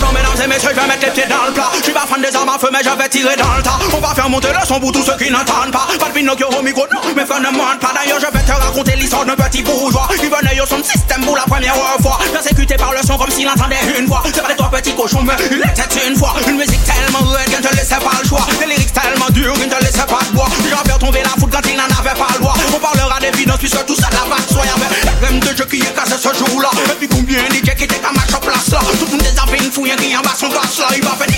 Non 0.00 0.12
mesdames 0.12 0.42
et 0.44 0.46
messieurs, 0.46 0.70
je 0.74 0.80
vais 0.80 0.86
mettre 0.86 1.06
les 1.06 1.12
pieds 1.12 1.26
dans 1.28 1.46
le 1.46 1.52
plat 1.52 1.67
suis 1.88 1.94
pas 1.94 2.06
fan 2.06 2.20
des 2.20 2.34
armes 2.36 2.48
à 2.48 2.58
feu 2.58 2.68
mais 2.70 2.84
je 2.84 2.90
vais 2.90 3.08
tirer 3.08 3.36
dans 3.36 3.54
le 3.56 3.62
tas. 3.62 3.78
On 3.96 4.00
va 4.00 4.14
faire 4.14 4.28
monter 4.28 4.48
le 4.48 4.66
son 4.66 4.78
pour 4.78 4.92
tous 4.92 5.04
ceux 5.04 5.16
qui 5.16 5.30
n'entendent 5.30 5.72
pas. 5.72 5.88
Pas 5.98 6.08
de 6.08 6.12
Pinocchio 6.12 6.48
au 6.52 6.62
micro, 6.62 6.84
non, 6.92 7.00
mes 7.16 7.24
fans 7.24 7.40
ne 7.40 7.48
mentent 7.48 7.80
pas. 7.80 7.92
D'ailleurs 7.96 8.20
je 8.20 8.28
vais 8.28 8.44
te 8.44 8.52
raconter 8.52 8.96
l'histoire 8.96 9.24
d'un 9.24 9.36
petit 9.36 9.62
bourgeois 9.62 10.08
Qui 10.20 10.28
venait 10.28 10.60
au 10.60 10.66
son 10.66 10.82
système 10.84 11.24
pour 11.24 11.36
la 11.36 11.44
première 11.44 11.74
fois. 12.02 12.18
Persécuté 12.32 12.76
par 12.76 12.92
le 12.92 13.00
son 13.06 13.16
comme 13.16 13.30
s'il 13.30 13.48
entendait 13.48 13.80
une 13.98 14.06
voix. 14.06 14.22
C'est 14.26 14.42
pas 14.42 14.48
des 14.48 14.56
trois 14.56 14.70
petits 14.70 14.94
cochons 14.94 15.22
mais 15.24 15.32
il 15.50 15.64
était 15.64 16.06
une 16.06 16.16
fois. 16.16 16.34
Une 16.46 16.56
musique 16.56 16.84
tellement 16.84 17.24
rude 17.24 17.44
qu'il 17.48 17.56
ne 17.56 17.62
te 17.62 17.74
laissait 17.74 18.02
pas 18.04 18.16
le 18.20 18.28
choix. 18.28 18.44
Des 18.60 18.66
lyrics 18.66 18.92
tellement 18.92 19.30
durs 19.30 19.54
qu'il 19.54 19.68
ne 19.68 19.74
te 19.74 19.80
laissait 19.80 20.08
pas 20.08 20.20
de 20.28 20.36
bois 20.36 20.48
J'en 20.68 20.84
faire 20.84 20.98
tomber 20.98 21.22
la 21.22 21.30
foudre 21.40 21.56
quand 21.56 21.68
il 21.70 21.76
n'en 21.76 21.88
avait 21.88 22.18
pas 22.18 22.28
le 22.34 22.40
droit. 22.40 22.54
On 22.74 22.78
parlera 22.78 23.18
d'évidence 23.20 23.58
puisque 23.58 23.84
tout 23.86 23.96
ça 23.96 24.10
là-bas 24.12 24.42
soit 24.52 24.66
y'avait 24.66 24.92
la 25.08 25.30
même 25.30 25.40
de 25.40 25.56
jeu 25.56 25.64
qui 25.64 25.80
est 25.80 25.94
cassé 25.96 26.20
ce 26.20 26.36
jour-là. 26.36 26.68
Et 26.92 26.96
puis 27.00 27.08
combien 27.08 27.40
DJ 27.48 27.72
qui 27.74 27.86
comme 27.86 28.16
à 28.16 28.28
chaque 28.30 28.44
place 28.44 28.68
là 28.72 28.80
Tout 29.00 29.06
le 29.06 29.12
monde 29.12 29.22
des 29.22 29.70
fouille 29.70 29.96
qui 29.96 30.16
en 30.16 30.20
bas 30.20 30.36
son 30.36 30.48
passe 30.50 30.78
là. 30.78 30.86
Il 30.94 31.02
va 31.02 31.16
faire 31.16 31.28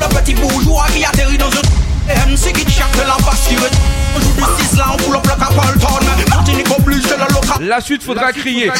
Le 0.00 0.06
petit 0.06 0.34
bourgeois 0.34 0.86
qui 0.94 1.04
atterrit 1.04 1.36
dans 1.36 1.48
un 1.48 1.77
MC 2.08 2.52
qui 2.52 2.70
cherche 2.70 2.96
la 2.96 3.16
veut 3.16 3.70
On 4.16 4.20
joue 4.20 4.32
du 4.32 4.68
6 4.68 4.76
là, 4.76 4.86
on 4.92 4.96
pull 4.96 5.16
up 5.16 5.24
le 5.24 5.36
Capleton 5.38 6.06
Martinique 6.30 6.70
oblige, 6.76 7.02
c'est 7.08 7.16
le 7.16 7.32
local 7.32 7.58
La 7.60 7.80
suite 7.80 8.02
faudra 8.02 8.32
crier. 8.32 8.70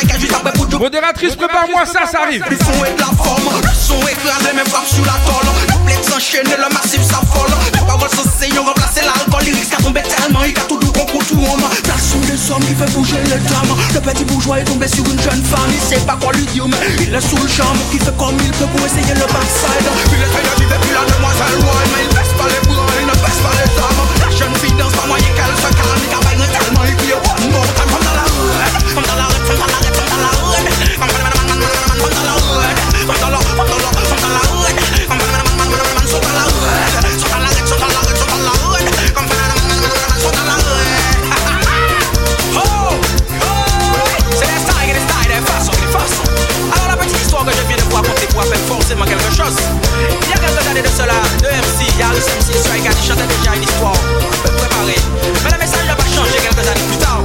Modératrice, 0.78 1.36
prépare-moi 1.36 1.86
ça, 1.86 2.06
ça 2.10 2.22
arrive. 2.22 2.44
Le 2.48 2.56
son 2.56 2.84
est 2.84 2.94
de 2.94 3.00
la 3.00 3.12
forme, 3.16 3.50
le 3.62 3.74
son 3.74 3.98
écrasé, 4.06 4.54
même 4.54 4.66
frappe 4.66 4.86
sur 4.86 5.04
la 5.04 5.18
tôle. 5.26 5.48
Complexe 5.72 6.12
enchaîné, 6.14 6.54
le 6.56 6.72
massif 6.72 7.02
s'affole. 7.02 7.50
Les 7.74 7.80
paroles 7.80 8.10
s'enseignent, 8.10 8.58
on 8.60 8.64
remplace 8.64 8.96
l'alcool 8.96 9.44
Les 9.44 9.52
risques 9.52 9.74
à 9.74 9.82
tomber 9.82 10.02
tellement, 10.02 10.44
il 10.44 10.56
a 10.56 10.62
tout 10.62 10.78
doux 10.78 10.92
qu'on 10.92 11.18
tout 11.18 11.42
homme. 11.42 11.66
La 11.86 11.98
son 11.98 12.20
des 12.20 12.50
hommes 12.50 12.64
qui 12.64 12.74
fait 12.74 12.90
bouger 12.92 13.20
les 13.24 13.42
dames 13.50 13.74
Le 13.94 14.00
petit 14.00 14.24
bourgeois 14.24 14.60
est 14.60 14.64
tombé 14.64 14.86
sur 14.88 15.04
une 15.04 15.20
jeune 15.20 15.42
femme. 15.44 15.70
Il 15.72 15.80
sait 15.80 16.04
pas 16.06 16.16
quoi 16.20 16.32
lui 16.32 16.46
dire, 16.46 16.68
mais 16.68 16.76
il 17.00 17.14
est 17.14 17.20
sous 17.20 17.36
le 17.36 17.48
charme. 17.48 17.78
Qui 17.90 17.98
fait 17.98 18.16
comme 18.16 18.36
il 18.38 18.52
peut 18.52 18.66
pour 18.66 18.86
essayer 18.86 19.14
le 19.14 19.26
backside. 19.26 19.88
Puis 20.08 20.18
les 20.20 20.30
traîneurs 20.30 20.58
vivent, 20.58 20.78
puis 20.80 20.94
la 20.94 21.04
demoiselle 21.04 21.58
Royal 21.64 21.88
Mais 21.92 22.02
il 22.06 22.12
baisse 22.14 22.34
pas 22.38 22.48
les 22.48 22.62
bras, 22.68 22.87
il 23.18 23.22
ne 23.22 23.26
baisse 23.26 23.42
pas 23.42 23.50
les 23.58 23.66
dames 23.74 23.98
La 24.20 24.30
jeune 24.30 24.54
fille 24.56 24.72
danse 24.78 24.92
pas 24.92 25.06
moyen 25.06 25.26
qu'elle 25.34 25.56
se 25.56 25.68
calme 25.74 25.98
Il 25.98 26.08
cavaille 26.08 26.38
tellement, 26.38 26.84
il 26.86 26.94
crie 26.96 27.14
one 27.14 27.50
more 27.50 27.66
time 27.74 27.90
Comme 27.90 28.04
dans 28.06 28.14
la 28.14 28.22
rue, 28.22 28.54
comme 28.94 29.02
dans 29.04 29.18
la 29.18 29.26
rue, 29.26 29.42
comme 29.42 29.58
dans 29.58 29.66
la 29.66 29.78
rue, 29.78 29.90
comme 29.90 30.06
dans 30.06 30.22
la 30.22 30.30
rue 30.38 30.54
Comme 30.98 31.10
dans 31.10 31.22
la 31.22 31.34
rue, 31.34 31.42
comme 31.42 31.58
dans 31.58 31.82
la 31.82 31.90
rue, 31.90 31.98
comme 31.98 32.14
dans 32.14 32.22
la 32.22 32.38
rue 32.38 32.78
Comme 33.06 33.18
dans 33.18 33.30
la 33.30 33.38
rue, 33.38 33.58
comme 33.58 33.66
dans 33.66 33.78
la 33.78 33.90
rue, 33.90 34.06
comme 34.06 34.22
dans 34.22 34.30
la 34.30 34.42
rue 34.46 34.70
Comme 35.08 35.18
dans 35.18 35.34
la 35.34 35.42
rue, 35.42 35.50
comme 35.50 35.66
dans 35.66 35.78
la 35.78 35.98
rue, 35.98 36.06
sont 36.06 36.22
dans 36.22 36.30
la 36.30 36.46
rue 36.46 36.62
Sont 37.18 37.26
dans 37.28 37.42
la 37.42 37.50
rue, 37.50 37.66
sont 37.66 37.78
dans 37.78 37.90
la 37.90 37.98
rue, 37.98 38.14
dans 38.14 38.28
Comme 38.28 38.38
dans 38.38 38.46
la 38.46 38.54
rue, 38.58 38.86
comme 39.08 39.26
dans 39.26 39.38
la 39.38 39.54
rue, 39.58 39.78
dans 39.78 39.98
Oh, 42.54 42.94
oh, 42.94 43.64
c'est 44.38 44.46
des 44.46 44.60
styles, 44.62 44.94
des 44.94 45.02
styles, 45.02 45.32
des 45.34 45.42
façons, 45.42 45.74
des 45.74 45.90
façons 45.90 46.26
Alors 46.72 46.88
la 46.88 46.96
petite 46.96 47.20
histoire 47.20 47.44
que 47.44 47.52
je 47.52 47.62
viens 47.66 47.76
de 47.76 47.82
vous 47.82 47.96
raconter 47.96 48.26
pour 48.26 48.44
faire 48.44 48.64
forcément 48.66 49.04
quelque 49.04 49.30
chose 49.34 49.56
Il 50.22 50.30
y 50.30 50.32
a 50.32 50.38
quelques 50.38 50.66
années 50.68 50.82
de 50.82 50.88
cela, 50.88 51.14
deux 51.42 51.48
MC, 51.50 51.77
le 52.18 52.24
sexe 52.24 52.46
qui 52.50 52.58
soit 52.58 52.76
égaré 52.76 52.96
chantait 53.06 53.26
déjà 53.26 53.54
une 53.54 53.62
histoire. 53.62 53.92
Préparé. 54.42 54.96
Mais 55.44 55.50
le 55.50 55.58
message 55.58 55.86
n'a 55.86 55.94
pas 55.94 56.10
changé 56.14 56.34
quelques 56.42 56.66
années 56.66 56.88
plus 56.88 56.98
tard. 56.98 57.22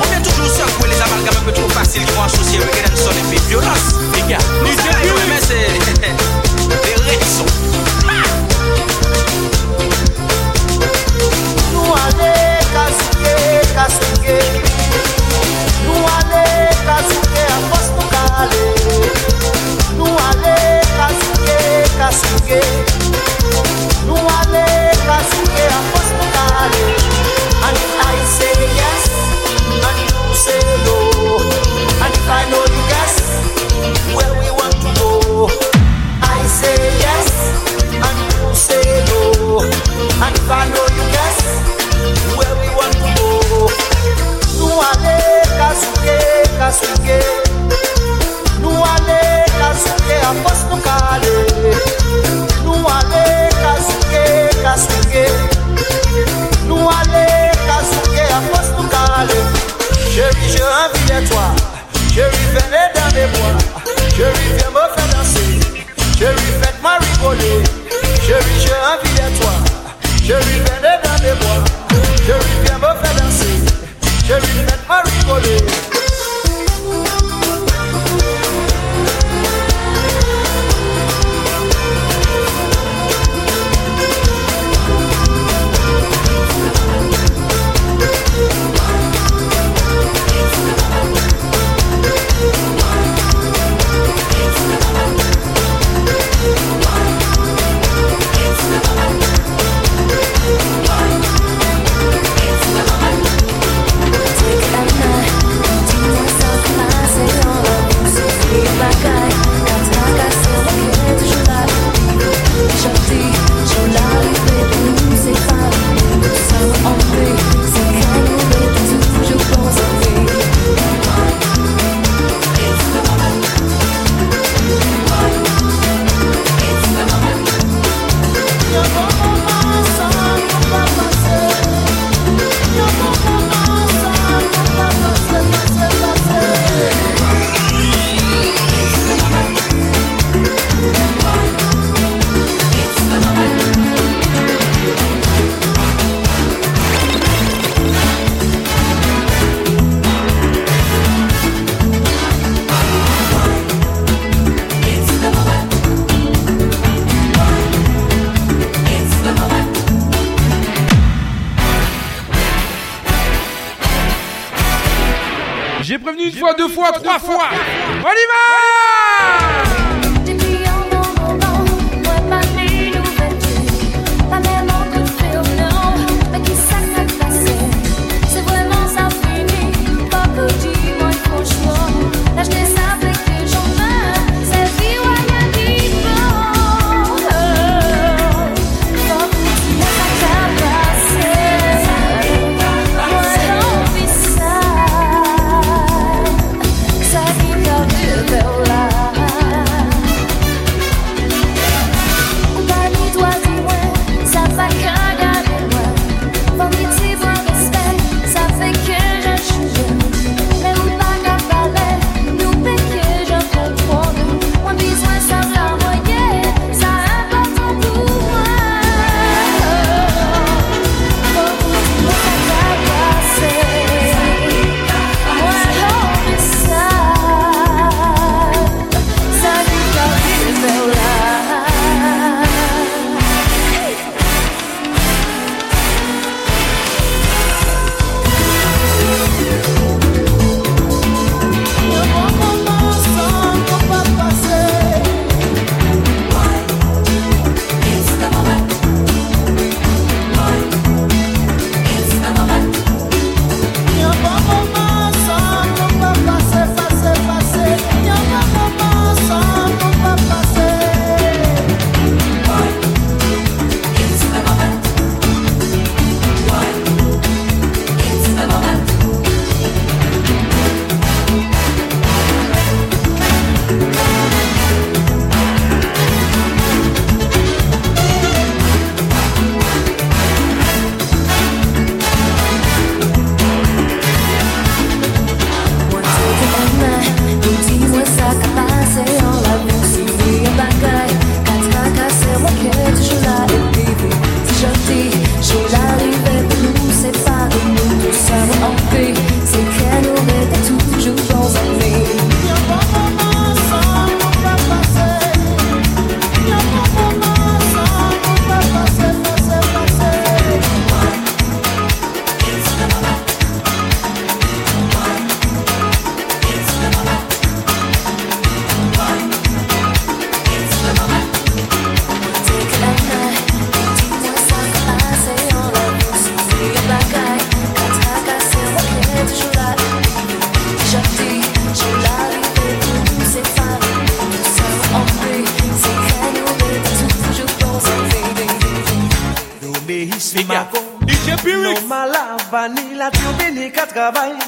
On 0.00 0.08
vient 0.10 0.20
toujours 0.20 0.50
secouer 0.50 0.88
les 0.90 1.00
amalgames 1.00 1.38
un 1.40 1.44
peu 1.44 1.52
trop 1.52 1.68
faciles 1.68 2.04
qui 2.04 2.18
associer 2.18 2.58
reggae 2.58 2.90
dance 2.90 3.06
et 3.06 3.28
puis 3.30 3.38
violence. 3.48 3.92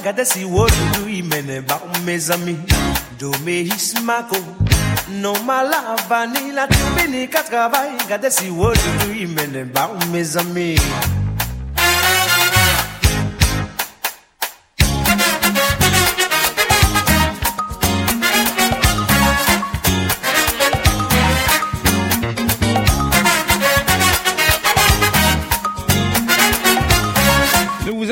Gade 0.05 0.25
si 0.25 0.45
wòjou 0.45 1.09
yi 1.09 1.23
mene 1.23 1.61
ba 1.69 1.81
ou 1.81 2.05
me 2.05 2.19
zami 2.19 2.55
Do 3.19 3.31
me 3.45 3.65
hismako 3.65 4.37
Non 5.09 5.41
mala 5.47 5.97
vani 6.09 6.53
la 6.53 6.67
tubini 6.67 7.27
ka 7.27 7.41
travay 7.43 7.89
Gade 8.09 8.31
si 8.31 8.51
wòjou 8.51 9.15
yi 9.17 9.27
mene 9.27 9.65
ba 9.65 9.89
ou 9.89 10.13
me 10.13 10.77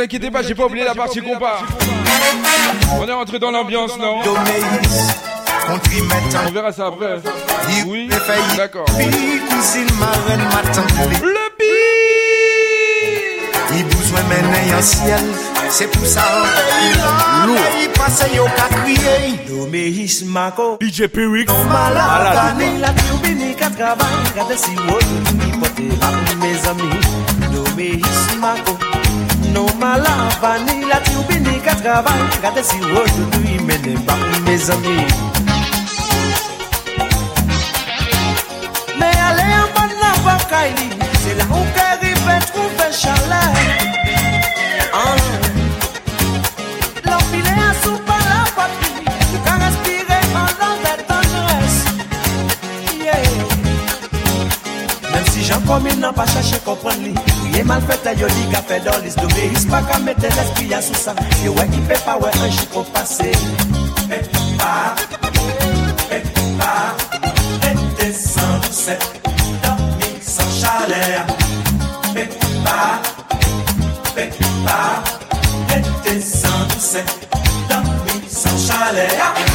inquiétez 0.02 0.30
pas, 0.30 0.42
j'ai 0.42 0.54
pas 0.54 0.66
oublié 0.66 0.84
la 0.84 0.94
partie 0.94 1.20
combat. 1.20 1.58
On 3.00 3.08
est 3.08 3.12
rentré 3.12 3.38
dans 3.38 3.50
l'ambiance, 3.50 3.98
non 3.98 4.20
On 6.46 6.50
verra 6.50 6.72
ça 6.72 6.86
après. 6.86 7.16
Oui, 7.86 8.08
d'accord. 8.56 8.86
Le 8.98 9.04
I 13.74 13.82
bouzwen 13.88 14.26
menen 14.28 14.68
yon 14.68 14.82
non, 29.52 29.66
ma 29.78 29.98
la 29.98 30.28
vanille, 30.40 30.86
la 30.88 30.98
turbine, 31.00 31.60
qu'à 31.62 31.74
travail. 31.74 32.22
Regardez 32.36 32.62
si 32.62 32.76
aujourd'hui, 32.80 33.58
mais 33.66 33.78
n'est 33.78 34.00
pas 34.00 34.16
mes 34.46 34.70
amis. 34.70 35.06
Mais 38.98 39.12
allez 39.28 39.52
en 39.62 39.68
bas 39.74 39.88
de 39.92 39.96
la 40.00 40.12
vacaille, 40.24 40.72
c'est 41.22 41.34
là 41.36 41.44
où 41.50 41.62
qu'arrive 41.74 42.26
trouver 42.46 42.92
chalet. 42.92 43.52
Ah. 44.94 45.16
L'enfilé 47.04 47.54
à 47.68 47.84
soupe 47.84 48.08
à 48.08 48.18
la 48.28 48.44
papille, 48.56 49.04
tu 49.30 49.38
qu'à 49.44 49.56
respirer 49.66 50.22
en 50.34 50.48
l'envers 50.60 51.02
dangereuse. 51.08 51.80
Yeah. 53.04 53.22
Même 55.12 55.26
si 55.30 55.44
j'en 55.44 55.60
commune, 55.60 56.00
n'a 56.00 56.12
pas 56.12 56.26
cherché 56.26 56.56
comprendre. 56.64 57.31
Ye 57.54 57.62
mal 57.62 57.82
fait 57.82 58.18
yo 58.18 58.26
di 58.28 58.44
ka 58.50 58.62
dans 58.80 58.98
l'is 59.04 59.14
D'obéis 59.14 59.66
pas 59.70 59.82
qu'à 59.82 59.98
mettre 59.98 60.22
l'esprit 60.22 60.72
à 60.72 60.80
sous 60.80 60.94
ça 60.94 61.14
Yo 61.44 61.52
ouais 61.52 61.68
qui 61.68 61.78
peut 61.80 61.94
pas 62.04 62.16
ouais 62.16 62.30
un 62.42 62.50
chic 62.50 62.68
au 62.74 62.82
passé 62.82 63.32
Mais 64.08 64.22
pas 64.58 64.94
Mais 66.10 66.22
pas 66.58 66.96
Et 67.68 68.02
descend 68.02 68.62
c'est 68.70 68.98
Dormi 69.62 70.18
sans 70.22 70.50
chaleur 70.60 71.26
Mais 72.14 72.28
pas 72.64 73.02
Mais 74.16 74.30
pas 74.64 75.04
Et 75.76 76.08
descend 76.08 76.72
c'est 76.78 77.04
Dormi 77.68 78.22
sans 78.28 78.56
chaleur 78.66 79.51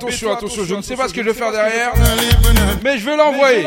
attention, 0.00 0.32
attention, 0.32 0.64
je 0.64 0.74
ne 0.74 0.82
sais 0.82 0.96
pas 0.96 1.08
ce 1.08 1.14
que 1.14 1.22
je 1.22 1.28
vais 1.28 1.34
faire. 1.34 1.52
Derrière, 1.52 1.92
mais 2.82 2.98
je 2.98 3.04
vais 3.04 3.16
l'envoyer. 3.16 3.64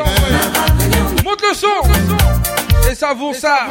Monte 1.24 1.42
le 1.48 1.54
son. 1.54 2.90
Et 2.90 2.94
ça 2.94 3.14
vaut 3.14 3.32
ça 3.32 3.68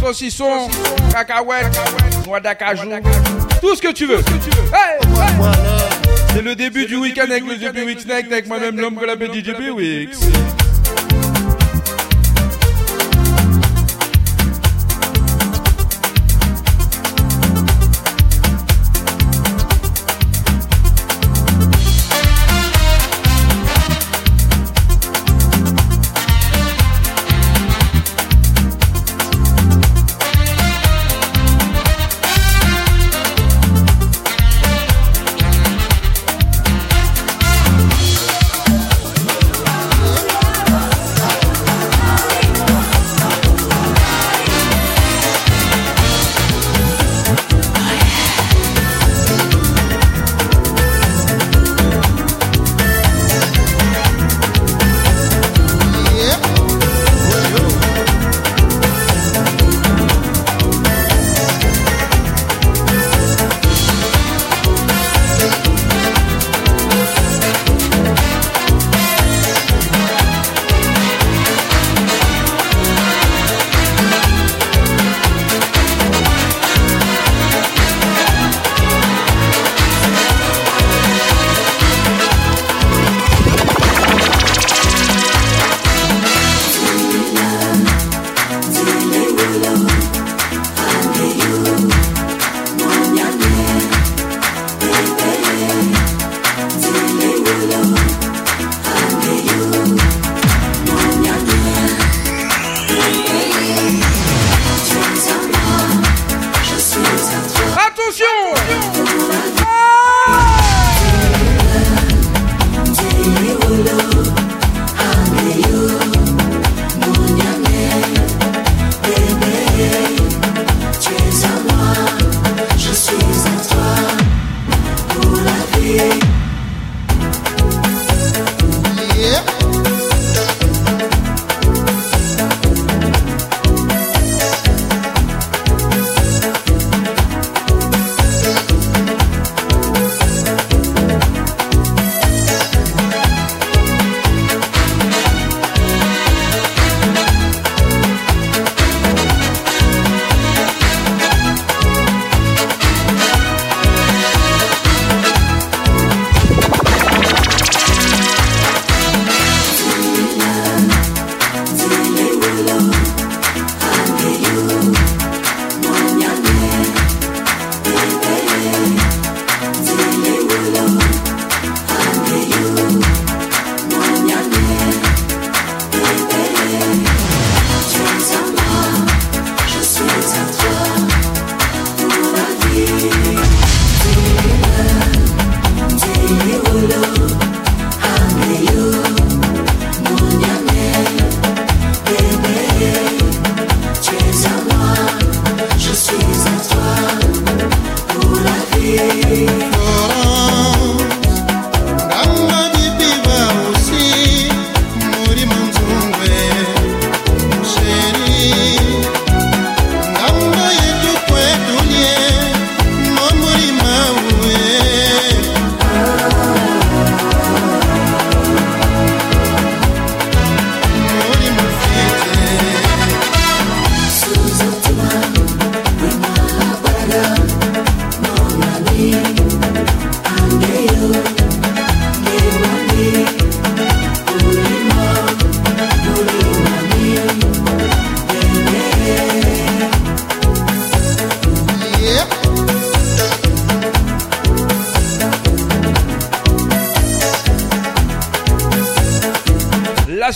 Saucisson, 0.00 0.68
cacahuète, 1.12 1.76
noix 2.24 2.40
d'acajou, 2.40 2.88
tout 3.60 3.74
ce 3.74 3.82
que 3.82 3.92
tu 3.92 4.06
veux. 4.06 4.22
C'est 6.32 6.42
le 6.42 6.54
début 6.54 6.86
du 6.86 6.96
week-end 6.96 7.24
avec 7.24 7.44
le 7.44 7.56
DB 7.56 7.82
Wix 7.82 8.04
avec 8.08 8.46
moi-même 8.46 8.78
l'homme 8.78 8.96
que 8.96 9.04
la 9.04 9.16
DJB 9.16 9.76
Wix. 9.76 10.20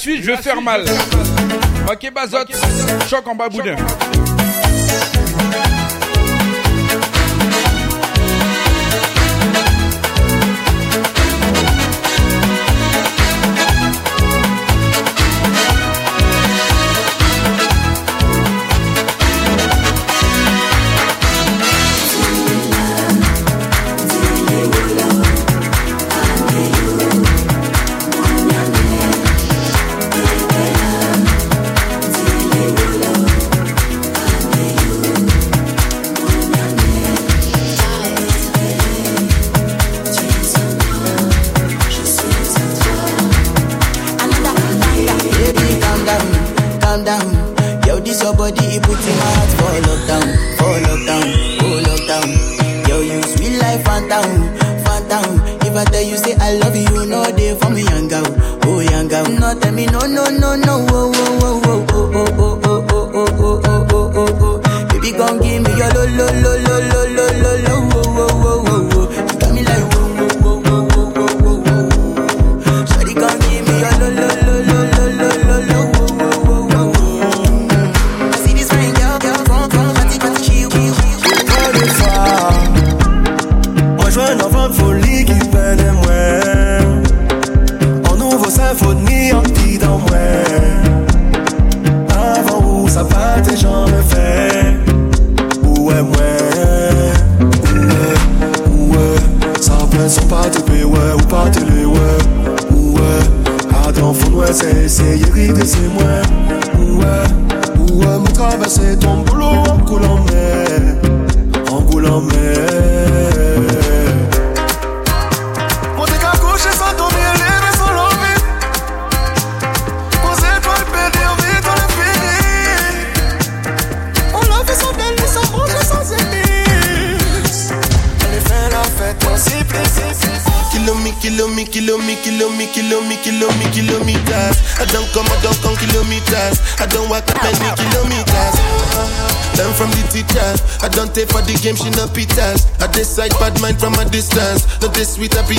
suite, 0.02 0.22
je 0.24 0.32
vais 0.32 0.36
faire 0.36 0.60
mal. 0.60 0.84
Ok, 1.90 2.12
Bazot, 2.12 2.38
choc 3.08 3.26
en 3.28 3.34
bas 3.36 3.48
boudin. 3.48 3.76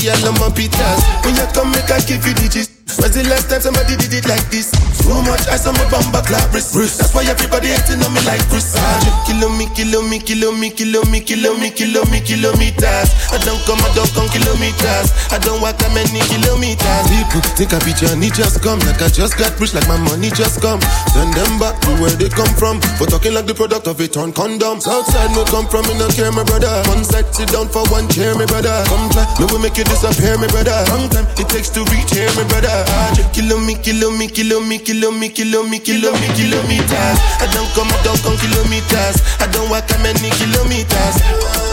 Baby, 0.04 0.20
I 0.20 0.26
love 0.28 0.36
my 0.36 0.50
pizzas. 0.52 1.00
When 1.24 1.32
you 1.32 1.48
come, 1.56 1.72
make 1.72 1.88
I 1.88 2.04
give 2.04 2.28
you 2.28 2.36
digits. 2.36 3.00
When's 3.00 3.16
the 3.16 3.24
last 3.24 3.48
time 3.48 3.62
somebody 3.64 3.96
did 3.96 4.12
it 4.12 4.28
like 4.28 4.44
this? 4.52 4.68
Too 5.00 5.16
much 5.24 5.48
ice 5.48 5.64
on 5.64 5.80
my 5.80 5.88
bumper 5.88 6.20
clap 6.28 6.52
wrist. 6.52 6.76
That's 6.76 7.16
why 7.16 7.24
everybody 7.24 7.72
hating 7.72 8.04
on 8.04 8.12
me 8.12 8.20
like 8.28 8.44
Chris. 8.52 8.76
Ah, 8.76 9.24
kill 9.24 9.48
me, 9.48 9.72
kill 9.72 10.04
me, 10.04 10.20
kill 10.20 10.52
me, 10.52 10.72
kill 10.76 11.04
me, 11.08 11.22
kill 11.24 11.56
me, 11.56 11.72
kill 11.72 11.88
me 11.88 11.93
me 12.14 12.22
kilometers. 12.22 13.10
I 13.34 13.42
don't 13.42 13.58
come, 13.66 13.82
I 13.82 13.90
don't 13.98 14.10
come 14.14 14.30
kilometers. 14.30 15.10
I 15.34 15.42
don't 15.42 15.58
walk 15.66 15.82
that 15.82 15.90
many 15.98 16.22
kilometers. 16.30 17.06
People 17.10 17.42
take 17.58 17.74
a 17.74 17.82
picture 17.82 18.06
and 18.14 18.22
it 18.22 18.38
just 18.38 18.62
come. 18.62 18.78
Like 18.86 19.02
I 19.02 19.10
just 19.10 19.34
got 19.42 19.58
rich, 19.58 19.74
like 19.74 19.90
my 19.90 19.98
money 19.98 20.30
just 20.30 20.62
come. 20.62 20.78
Send 21.10 21.34
them 21.34 21.58
back 21.58 21.82
to 21.82 21.90
where 21.98 22.14
they 22.14 22.30
come 22.30 22.54
from. 22.54 22.78
For 23.02 23.10
talking 23.10 23.34
like 23.34 23.50
the 23.50 23.58
product 23.58 23.90
of 23.90 23.98
a 23.98 24.06
torn 24.06 24.30
condom. 24.30 24.78
Southside, 24.78 25.34
no 25.34 25.42
come 25.50 25.66
from, 25.66 25.90
me 25.90 25.98
no 25.98 26.06
care, 26.14 26.30
my 26.30 26.46
brother. 26.46 26.70
One 26.94 27.02
side, 27.02 27.26
sit 27.34 27.50
down 27.50 27.74
for 27.74 27.82
one 27.90 28.06
chair, 28.14 28.38
my 28.38 28.46
brother. 28.46 28.78
Come 28.86 29.10
try, 29.10 29.26
no 29.42 29.50
will 29.50 29.58
make 29.58 29.76
you 29.82 29.88
disappear, 29.90 30.38
my 30.38 30.48
brother. 30.54 30.78
Long 30.94 31.10
time 31.10 31.26
it 31.42 31.50
takes 31.50 31.74
to 31.74 31.82
reach 31.90 32.14
here, 32.14 32.30
my 32.38 32.46
brother. 32.46 32.70
I 32.70 33.18
just 33.18 33.34
kilo 33.34 33.58
me, 33.58 33.74
kilo 33.82 34.14
me, 34.14 34.30
kilo 34.30 34.62
me, 34.62 34.78
kilo 34.78 35.10
me, 35.10 35.34
kilo 35.34 35.66
me, 35.66 35.82
kilo 35.82 36.14
me, 36.14 36.28
kilometers. 36.38 37.18
I 37.42 37.50
don't 37.50 37.70
come, 37.74 37.90
I 37.90 37.98
don't 38.06 38.22
come 38.22 38.38
kilometers. 38.38 39.18
I 39.42 39.50
don't 39.50 39.74
walk 39.74 39.90
that 39.90 39.98
many 40.06 40.30
kilometers. 40.38 41.73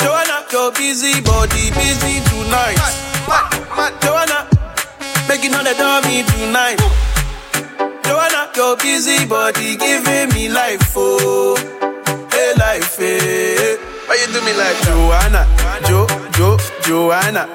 Joanna, 0.00 0.44
your 0.52 0.72
busy 0.72 1.20
body 1.20 1.70
busy 1.70 2.20
tonight. 2.24 2.78
Joanna, 4.00 4.48
making 5.28 5.54
all 5.54 5.64
the 5.64 5.74
dummy 5.76 6.22
tonight. 6.24 6.80
Joanna, 8.04 8.50
your 8.56 8.76
busy 8.76 9.26
body 9.26 9.76
giving 9.76 10.28
me 10.34 10.48
life, 10.48 10.92
oh, 10.96 11.56
hey 12.32 12.54
life. 12.58 12.98
life, 12.98 13.00
eh? 13.00 13.76
Why 14.06 14.16
you 14.20 14.32
do 14.32 14.40
me 14.44 14.52
like 14.54 14.76
Joanna? 14.82 15.46
Jo, 15.86 16.06
Jo, 16.32 16.56
Joanna. 16.82 17.46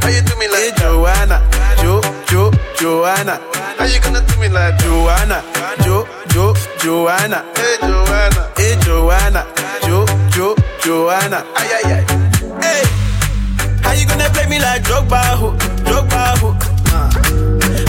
Why 0.00 0.10
you 0.10 0.22
do 0.22 0.36
me 0.38 0.48
like 0.48 0.76
Joanna? 0.76 1.42
Jo, 1.82 2.00
Jo, 2.28 2.50
Joanna. 2.76 3.40
How 3.76 3.84
you 3.84 4.00
gonna 4.00 4.22
do 4.24 4.36
me 4.40 4.48
like 4.48 4.78
Joanna? 4.78 5.42
Jo, 5.84 6.06
Jo, 6.38 6.54
Joanna. 6.78 7.42
Hey 7.56 7.76
Joanna. 7.82 8.42
Hey 8.56 8.76
Joanna. 8.86 9.44
Jo, 9.82 10.06
Jo, 10.30 10.54
Joanna. 10.84 11.42
Ay, 11.56 11.66
ay, 11.66 11.92
ay. 11.94 12.04
Hey. 12.62 12.82
How 13.82 13.92
you 13.92 14.06
gonna 14.06 14.30
play 14.30 14.46
me 14.46 14.60
like 14.60 14.84
Drogba, 14.84 15.18
ho? 15.34 15.50
Drogba, 15.82 16.38
ho? 16.38 16.54
Uh. 16.94 17.10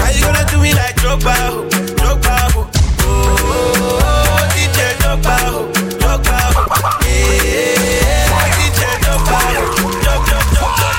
How 0.01 0.09
you 0.09 0.21
gonna 0.25 0.43
do 0.49 0.57
me 0.59 0.73
like 0.73 0.95
Drogba, 0.95 1.35
ho? 1.53 1.61
Drogba, 2.01 2.49
ho? 2.53 2.65
Oh, 2.65 3.37
oh, 3.37 4.01
oh, 4.01 4.41
DJ 4.57 4.97
Drogba, 4.97 5.35
ho? 5.53 5.69
Drogba, 6.01 6.37
ho? 6.49 6.61
Yeah, 7.05 8.49
DJ 8.57 8.81
Drogba, 9.05 9.37
ho? 9.45 9.61
Drog, 10.01 10.21
drog, 10.25 10.45
drog, 10.57 10.73
drog. 10.81 10.97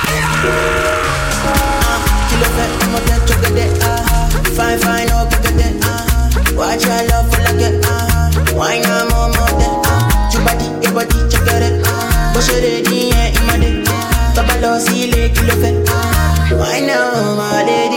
Kilo 2.30 2.48
fat, 2.54 2.70
I'm 2.78 2.94
a 2.94 3.00
get 3.10 3.20
chocolate, 3.26 3.54
day, 3.58 3.70
uh-huh. 3.74 4.54
Fine, 4.54 4.78
fine, 4.78 5.08
oh, 5.10 5.26
get 5.42 5.58
it, 5.58 5.82
uh-huh. 5.82 6.54
Watch 6.56 6.84
your 6.86 7.02
love 7.08 7.29
aina 8.70 9.04
mo 9.10 9.28
model 9.34 9.72
Chubadi, 10.30 10.66
ibadi, 10.86 11.18
chakere 11.30 11.70
Boşere 12.34 12.84
diye 12.86 13.32
imade 13.38 13.70
Tabalo 14.34 14.80
sile 14.80 15.32
kilofe 15.32 15.70
Aina 16.72 16.96
mo 17.12 17.22
model 17.38 17.94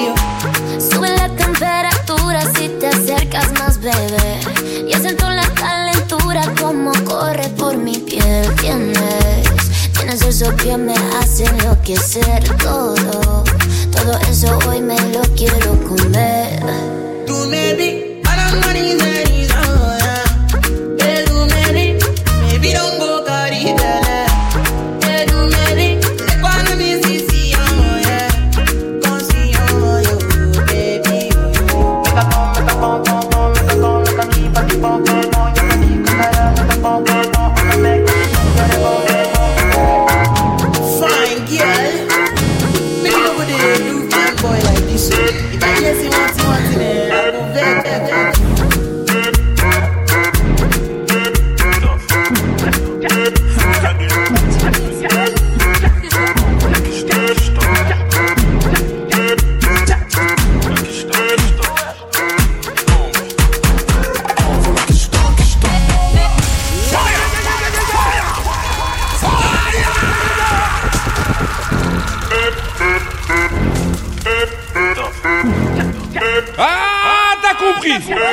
Sube 0.79 1.09
la 1.09 1.27
temperatura 1.35 2.41
si 2.55 2.69
te 2.79 2.87
acercas 2.87 3.51
más 3.59 3.79
breve 3.79 4.39
Y 4.87 4.93
siento 4.93 5.29
la 5.29 5.47
calentura 5.53 6.43
como 6.61 6.91
corre 7.05 7.49
por 7.57 7.77
mi 7.77 7.97
piel 7.97 8.45
Tienes, 8.61 9.47
tienes 9.93 10.21
eso 10.21 10.55
que 10.55 10.77
me 10.77 10.95
hace 11.19 11.45
enloquecer 11.45 12.43
todo. 12.57 13.43
Todo 13.91 14.19
eso 14.29 14.57
hoy 14.67 14.81
me 14.81 14.99
lo 15.13 15.21
quiero 15.35 15.71
comer. 15.87 16.63
Tú 17.27 17.45
me 17.49 17.73
vi, 17.75 18.21
I 18.25 19.52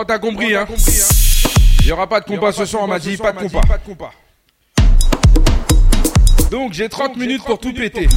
t'as 0.08 0.18
compris, 0.18 0.56
hein 0.56 0.66
Il 1.80 1.86
y 1.86 1.92
aura 1.92 2.08
pas 2.08 2.20
de 2.20 2.24
compas 2.24 2.50
ce 2.50 2.64
soir, 2.64 2.82
on 2.84 2.88
m'a 2.88 2.98
dit, 2.98 3.16
pas 3.16 3.32
de 3.32 3.38
compas. 3.38 4.12
Donc, 6.50 6.72
j'ai 6.72 6.88
30 6.88 7.16
minutes 7.16 7.44
pour 7.44 7.60
tout 7.60 7.74
péter. 7.74 8.08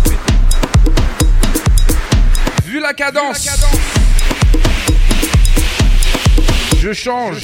Vu 2.64 2.80
la 2.80 2.94
cadence, 2.94 3.50
je 6.80 6.94
change, 6.94 7.44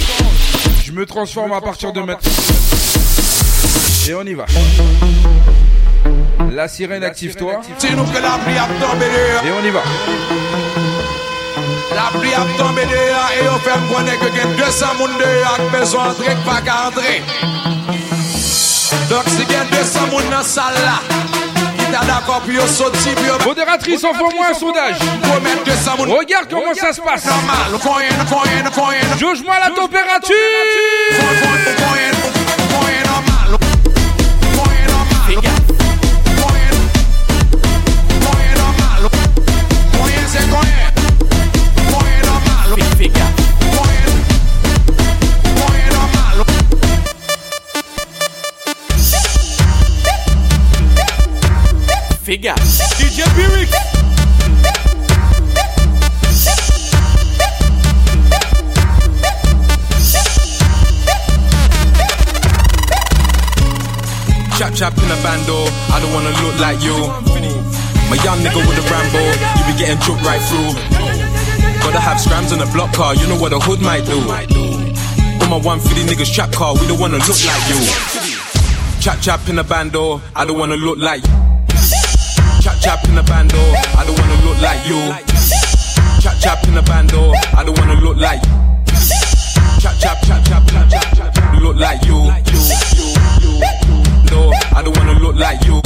je 0.85 0.93
me 0.93 1.05
transforme 1.05 1.51
à 1.51 1.59
partir 1.59 1.91
de 1.91 1.99
maintenant. 1.99 2.31
Et 4.07 4.13
on 4.13 4.23
y 4.23 4.33
va. 4.33 4.45
La 6.53 6.69
sirène, 6.69 7.03
active-toi. 7.03 7.59
Et 7.83 9.51
on 9.51 9.65
y 9.65 9.69
va. 9.71 9.83
La 11.97 12.11
pli 12.13 12.31
ap 12.37 12.49
tombe 12.57 12.83
de 12.85 12.97
yo 13.09 13.21
E 13.33 13.45
yo 13.45 13.55
fem 13.65 13.85
konen 13.89 14.19
ke 14.21 14.29
gen 14.35 14.51
200 14.59 14.93
moun 14.99 15.15
de 15.17 15.29
yo 15.39 15.47
Ak 15.49 15.63
bezon 15.73 16.13
drek 16.19 16.43
pa 16.45 16.59
ka 16.61 16.75
andre 16.89 17.13
Dok 19.09 19.29
si 19.33 19.47
gen 19.49 19.65
200 19.73 20.05
moun 20.11 20.29
nan 20.29 20.45
sal 20.45 20.77
la 20.83 20.99
Ki 21.79 21.87
ta 21.89 22.03
d'akor 22.05 22.43
pi 22.45 22.59
yo 22.59 22.67
soti 22.69 23.15
pi 23.17 23.25
yo 23.25 23.39
Modératrice, 23.47 24.03
envoie-moi 24.03 24.47
un 24.51 24.53
sondage. 24.53 24.97
Regarde 26.17 26.47
comment 26.49 26.73
ça 26.73 26.91
se 26.91 27.01
passe. 27.01 27.25
Jauge-moi 29.17 29.55
la 29.59 29.69
Figure. 52.37 52.53
DJ 52.53 53.25
Birik. 53.33 53.71
Chap 64.55 64.73
chap 64.75 64.93
in 64.99 65.09
a 65.09 65.17
bando, 65.23 65.65
I 65.89 65.99
don't 65.99 66.13
wanna 66.13 66.29
look 66.43 66.59
like 66.59 66.79
you. 66.83 66.93
My 68.07 68.21
young 68.21 68.37
nigga 68.45 68.61
with 68.61 68.77
a 68.77 68.85
Rambo, 68.85 69.17
you 69.57 69.63
be 69.65 69.79
getting 69.79 69.97
choked 70.05 70.21
right 70.21 70.41
through. 70.45 70.77
Gotta 71.81 71.99
have 71.99 72.21
scrams 72.21 72.53
on 72.53 72.59
the 72.59 72.69
block 72.71 72.93
car, 72.93 73.15
you 73.15 73.25
know 73.25 73.39
what 73.41 73.51
a 73.51 73.57
hood 73.57 73.81
might 73.81 74.05
do. 74.05 74.19
All 75.41 75.49
my 75.49 75.57
150 75.57 76.03
niggas 76.05 76.31
trap 76.31 76.51
car, 76.51 76.75
we 76.75 76.85
don't 76.85 76.99
wanna 76.99 77.17
look 77.17 77.39
like 77.49 77.67
you. 77.67 77.81
Chap 79.01 79.21
chap 79.21 79.49
in 79.49 79.57
a 79.57 79.63
bando, 79.63 80.21
I 80.35 80.45
don't 80.45 80.59
wanna 80.59 80.77
look 80.77 80.99
like 80.99 81.25
you. 81.25 81.46
Chap 82.87 83.03
in 83.09 83.17
a 83.17 83.23
bando, 83.23 83.57
I 83.97 84.05
don't 84.05 84.17
wanna 84.17 84.45
look 84.45 84.61
like 84.61 84.87
you. 84.87 84.95
Chap 86.21 86.39
chap 86.39 86.65
in 86.69 86.77
a 86.77 86.81
bando, 86.81 87.33
I 87.53 87.65
don't 87.65 87.77
wanna 87.77 87.99
look 87.99 88.15
like 88.15 88.41
you. 88.45 88.95
Chap 89.81 89.93
chap 89.99 90.17
chap 90.23 90.41
chap 90.45 90.63
chap 90.69 90.89
chap 90.89 91.13
chap 91.13 91.33
chap 91.35 91.61
look 91.61 91.75
like 91.75 92.01
you. 92.05 92.15
you, 92.15 92.61
you, 92.95 93.11
you, 93.41 93.59
you. 93.83 94.31
No, 94.31 94.53
I 94.73 94.81
don't 94.81 94.95
wanna 94.95 95.19
look 95.19 95.35
like 95.35 95.65
you. 95.65 95.81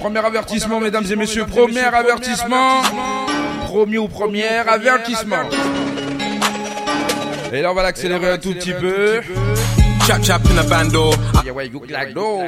Premier 0.00 0.26
avertissement, 0.26 0.80
mesdames 0.80 1.06
et 1.08 1.14
messieurs. 1.14 1.46
Premier 1.46 1.84
avertissement. 1.84 2.82
Premier 3.66 3.98
ou 3.98 4.08
première 4.08 4.68
avertissement. 4.68 5.48
Et 7.52 7.62
là, 7.62 7.70
on 7.70 7.74
va 7.74 7.84
l'accélérer 7.84 8.32
un 8.32 8.38
tout 8.38 8.54
petit 8.54 8.72
peu. 8.72 9.20
Chap 10.04 10.22
chap 10.22 10.42
in 10.50 10.58
a 10.58 10.62
bando. 10.64 11.12
Yeah, 11.44 11.52
ouais, 11.52 11.66
you 11.70 11.78
like 11.90 12.14
no. 12.14 12.40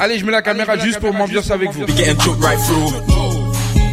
Allez, 0.00 0.18
je 0.18 0.24
mets 0.26 0.32
la 0.32 0.42
caméra 0.42 0.76
juste 0.76 1.00
pour 1.00 1.14
m'ambiance 1.14 1.50
avec 1.50 1.70
vous. 1.70 1.86
Be 1.86 1.96
getting 1.96 2.18
choked 2.20 2.42
right 2.42 2.58
through. 2.58 2.92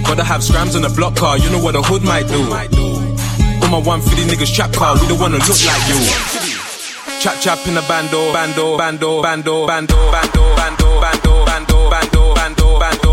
Gotta 0.04 0.24
have 0.26 0.44
scrams 0.44 0.76
on 0.76 0.82
the 0.82 0.90
block 0.90 1.16
car, 1.16 1.38
you 1.38 1.50
know 1.52 1.64
what 1.64 1.74
a 1.76 1.82
hood 1.82 2.04
might 2.04 2.28
do. 2.28 2.42
All 3.64 3.70
my 3.70 3.80
150 3.80 4.26
niggas 4.30 4.54
trap 4.54 4.74
car, 4.74 4.96
we 5.00 5.08
don't 5.08 5.20
wanna 5.22 5.38
look 5.38 5.64
like 5.66 5.88
you. 5.88 5.96
Chap 7.22 7.40
chap 7.40 7.66
in 7.66 7.78
a 7.78 7.82
bando, 7.84 8.34
bando, 8.34 8.78
bando, 8.78 9.22
bando, 9.22 9.66
bando, 9.66 10.12
bando, 10.12 10.56
bando, 10.58 11.00
bando, 11.00 11.46
bando, 11.46 11.90
bando, 11.90 12.34
bando, 12.36 12.80
bando. 12.80 13.05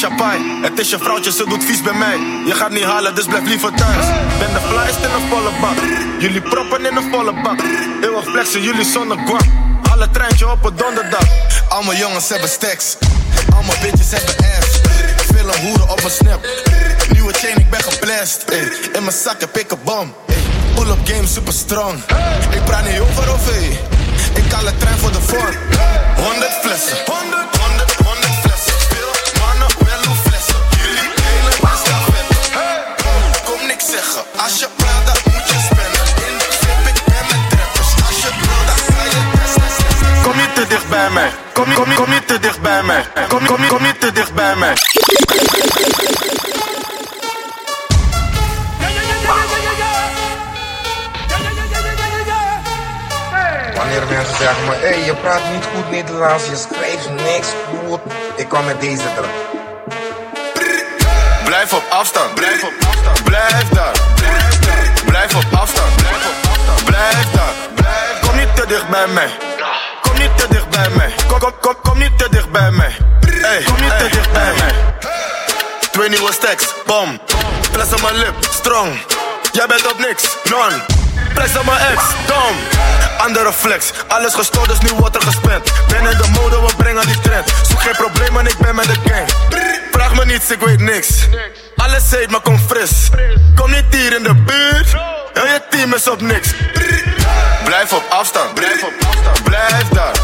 Go 0.00 0.08
to 0.08 0.14
net 0.14 0.16
Patricia 0.16 0.16
Pai. 0.16 0.62
Het 0.62 0.78
is 0.78 0.90
je 0.90 0.98
vrouwtje, 0.98 1.32
ze 1.32 1.44
doet 1.48 1.64
vies 1.64 1.82
bij 1.82 1.92
mij. 1.92 2.18
Je 2.46 2.54
gaat 2.54 2.70
niet 2.70 2.84
halen, 2.84 3.14
dus 3.14 3.26
blijf 3.26 3.44
liever 3.44 3.74
thuis. 3.74 4.06
Ben 4.38 4.52
de 4.52 4.60
flyest 4.68 4.98
in 4.98 5.10
een 5.10 5.28
volle 5.28 5.50
bak. 5.60 5.76
Jullie 6.18 6.40
proppen 6.40 6.86
in 6.86 6.96
een 6.96 7.10
volle 7.10 7.32
bak. 7.42 7.60
Eeuwig 8.02 8.24
flexen, 8.24 8.62
jullie 8.62 8.84
zonder 8.84 9.18
guap. 9.26 9.46
Alle 9.90 10.10
treintje 10.10 10.50
op 10.50 10.64
een 10.64 10.76
donderdag. 10.76 11.26
Allemaal 11.68 11.94
jongens 11.94 12.28
hebben 12.28 12.48
stacks. 12.48 12.96
Allemaal 13.54 13.76
bitches 13.82 14.10
hebben 14.10 14.34
ass. 14.36 14.80
Veel 15.32 15.56
hoeren 15.62 15.90
op 15.90 16.00
mijn 16.00 16.12
snap. 16.12 16.46
Nieuwe 17.12 17.32
chain, 17.32 17.58
ik 17.58 17.70
ben 17.70 17.82
geblest. 17.82 18.44
In 18.92 19.02
mijn 19.02 19.16
zak 19.24 19.40
heb 19.40 19.58
ik 19.58 19.70
een 19.70 19.78
bom. 19.84 20.14
Pull-up 20.74 20.98
game 21.04 21.26
super 21.26 21.52
strong. 21.52 21.94
Ik 22.50 22.64
praat 22.64 22.88
niet 22.88 23.00
over 23.00 23.32
of. 23.32 23.48
Ik 24.34 24.44
kan 24.48 24.64
de 24.64 24.72
trein 24.78 24.98
voor 24.98 25.12
de 25.12 25.20
vorm. 25.20 25.56
100 26.16 26.52
flessen. 26.62 26.96
100, 27.06 27.56
100, 27.56 27.94
100 27.94 28.27
bij 41.12 41.22
mij. 41.22 41.32
Kom, 41.52 41.68
niet- 41.68 41.76
kom, 41.76 41.88
niet- 41.88 41.96
kom 41.96 42.10
niet 42.10 42.26
te 42.28 42.38
dicht 42.38 42.60
bij 42.60 42.82
mij. 42.82 43.04
Kom, 43.28 43.46
kom, 43.46 43.66
kom 43.66 43.82
niet 43.82 44.00
te 44.00 44.12
dicht 44.12 44.34
bij 44.34 44.54
mij. 44.56 44.74
Wanneer 53.76 54.02
mensen 54.08 54.36
zeggen 54.36 54.64
me, 54.64 54.74
hé, 54.74 54.94
je 55.06 55.14
praat 55.14 55.40
niet 55.52 55.64
goed 55.74 55.90
Nederlands, 55.90 56.44
je 56.48 56.56
schrijft 56.56 57.10
niks 57.10 57.48
goed. 57.70 58.00
Ik 58.36 58.48
kom 58.48 58.64
met 58.64 58.80
deze 58.80 59.02
erop. 59.16 59.30
Blijf 61.44 61.72
op 61.72 61.82
afstand, 61.88 62.34
blijf 62.34 62.62
op 62.62 62.72
afstand, 62.88 63.24
blijf 63.24 63.68
daar. 63.68 63.92
Blijf 65.06 65.34
op 65.34 65.44
afstand, 65.58 65.96
blijf 65.96 66.26
op 66.26 66.50
afstand, 66.50 66.84
blijf 66.84 67.30
daar. 67.32 67.54
Kom 68.20 68.36
niet 68.36 68.56
te 68.56 68.66
dicht 68.66 68.88
bij 68.88 69.06
mij. 69.06 69.30
Bij 70.82 70.90
mij. 70.96 71.12
Kom, 71.26 71.38
kom, 71.38 71.52
kom, 71.60 71.74
kom 71.82 71.98
niet 71.98 72.18
te 72.18 72.28
dicht 72.30 72.50
bij 72.50 72.70
mij. 72.70 72.96
Hey, 73.26 73.62
kom 73.62 73.80
niet 73.80 73.98
te 73.98 74.08
dicht 74.10 74.32
bij 74.32 74.52
mij. 74.58 74.74
Twee 75.90 76.08
nieuwe 76.08 76.32
stacks, 76.32 76.66
bom. 76.86 77.20
Fles 77.72 77.92
op 77.92 78.02
mijn 78.02 78.14
lip, 78.14 78.34
strong. 78.40 78.98
Jij 79.52 79.66
bent 79.66 79.92
op 79.92 79.98
niks, 79.98 80.22
non. 80.50 80.82
Press 81.34 81.56
op 81.56 81.64
mijn 81.64 81.78
ex, 81.78 82.02
dom. 82.26 82.56
Andere 83.18 83.52
flex, 83.52 83.90
alles 84.08 84.34
gestoord, 84.34 84.68
dus 84.68 84.78
nu 84.78 84.90
wordt 84.96 85.16
er 85.16 85.22
gespend. 85.22 85.72
Ben 85.88 86.10
in 86.10 86.16
de 86.16 86.28
mode, 86.28 86.60
we 86.60 86.76
brengen 86.76 87.06
die 87.06 87.20
trend. 87.20 87.52
Zoek 87.68 87.80
geen 87.80 87.96
problemen, 87.96 88.46
ik 88.46 88.58
ben 88.58 88.74
met 88.74 88.84
de 88.84 88.96
gang. 89.04 89.28
Vraag 89.90 90.14
me 90.14 90.24
niets, 90.24 90.50
ik 90.50 90.60
weet 90.60 90.80
niks. 90.80 91.08
Alles 91.76 92.10
heet, 92.10 92.30
maar 92.30 92.40
kom 92.40 92.58
fris. 92.58 93.08
Kom 93.54 93.70
niet 93.70 93.84
hier 93.90 94.16
in 94.16 94.22
de 94.22 94.34
buurt. 94.34 94.92
Heel 95.32 95.46
je 95.46 95.62
team 95.70 95.94
is 95.94 96.08
op 96.08 96.20
niks. 96.20 96.48
Blijf 97.64 97.92
op 97.92 98.04
afstand, 98.08 98.54
blijf 98.54 98.82
op 98.82 98.92
afstand, 99.06 99.42
blijf 99.42 99.88
daar. 99.88 100.17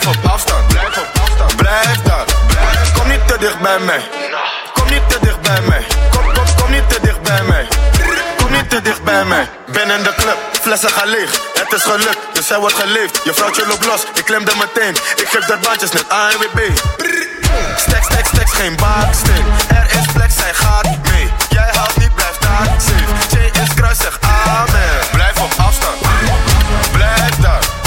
Blijf 0.00 0.16
op 0.16 0.30
afstand, 0.30 0.66
blijf 0.66 0.96
op 0.96 1.20
afstand, 1.22 1.56
blijf 1.56 2.02
daar. 2.02 2.24
Kom 2.94 3.08
niet 3.08 3.28
te 3.28 3.38
dicht 3.38 3.60
bij 3.60 3.78
mij. 3.78 4.02
Kom 4.74 4.88
niet 4.90 5.08
te 5.08 5.18
dicht 5.20 5.40
bij 5.40 5.60
mij. 5.60 5.84
Kom, 6.10 6.32
kom, 6.32 6.44
kom 6.56 6.70
niet 6.70 6.88
te 6.88 6.98
dicht 7.02 7.22
bij 7.22 7.42
mij. 7.42 7.68
Kom 8.36 8.52
niet 8.52 8.70
te 8.70 8.82
dicht 8.82 9.02
bij 9.02 9.24
mij. 9.24 9.48
Ben 9.72 9.90
in 9.90 10.02
de 10.02 10.14
club, 10.14 10.36
flessen 10.60 10.90
gaan 10.90 11.08
leeg. 11.08 11.30
Het 11.54 11.72
is 11.72 11.82
gelukt, 11.82 12.18
dus 12.32 12.48
hij 12.48 12.58
wordt 12.58 12.74
geleefd. 12.74 13.20
Je 13.24 13.34
vrouwtje 13.34 13.66
loopt 13.66 13.86
los, 13.86 14.02
ik 14.14 14.24
klem 14.24 14.46
er 14.46 14.56
meteen. 14.56 14.94
Ik 15.16 15.28
geef 15.28 15.44
de 15.44 15.58
bandjes 15.62 15.90
net 15.92 16.04
ANWB. 16.08 16.58
Stacks, 17.76 18.06
stacks, 18.06 18.28
stacks, 18.28 18.52
geen 18.52 18.76
baaksteen. 18.76 19.44
Er 19.68 19.86
is 19.98 20.06
flex, 20.12 20.34
hij 20.36 20.54
gaat 20.54 20.88
mee. 21.10 21.32
Jij 21.48 21.70
haalt 21.72 21.96
niet, 21.96 22.14
blijf 22.14 22.36
daar 22.38 22.66
safe. 22.78 23.36
J 23.36 23.60
is 23.62 23.74
kruis, 23.74 23.98
zeg 23.98 24.18
amen. 24.46 24.90
Blijf 25.12 25.40
op 25.40 25.52
afstand. 25.56 25.96
Blijf 26.92 27.36
daar. 27.40 27.79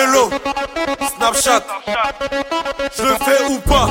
Diello. 0.00 0.30
Snapchat. 1.16 1.62
Je 2.96 3.02
le 3.02 3.14
fais 3.16 3.44
ou 3.50 3.58
pas? 3.60 3.88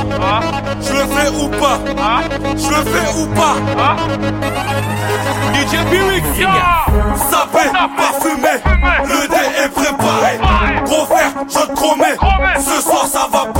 Je 0.81 0.93
le 0.93 1.05
fais 1.05 1.29
ou 1.29 1.47
pas? 1.49 1.79
Je 2.57 2.69
le 2.69 2.83
fais 2.91 3.09
ou 3.19 3.27
pas? 3.35 3.55
DJ 5.53 5.73
Pirik 5.89 6.25
Sapé, 7.29 7.69
parfumé 7.97 8.55
Le 9.05 9.27
dé 9.27 9.43
est 9.63 9.69
préparé. 9.69 10.39
Gros 10.85 11.05
frère, 11.05 11.31
je 11.47 11.59
te 11.59 11.73
promets. 11.73 12.17
Ce 12.59 12.81
soir 12.81 13.05
ça 13.05 13.27
va 13.31 13.45
parler 13.45 13.58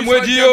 sur 0.00 0.12
MKM 0.12 0.18
Radio. 0.20 0.49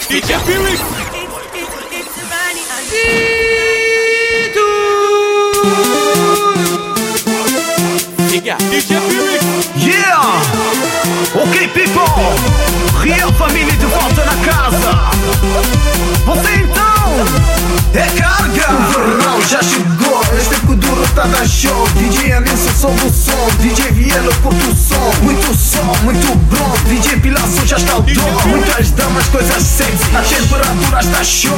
DJ 0.09 0.39
Felix. 0.45 0.79
Yeah. 8.41 8.57
DJ 8.71 8.99
Felix. 9.01 9.43
Yeah. 9.75 10.21
Ok, 11.35 11.67
people. 11.73 12.07
Real 13.03 13.33
família 13.33 13.73
de 13.73 13.85
volta 13.85 14.23
na 14.23 14.35
casa. 14.45 14.91
Você 16.25 16.55
então. 16.55 17.07
Recarga. 17.93 18.67
O 18.71 18.91
verão 18.93 19.41
já 19.41 19.61
chegou. 19.61 20.21
Este 20.37 20.55
é 20.55 20.59
que 20.59 20.75
dura 20.75 21.07
tá 21.15 21.27
show 21.47 21.87
DJ 21.95 22.33
Anissa, 22.33 22.87
do 22.87 23.09
som 23.13 23.47
DJ 23.59 23.91
Rielo, 23.91 24.33
curto 24.41 24.75
som 24.75 25.23
Muito 25.23 25.55
som, 25.55 25.93
muito 26.03 26.35
bom 26.35 26.73
DJ 26.87 27.19
Pilaço 27.19 27.65
já 27.65 27.77
está 27.77 27.97
o 27.97 28.03
tom 28.03 28.47
Muitas 28.49 28.91
damas, 28.91 29.25
coisas 29.27 29.63
sexy 29.63 30.15
A 30.15 30.21
temperatura 30.21 30.99
está 30.99 31.23
show. 31.23 31.57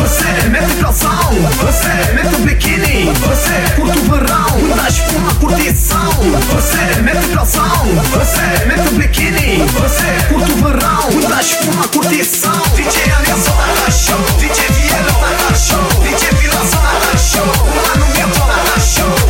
Você 0.00 0.24
é 0.24 0.48
mete 0.48 0.74
calção 0.76 1.08
Você 1.62 1.86
é 1.86 2.12
mete 2.14 2.34
o 2.34 2.38
biquíni 2.38 3.12
Você 3.20 3.50
é 3.50 3.70
curte 3.76 3.98
o 3.98 4.02
verão 4.02 4.58
Muita 4.58 4.88
espuma, 4.88 5.34
curtição. 5.34 6.10
Você 6.52 7.02
mete 7.02 7.28
calção 7.34 7.64
Você 8.10 8.66
mete 8.66 8.88
o 8.88 8.98
biquíni 8.98 9.66
Você 9.80 10.26
curte 10.28 10.52
o 10.52 10.56
verão 10.56 11.10
Muita 11.12 11.40
espuma, 11.40 11.88
curtição. 11.88 12.62
DJ 12.76 13.12
Anissa, 13.12 13.52
tá 13.52 13.90
show 13.90 14.20
DJ 14.38 14.66
vielo 14.68 15.12
tá 15.48 15.54
show 15.54 16.02
DJ 16.02 16.28
Pilaço, 16.38 16.76
tá 16.76 17.16
show 17.16 17.46
Lá 17.46 17.96
no 17.96 18.06
meu, 18.06 18.28
tá 18.28 18.80
show. 18.80 19.29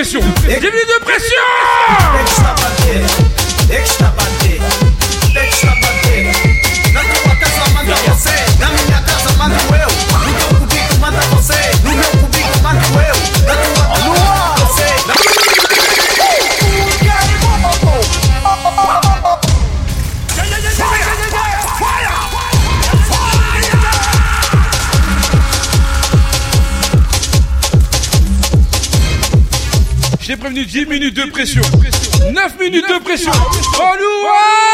question. 0.00 0.20
J'ai 0.48 0.58
10 30.70 30.86
minutes 30.86 31.14
de 31.14 31.24
pression, 31.24 31.62
9 32.32 32.58
minutes 32.60 32.86
de 32.86 33.02
pression. 33.02 33.32
Allô 33.32 34.69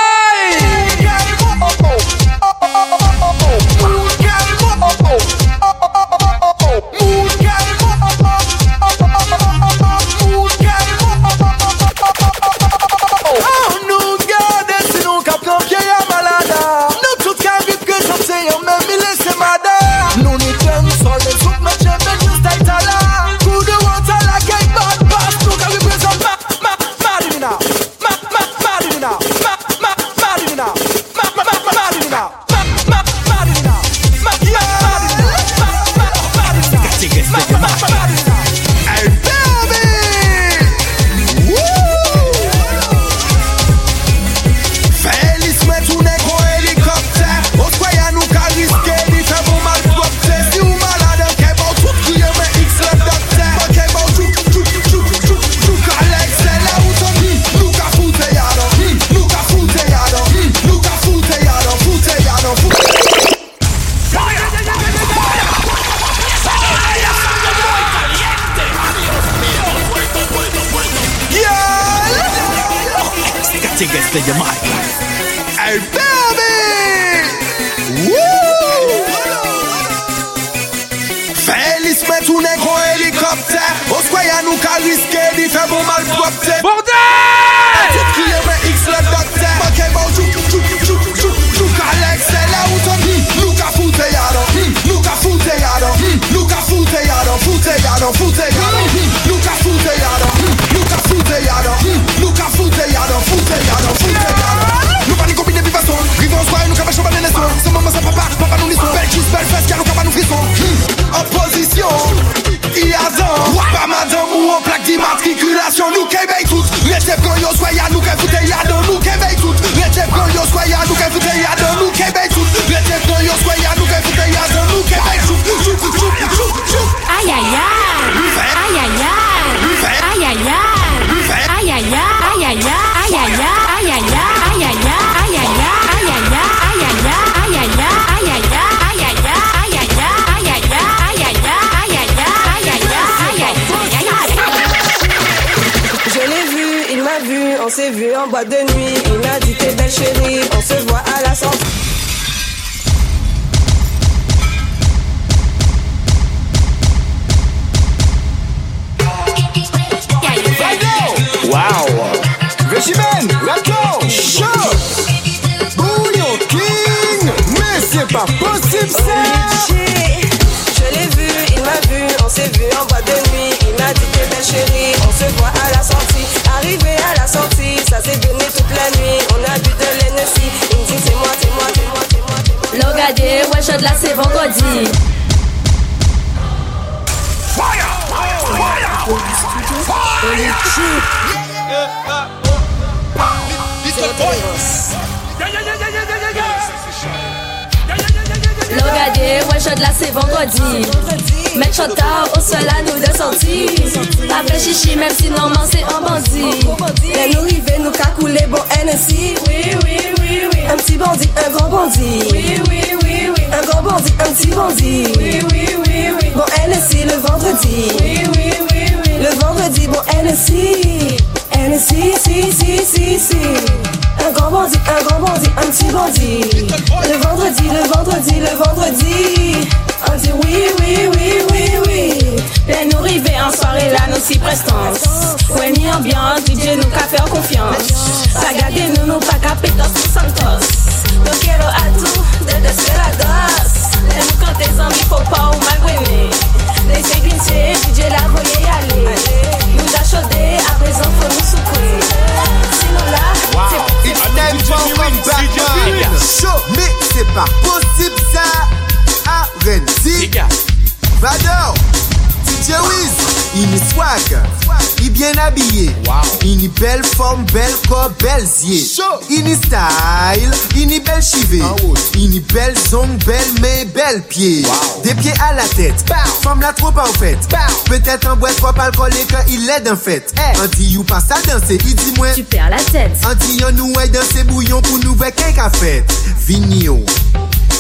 femme 276.47 276.61
la 276.61 276.73
trop 276.73 276.89
en 276.97 277.13
fait. 277.19 277.39
Peut-être 277.87 278.29
un 278.29 278.37
bois 278.37 278.53
trop 278.53 278.69
alcoolique, 278.79 279.35
il 279.49 279.67
l'aide 279.67 279.89
en 279.89 279.97
fait. 279.97 280.33
Anti 280.63 280.85
you 280.85 281.03
passe 281.03 281.31
à 281.33 281.43
danser, 281.43 281.79
il 281.85 281.95
dit 281.97 282.13
moi. 282.17 282.29
Tu 282.35 282.45
perds 282.45 282.71
la 282.71 282.77
tête. 282.77 283.17
Anti 283.29 283.57
yon 283.59 283.73
nous 283.73 283.93
dans 283.93 284.23
ses 284.33 284.45
bouillons 284.45 284.81
pour 284.81 284.99
nous 285.01 285.15
voir 285.17 285.35
qu'un 285.35 285.51
café. 285.51 286.05
Finio, 286.39 287.05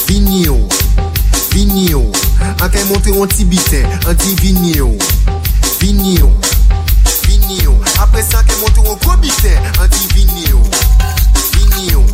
finio, 0.06 0.68
finio. 1.50 2.10
En 2.60 2.68
qu'un 2.68 2.84
monter 2.86 3.12
en 3.12 3.26
tibitin, 3.26 3.86
anti 4.08 4.34
vinio, 4.34 4.96
vinio, 5.80 6.32
vinio. 7.28 7.80
Après 8.02 8.22
ça 8.22 8.42
qu'un 8.42 8.56
monter 8.56 8.80
en 8.80 8.96
gros 8.96 9.12
anti 9.12 10.08
vinio, 10.14 10.60
vinio, 11.52 12.04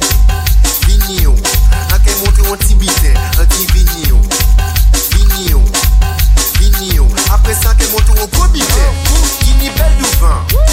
vinio. 0.87 1.35
En 1.95 1.99
qu'un 1.99 2.17
monter 2.27 2.43
en 2.53 2.57
tibitin, 2.57 3.15
anti 3.41 3.67
vinio. 3.73 3.82
moto 7.93 8.13
au 8.23 8.27
comité. 8.39 8.65
Guinibelle 9.43 9.97
du 9.99 10.05
vin. 10.19 10.72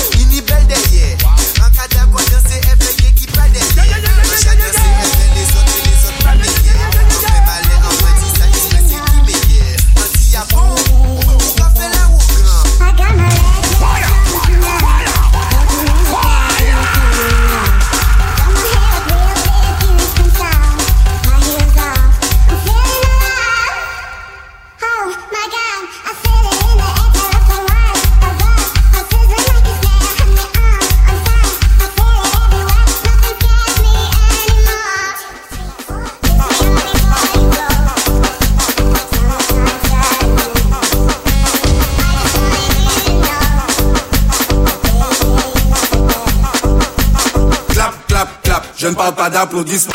Je 48.79 48.87
ne 48.87 48.93
parle 48.93 49.13
pas 49.13 49.29
d'applaudissements. 49.29 49.93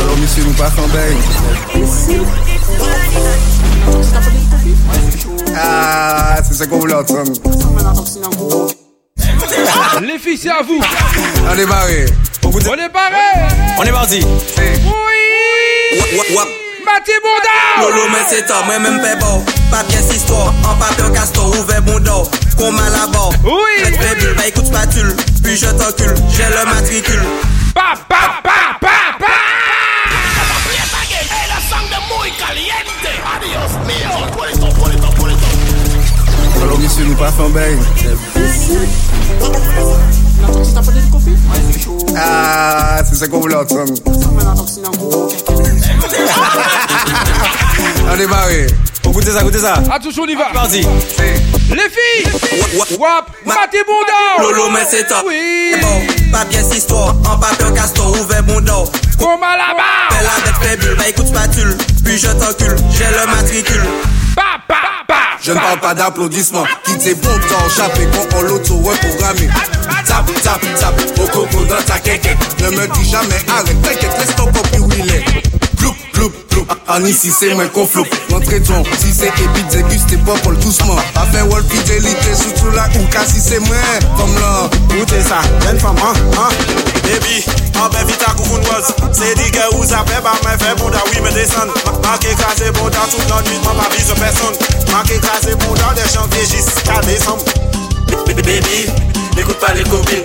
Alors, 0.00 0.16
monsieur, 0.16 0.44
nous 0.44 0.52
passons 0.54 0.88
bien. 0.88 1.00
Ah, 5.54 6.36
c'est 6.48 6.54
ça 6.54 6.66
qu'on 6.66 6.78
voulait 6.78 6.94
entendre. 6.94 7.32
Les 10.00 10.18
filles, 10.18 10.38
c'est 10.38 10.48
à 10.48 10.62
vous. 10.62 10.80
On 11.46 11.58
est 11.58 11.66
barré. 11.66 12.06
On 12.42 12.50
est 12.50 12.88
barré. 12.88 13.16
On 13.78 13.82
est 13.82 13.92
parti. 13.92 14.20
Oui. 14.56 14.74
Mati 16.86 17.16
Bouda 17.24 17.56
Lolo 17.80 18.08
men 18.12 18.24
se 18.30 18.42
to, 18.48 18.56
mwen 18.66 18.82
men 18.82 19.00
pe 19.02 19.14
bo 19.20 19.42
Pat 19.70 19.86
kes 19.92 20.14
istwa, 20.16 20.52
an 20.68 21.12
kasto 21.14 21.42
Ouve 21.52 21.80
boudo, 21.80 22.28
kon 22.58 22.72
malabo 22.72 23.32
Oui. 23.44 23.84
Fèk 23.84 23.98
bebil, 24.00 24.34
bay 24.34 24.52
kout 24.52 24.66
spatul 24.66 25.14
Puis 25.44 25.56
je 25.58 25.66
t'encule, 25.66 26.16
jè 26.30 26.48
le 26.48 26.64
matricule. 26.64 27.22
Pa, 27.74 27.92
pa, 28.08 28.40
pa, 28.42 28.78
pa, 28.80 28.96
pa. 29.20 29.26
E 30.64 31.48
la 31.48 31.60
sang 31.68 31.86
de 31.90 31.98
Adios 33.34 33.72
ah, 42.16 43.02
c'est 43.04 43.16
ça 43.16 43.28
qu'on 43.28 43.40
voulait 43.40 43.56
entendre. 43.56 43.94
On 48.10 48.20
est 48.20 48.26
barré. 48.26 48.66
On 49.06 49.10
goûte 49.10 49.28
ça, 49.28 49.42
goûte 49.42 49.58
ça. 49.58 49.74
Attention, 49.92 50.22
on 50.22 50.26
y 50.26 50.34
va. 50.34 50.52
Vas-y. 50.54 50.80
Les 51.70 51.90
filles. 51.90 52.32
Wap. 52.98 53.30
Maté 53.44 53.78
Bounda. 53.84 54.40
Lolo, 54.40 54.70
mais 54.70 54.84
c'est 54.88 55.06
top. 55.06 55.24
Oui. 55.26 55.74
Bon, 55.80 56.32
papier, 56.32 56.60
c'est 56.68 56.78
histoire. 56.78 57.14
En 57.28 57.36
papier, 57.38 57.72
castor, 57.74 58.12
ouvert 58.20 58.42
Bounda. 58.42 58.84
Combat 59.18 59.56
là-bas. 59.56 60.16
Fais 60.16 60.24
la 60.24 60.44
tête 60.44 60.58
faible, 60.62 60.96
bah 60.96 61.08
écoute 61.08 61.26
spatule. 61.26 61.76
Puis 62.04 62.18
je 62.18 62.28
t'encule. 62.28 62.76
J'ai 62.90 63.04
le 63.04 63.26
matricule. 63.34 63.84
Je 65.40 65.52
ne 65.52 65.58
parle 65.58 65.80
pas 65.80 65.94
d'applaudissements, 65.94 66.64
quitte 66.84 67.00
tes 67.00 67.14
bons 67.14 67.38
temps, 67.48 67.68
chaper 67.68 68.08
quand 68.12 68.38
on 68.38 68.42
l'auto, 68.42 68.74
ouais, 68.76 68.96
programmé. 68.96 69.48
Tap, 70.06 70.24
tap, 70.42 70.60
tap, 70.80 70.94
au 71.18 71.26
coco 71.26 71.64
dans 71.66 71.82
ta 71.82 71.98
quéquette. 71.98 72.38
Ne 72.60 72.70
me 72.70 72.86
dis 72.94 73.10
jamais 73.10 73.44
arrête, 73.48 73.82
t'inquiète, 73.82 74.18
laisse 74.18 74.36
ton 74.36 74.46
copie 74.46 74.78
où 74.78 74.88
il 74.98 75.14
est. 75.14 75.63
Ploup, 75.84 75.96
ploup, 76.12 76.32
ploup 76.48 76.68
Ani 76.88 77.12
si 77.12 77.30
se 77.30 77.52
mwen 77.54 77.68
kon 77.76 77.86
floup. 77.86 78.08
Montre 78.30 78.56
ton, 78.64 78.84
si 78.96 79.12
se 79.12 79.28
epi 79.28 79.64
deguste 79.68 80.16
popol 80.24 80.56
douceman 80.62 80.96
Afe 81.20 81.42
wol 81.50 81.64
fidelite 81.68 82.32
soutou 82.38 82.72
la 82.72 82.88
kouka 82.88 83.26
si 83.28 83.40
se 83.40 83.58
mwen. 83.60 84.06
Fom 84.16 84.32
lan, 84.38 84.70
goute 84.94 85.20
sa, 85.28 85.42
jen 85.66 85.80
fom 85.82 86.00
an, 86.00 86.16
an. 86.40 86.56
Baby, 87.04 87.44
anbe 87.82 88.00
vita 88.08 88.32
koukoun 88.32 88.64
waz 88.70 88.94
Se 89.12 89.34
di 89.36 89.50
ge 89.52 89.68
ou 89.74 89.84
zape 89.84 90.22
ba 90.24 90.32
mwen 90.42 90.58
fe 90.64 90.72
bouda 90.80 91.04
oui 91.10 91.20
me 91.20 91.36
desan 91.36 91.68
Manke 92.00 92.32
kaze 92.40 92.72
bouda 92.80 93.04
tout 93.12 93.28
nan 93.28 93.44
nuit 93.44 93.60
mwen 93.60 93.76
pa 93.76 93.88
vise 93.92 94.16
person 94.16 94.56
Manke 94.88 95.20
kaze 95.20 95.56
bouda 95.66 95.92
de 96.00 96.08
janvye 96.14 96.46
jiska 96.48 97.02
desan 97.04 97.36
Baby, 98.24 98.88
n'ekoute 99.36 99.60
pa 99.60 99.74
le 99.76 99.84
kopil 99.84 100.24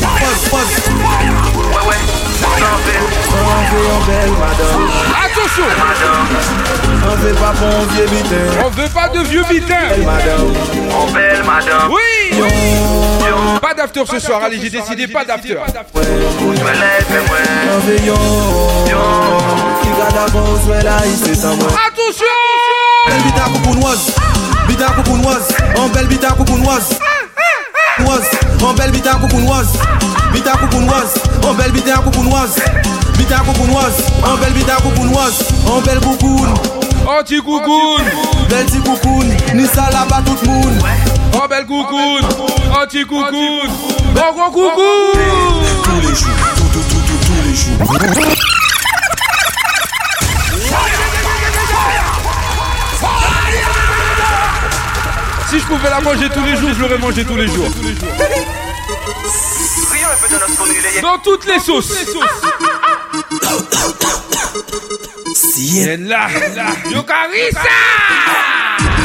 Paz, 0.00 0.50
paz 0.52 0.68
Ouè 0.92 1.86
ouè 1.86 2.19
An 2.44 3.62
ve 3.70 3.80
yon 3.88 4.00
bel 4.06 4.30
madame 4.40 4.84
Attention. 5.24 5.70
An 7.10 7.16
ve 7.22 7.32
pa 7.34 7.50
bon 7.60 7.86
vie 7.92 8.06
bitin 8.10 8.46
On 8.64 8.70
ve 8.70 8.86
pa 8.88 9.08
de 9.08 9.20
vieux 9.28 9.44
bitin 9.50 9.88
Bel 9.90 10.04
madame. 10.04 10.54
On 10.98 11.06
bel 11.12 11.42
madame 11.44 11.90
Oui 11.90 12.40
Pas 13.60 13.74
d'after 13.74 14.02
ce 14.10 14.18
soir, 14.18 14.42
allez 14.44 14.58
j'ai 14.60 14.70
décidé 14.70 15.06
pas 15.06 15.24
d'after. 15.24 15.56
An 15.56 15.64
ve 17.86 17.96
yon 18.06 18.16
Ki 19.82 19.90
gada 19.98 20.26
bon 20.32 20.56
zwe 20.64 20.82
la 20.82 21.06
isi 21.06 21.34
sa 21.36 21.48
mwen 21.48 21.70
Attention. 21.86 22.38
Bel 23.06 23.22
bita 23.22 23.44
koukounoise 23.52 24.12
Bita 24.68 24.86
koukounoise 24.96 25.54
An 25.76 25.88
bel 25.88 26.06
bita 26.06 26.30
koukounoise 26.32 26.94
An 28.62 28.74
bel 28.76 28.90
bita 28.90 29.14
koukounoise 29.14 29.78
bita 30.40 30.56
koupounoise, 30.56 31.20
on 31.46 31.54
bel 31.54 31.70
bita 31.72 31.98
koupounoise. 31.98 32.60
Bita 33.18 33.38
koupounoise, 33.44 34.02
on 34.24 34.36
bel 34.38 34.52
bita 34.52 34.76
koupounoise, 34.76 35.44
on 35.66 35.80
bel 35.82 36.00
koupoun. 36.00 36.54
Anti 37.06 37.40
koukoun, 37.40 38.04
bel 38.48 38.66
ti 38.66 38.78
ni 39.54 39.66
salaba 39.66 40.22
tout 40.24 40.46
moun. 40.46 40.78
On 41.34 41.46
bel 41.46 41.66
koukoun, 41.66 42.22
anti 42.80 43.04
bon 43.04 43.20
gros. 44.50 45.12
Tous 45.84 46.00
les 46.00 46.14
jours, 46.14 46.30
tous 47.26 47.42
les 47.44 47.54
jours. 47.54 47.76
Si 55.50 55.58
je 55.58 55.64
pouvais 55.64 55.90
la 55.90 56.00
manger 56.00 56.28
tous 56.30 56.44
les 56.44 56.56
jours, 56.56 56.70
je 56.72 56.80
l'aurais 56.80 56.98
mangé 56.98 57.24
tous 57.24 57.36
les 57.36 57.48
jours. 57.48 57.66
Dans 61.02 61.18
toutes 61.18 61.46
les 61.46 61.60
sauces. 61.60 61.92
Si 65.34 65.84
là, 65.84 66.28
là. 66.54 66.66
Yo 66.90 67.02
Carissa 67.02 67.60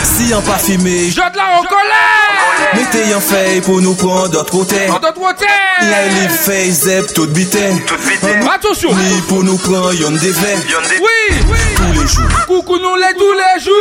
Si 0.03 0.34
en 0.34 0.41
pas 0.41 0.57
fumé, 0.57 1.10
Je 1.10 1.15
de 1.15 1.38
la 1.38 1.60
en 1.60 1.64
colère. 1.64 2.73
Mettez 2.73 3.14
en 3.14 3.22
feuille 3.22 3.61
pour 3.61 3.82
nous 3.82 3.95
prendre 3.95 4.30
d'autre 4.30 4.52
côté. 4.52 4.90
En 4.90 4.99
d'autres 4.99 5.14
côtés 5.14 5.45
les 5.82 6.30
feuilles 6.30 6.72
zep 6.72 7.14
tout 7.14 7.27
bité. 7.27 7.72
Attention. 8.53 8.95
Ni 8.95 9.22
pour 9.27 9.44
nous 9.44 9.57
prendre 9.57 9.94
yon 9.94 10.11
des 10.11 10.32
verres. 10.32 10.60
Oui. 11.02 11.38
Tous 11.76 12.02
les 12.02 12.07
jours. 12.07 12.45
Coucou 12.48 12.77
nous 12.77 12.95
les 12.95 13.14
tous 13.18 13.34
les 13.34 13.64
jours 13.64 13.76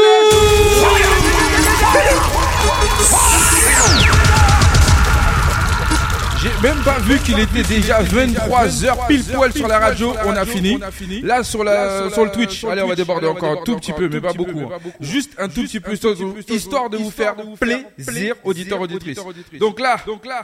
J'ai 6.45 6.51
même 6.69 6.77
pas 6.85 6.99
vu 6.99 7.19
qu'il 7.21 7.39
était 7.41 7.62
déjà 7.62 8.03
23h 8.03 9.07
pile 9.09 9.25
poil 9.25 9.51
sur 9.55 9.66
la 9.66 9.79
radio, 9.79 10.12
on 10.27 10.37
a 10.37 10.45
fini. 10.45 10.79
Là 11.23 11.43
sur 11.43 11.65
la 11.65 12.11
sur 12.11 12.23
le 12.27 12.31
Twitch, 12.31 12.65
allez 12.65 12.83
on 12.83 12.89
va 12.89 12.95
déborder 12.95 13.29
encore 13.29 13.53
un 13.53 13.65
tout 13.65 13.77
petit 13.77 13.95
peu 13.95 14.11
mais 14.11 14.21
pas 14.21 14.35
beaucoup. 14.35 14.61
hein. 14.61 14.79
Juste 15.01 15.33
un 15.39 15.49
tout 15.49 15.62
petit 15.62 15.81
peu 15.81 15.95
histoire 15.95 16.91
de 16.91 16.99
vous 16.99 17.11
faire 17.11 17.35
plaisir 17.59 18.35
auditeurs 18.45 18.83
auditrices. 18.83 19.19
Donc 19.59 19.81
là, 19.81 19.97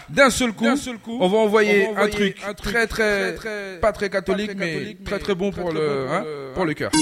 d'un 0.09 0.31
seul 0.31 0.53
coup, 0.53 0.67
on 1.21 1.29
va 1.29 1.37
envoyer 1.37 1.89
un 1.95 2.09
truc 2.09 2.41
très 2.57 2.87
très 2.87 3.37
pas 3.83 3.93
très 3.93 4.09
catholique 4.09 4.53
mais 4.57 4.97
très 5.05 5.19
très 5.19 5.35
bon 5.35 5.53
pour 5.53 5.71
le 5.71 6.07
hein, 6.11 6.25
pour 6.55 6.65
le 6.65 6.73
cœur. 6.73 6.91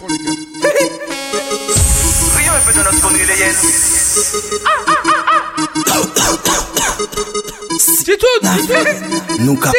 Rien 2.37 2.53
un 2.53 2.61
peu 2.67 2.73
de 2.73 2.79
notre 2.79 3.01
connu 3.01 3.19
les 3.19 3.39
C'est 7.79 8.17
tout 8.19 8.41
Nou 9.41 9.57
ka 9.57 9.71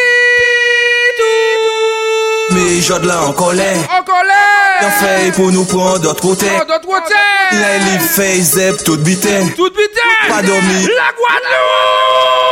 Me 2.53 2.81
jod 2.81 3.03
la 3.05 3.17
an 3.27 3.33
kolè 3.37 3.69
An 3.93 4.03
kolè 4.07 4.43
Nan 4.79 4.93
fey 5.01 5.31
pou 5.35 5.51
nou 5.53 5.65
pran 5.69 5.99
dot 6.03 6.21
kote 6.23 6.49
Dot 6.69 6.85
kote 6.87 7.23
La 7.59 7.71
li 7.83 7.95
fey 8.15 8.41
zep 8.45 8.83
tout 8.87 9.01
bitè 9.05 9.35
Tout 9.57 9.73
bitè 9.75 10.07
Pa 10.29 10.41
domi 10.45 10.79
La 10.95 11.09
Guadeloupe. 11.19 12.49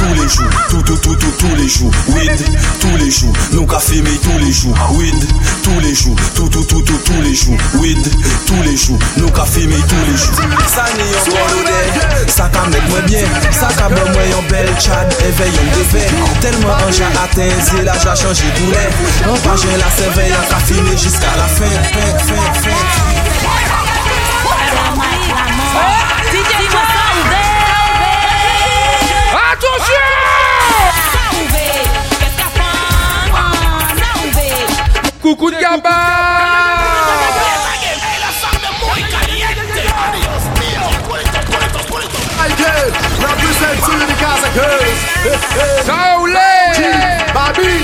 Tous 0.00 0.14
les 0.14 0.28
jours, 0.28 0.56
tous 0.70 0.79
tout, 0.90 0.96
tout, 0.96 1.16
tout, 1.16 1.32
tous 1.38 1.54
les 1.54 1.68
jours. 1.68 1.90
Weed, 2.08 2.44
tous 2.80 2.96
les 2.96 3.10
jours. 3.10 3.32
Nous 3.52 3.66
qu'a 3.66 3.78
filmé 3.78 4.10
tous 4.22 4.38
les 4.38 4.50
jours. 4.50 4.76
Weed, 4.94 5.14
tous 5.62 5.78
les 5.80 5.94
jours. 5.94 6.16
Tout, 6.34 6.48
tout, 6.48 6.64
tout, 6.64 6.82
tout, 6.82 6.98
tous 7.04 7.22
les 7.22 7.34
jours. 7.34 7.56
Weed, 7.74 7.98
tous 8.46 8.62
les 8.64 8.76
jours. 8.76 8.98
Nous 9.16 9.30
qu'a 9.30 9.44
filmé 9.44 9.76
tous 9.88 10.10
les 10.10 10.16
jours. 10.16 10.34
Ça 10.66 10.84
n'y 10.94 11.02
est 11.02 11.28
encore 11.28 11.48
l'odeur. 11.54 12.28
Ça 12.28 12.50
qu'a 12.52 12.66
mettre 12.68 12.88
moi 12.88 13.00
bien. 13.02 13.22
Ça 13.52 13.68
qu'a 13.76 13.88
moi 13.88 14.04
moi 14.12 14.22
en 14.38 14.42
belle 14.50 14.74
chad. 14.80 15.14
Éveille 15.28 15.52
en 15.60 15.76
défait. 15.76 16.08
Tellement 16.40 16.74
un 16.74 16.90
j'ai 16.90 17.04
atteint. 17.04 17.54
C'est 17.62 17.84
là 17.84 17.92
j'ai 17.94 18.22
changé 18.22 18.44
couleur. 18.56 18.90
En 19.28 19.38
page 19.46 19.66
la 19.78 19.90
s'éveille. 19.90 20.32
On 20.42 20.50
qu'a 20.50 20.60
filmé 20.60 20.96
jusqu'à 20.96 21.36
la 21.36 21.46
fin. 21.46 21.70
Fin, 21.92 22.18
fin, 22.18 22.52
fin. 22.60 23.20
Coucou 35.30 35.48
de 35.48 35.60
Gaba 35.60 35.90
Represent 43.20 43.76
to 43.78 43.92
the 44.06 44.16
Gaza 44.20 44.50
girls. 44.58 44.98
Saoulé 45.86 46.50
Bobby, 47.32 47.74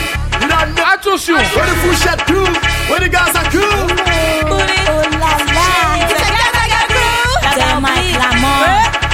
you 0.41 0.49
don't 0.49 0.75
know. 0.75 0.93
Attention 0.93 1.37
Where 1.37 1.67
the 1.67 1.77
Fouchette 1.83 2.27
crew? 2.27 2.47
Where 2.91 2.99
the 2.99 3.09
Gaza 3.09 3.43
crew? 3.51 3.87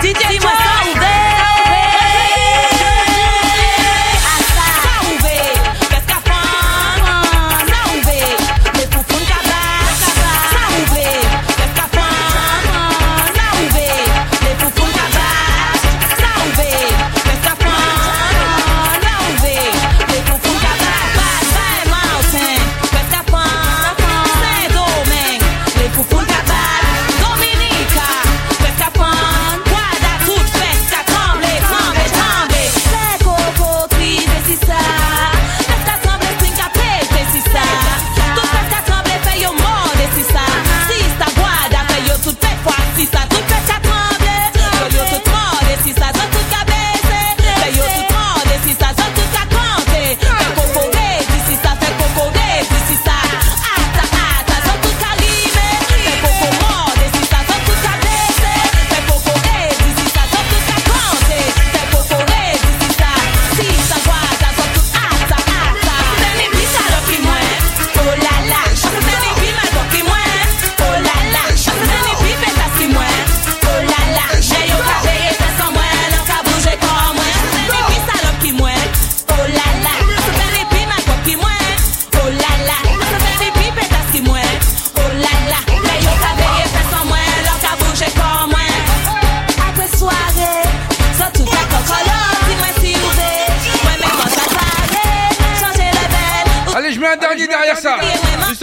Pesca 0.02 0.24
pão, 0.24 0.31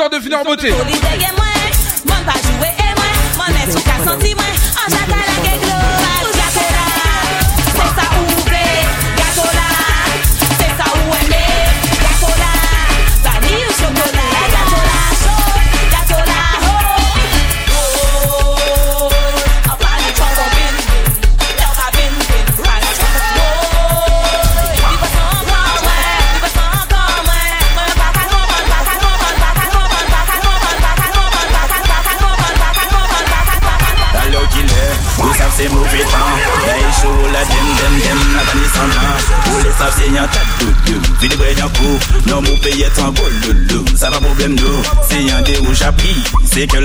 De 0.08 0.22
finir 0.22 0.38
en 0.38 0.44
beauté. 0.46 1.39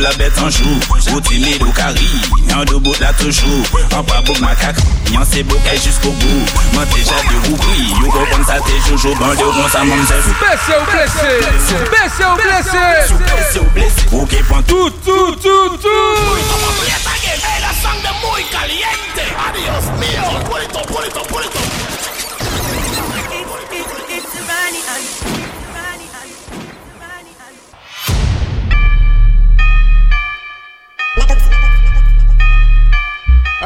la 0.04 0.12
bête 0.16 0.38
anjou 0.38 0.78
Ou 1.14 1.20
timide 1.20 1.62
ou 1.62 1.72
kari 1.72 2.08
Yon 2.50 2.64
do 2.68 2.78
bot 2.80 2.98
la 3.00 3.12
toujou 3.14 3.64
An 3.96 4.04
pa 4.04 4.20
bouk 4.20 4.38
makak 4.44 4.76
Yon 5.12 5.24
se 5.24 5.42
bokay 5.48 5.78
jusqu'au 5.78 6.10
bout. 6.10 6.52
Mwen 6.74 6.86
te 6.92 7.00
jade 7.00 7.36
ou 7.48 7.56
koui 7.56 7.88
Yo 8.02 8.10
go 8.12 8.24
kon 8.30 8.44
sa 8.44 8.60
te 8.60 8.76
joujou 8.88 9.14
Bande 9.16 9.40
ou 9.40 9.52
kon 9.56 9.68
sa 9.72 9.84
blessé. 9.84 10.14
Ou 10.74 10.84
blessé. 10.92 11.28
Ou 11.74 11.84
blessé 11.88 12.24
ou 12.24 13.70
blessé. 13.72 14.00
Ou 14.12 14.62
tout 14.62 14.90
tout 15.04 15.36
tout 15.42 15.76
tout. 15.82 16.73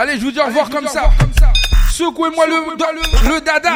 Allez, 0.08 0.18
je 0.20 0.24
vous 0.24 0.30
dis 0.30 0.40
au 0.40 0.46
revoir 0.46 0.70
comme 0.70 0.86
ça. 0.88 1.10
Secouez-moi 1.92 2.46
le, 2.46 2.54
le, 2.54 3.34
le 3.34 3.40
dada. 3.40 3.72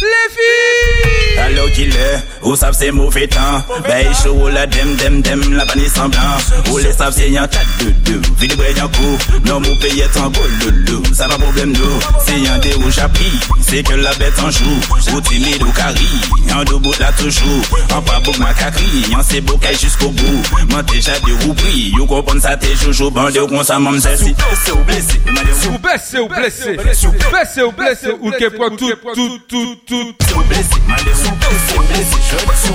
Les 0.00 0.30
filles. 0.34 1.72
Qu'il 1.74 1.90
est, 1.94 2.24
vous 2.42 2.56
savez 2.56 2.72
c'est 2.76 2.90
mauvais 2.90 3.28
temps? 3.28 3.62
Bay 3.86 4.06
chaud 4.22 4.48
la 4.48 4.66
dem 4.66 4.96
dem 4.96 5.20
dem 5.22 5.54
la 5.56 5.64
banni 5.64 5.88
semblant 5.88 6.18
Vous 6.64 6.78
les 6.78 6.92
savez 6.92 7.12
c'est 7.12 7.30
y'en 7.30 7.46
tas 7.46 7.58
lulu 7.80 8.20
Vilibwe 8.38 8.72
nyan 8.76 8.88
kou, 8.96 9.18
nan 9.44 9.60
mou 9.64 9.76
peye 9.82 10.06
tan 10.14 10.32
go 10.32 10.44
lulu 10.60 11.02
Sa 11.14 11.28
pa 11.28 11.36
problem 11.40 11.72
nou, 11.74 12.00
se 12.24 12.36
yon 12.40 12.60
de 12.64 12.74
ou 12.80 12.92
chapri 12.94 13.30
Se 13.66 13.82
ke 13.86 13.98
la 14.00 14.12
bet 14.20 14.38
anjou, 14.44 14.76
ou 15.12 15.20
timid 15.28 15.62
ou 15.64 15.72
kari 15.76 16.08
Yon 16.48 16.64
do 16.68 16.78
bout 16.78 16.96
la 17.02 17.12
toujou, 17.18 17.60
an 17.90 18.04
pa 18.06 18.20
bouk 18.24 18.38
makakri 18.42 19.04
Yon 19.10 19.24
se 19.26 19.42
bokay 19.44 19.76
jusqu'o 19.80 20.08
bou, 20.08 20.64
man 20.72 20.84
te 20.88 21.00
jade 21.00 21.36
ou 21.46 21.54
pri 21.54 21.90
Yo 21.96 22.08
kompon 22.10 22.40
sa 22.42 22.56
te 22.60 22.72
joujou, 22.74 23.10
bande 23.14 23.42
ou 23.42 23.50
konsa 23.50 23.78
mam 23.82 23.98
zesi 24.00 24.34
Sou 24.64 24.78
ou 24.78 24.84
blese, 24.88 25.20
sou 25.60 25.78
blese 25.78 26.18
ou 26.20 26.28
blese 26.28 26.76
Sou 27.00 27.10
ou 28.20 28.30
tout, 28.76 28.90
tout, 29.14 29.40
tout, 29.48 29.76
tout 29.86 30.14
Sou 30.28 30.42
blese, 30.48 30.80
sou 31.22 31.34
blese 31.40 31.74
ou 31.76 31.84
blese 31.88 32.10
Sou 32.60 32.74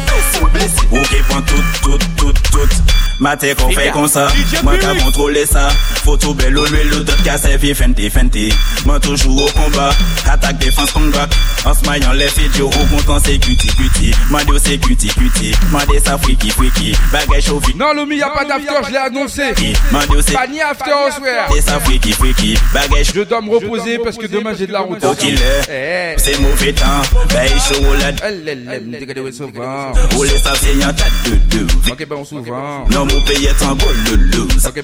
ou 0.92 1.02
ke 1.04 1.20
tout, 1.46 1.64
tout, 1.82 2.00
tout, 2.18 2.34
tout 2.52 2.96
Ma 3.20 3.36
te 3.40 3.54
kon 3.56 3.72
fè 3.72 3.86
kon 3.96 4.10
contrôler 5.04 5.46
ça. 5.46 5.70
Faut 6.04 6.18
tout 6.18 6.34
bel 6.34 6.58
ou 6.58 6.66
l'huile, 6.66 6.90
d'autres 6.90 7.24
qu'à 7.24 7.38
servir 7.38 7.76
fenté, 7.76 8.10
fenté. 8.10 8.50
Moi 8.86 9.00
toujours 9.00 9.46
au 9.46 9.50
combat, 9.52 9.92
attaque, 10.30 10.58
défense, 10.60 10.92
combat. 10.92 11.28
En 11.66 11.74
se 11.74 11.88
maillant 11.90 12.14
les 12.14 12.28
vidéos, 12.28 12.68
au 12.70 12.96
content 12.96 13.18
c'est 13.24 13.38
cutie, 13.38 13.68
cutie. 13.68 14.12
Mandé 14.30 14.60
c'est 14.64 14.78
cutie, 14.78 15.08
cutie. 15.08 15.54
Mandé 15.72 16.00
ça 16.00 16.18
freaky, 16.18 16.50
freaky. 16.52 16.96
Bagage 17.12 17.46
chaud, 17.46 17.62
Non, 17.76 17.94
Lomi, 17.94 18.18
y'a 18.18 18.30
pas 18.30 18.46
d'after, 18.46 18.74
je 18.86 18.92
l'ai 18.92 18.98
annoncé. 18.98 19.44
Mandé 19.92 20.22
c'est 20.26 20.34
Pas 20.34 20.48
ni 20.48 20.62
after 20.62 20.92
au 20.92 21.12
soir. 21.12 21.50
Mandé 21.50 21.62
ça 21.62 21.80
freaky, 21.80 22.12
freaky. 22.12 22.58
Bagage 22.74 23.12
Je 23.14 23.22
dois 23.22 23.42
me 23.42 23.50
reposer 23.52 23.98
parce 24.00 24.18
que 24.18 24.28
demain 24.28 24.54
j'ai 24.58 24.68
de 24.68 24.74
la 24.74 24.82
route. 24.82 25.04
Au 25.04 25.14
est, 25.14 26.16
c'est 26.18 26.40
mauvais 26.40 26.74
temps. 26.74 27.02
Bay 27.30 27.50
chaud, 27.68 27.84
la 28.00 28.12
Ou 30.18 30.24
les 30.24 30.38
savent, 30.38 30.60
c'est 30.62 30.76
y'en 30.76 30.94
tas 30.94 31.06
de 31.26 31.36
deux. 31.50 31.68
Ok, 31.90 32.06
ben 32.08 32.16
on 32.18 32.26
souvent. 32.26 32.86
Non, 32.92 33.06
mon 33.06 33.22
pays 33.22 33.46
est 33.46 33.64
en 33.64 33.76
beau 33.76 33.86
loulou. 34.10 34.48
Ok, 34.66 34.84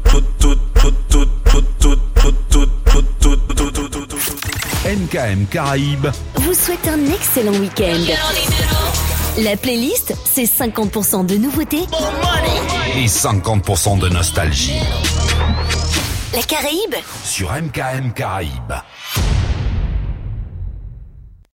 MKM 4.91 5.45
Caraïbes 5.45 6.07
vous 6.35 6.53
souhaite 6.53 6.85
un 6.85 6.99
excellent 7.13 7.53
week-end. 7.53 8.13
La 9.41 9.55
playlist, 9.55 10.13
c'est 10.25 10.43
50% 10.43 11.25
de 11.25 11.35
nouveautés 11.35 11.85
et 12.97 13.05
50% 13.05 13.99
de 13.99 14.09
nostalgie 14.09 14.81
La 16.33 16.41
Caraïbe, 16.41 16.95
sur 17.23 17.53
MKM 17.53 18.11
Caraïbes. 18.13 18.73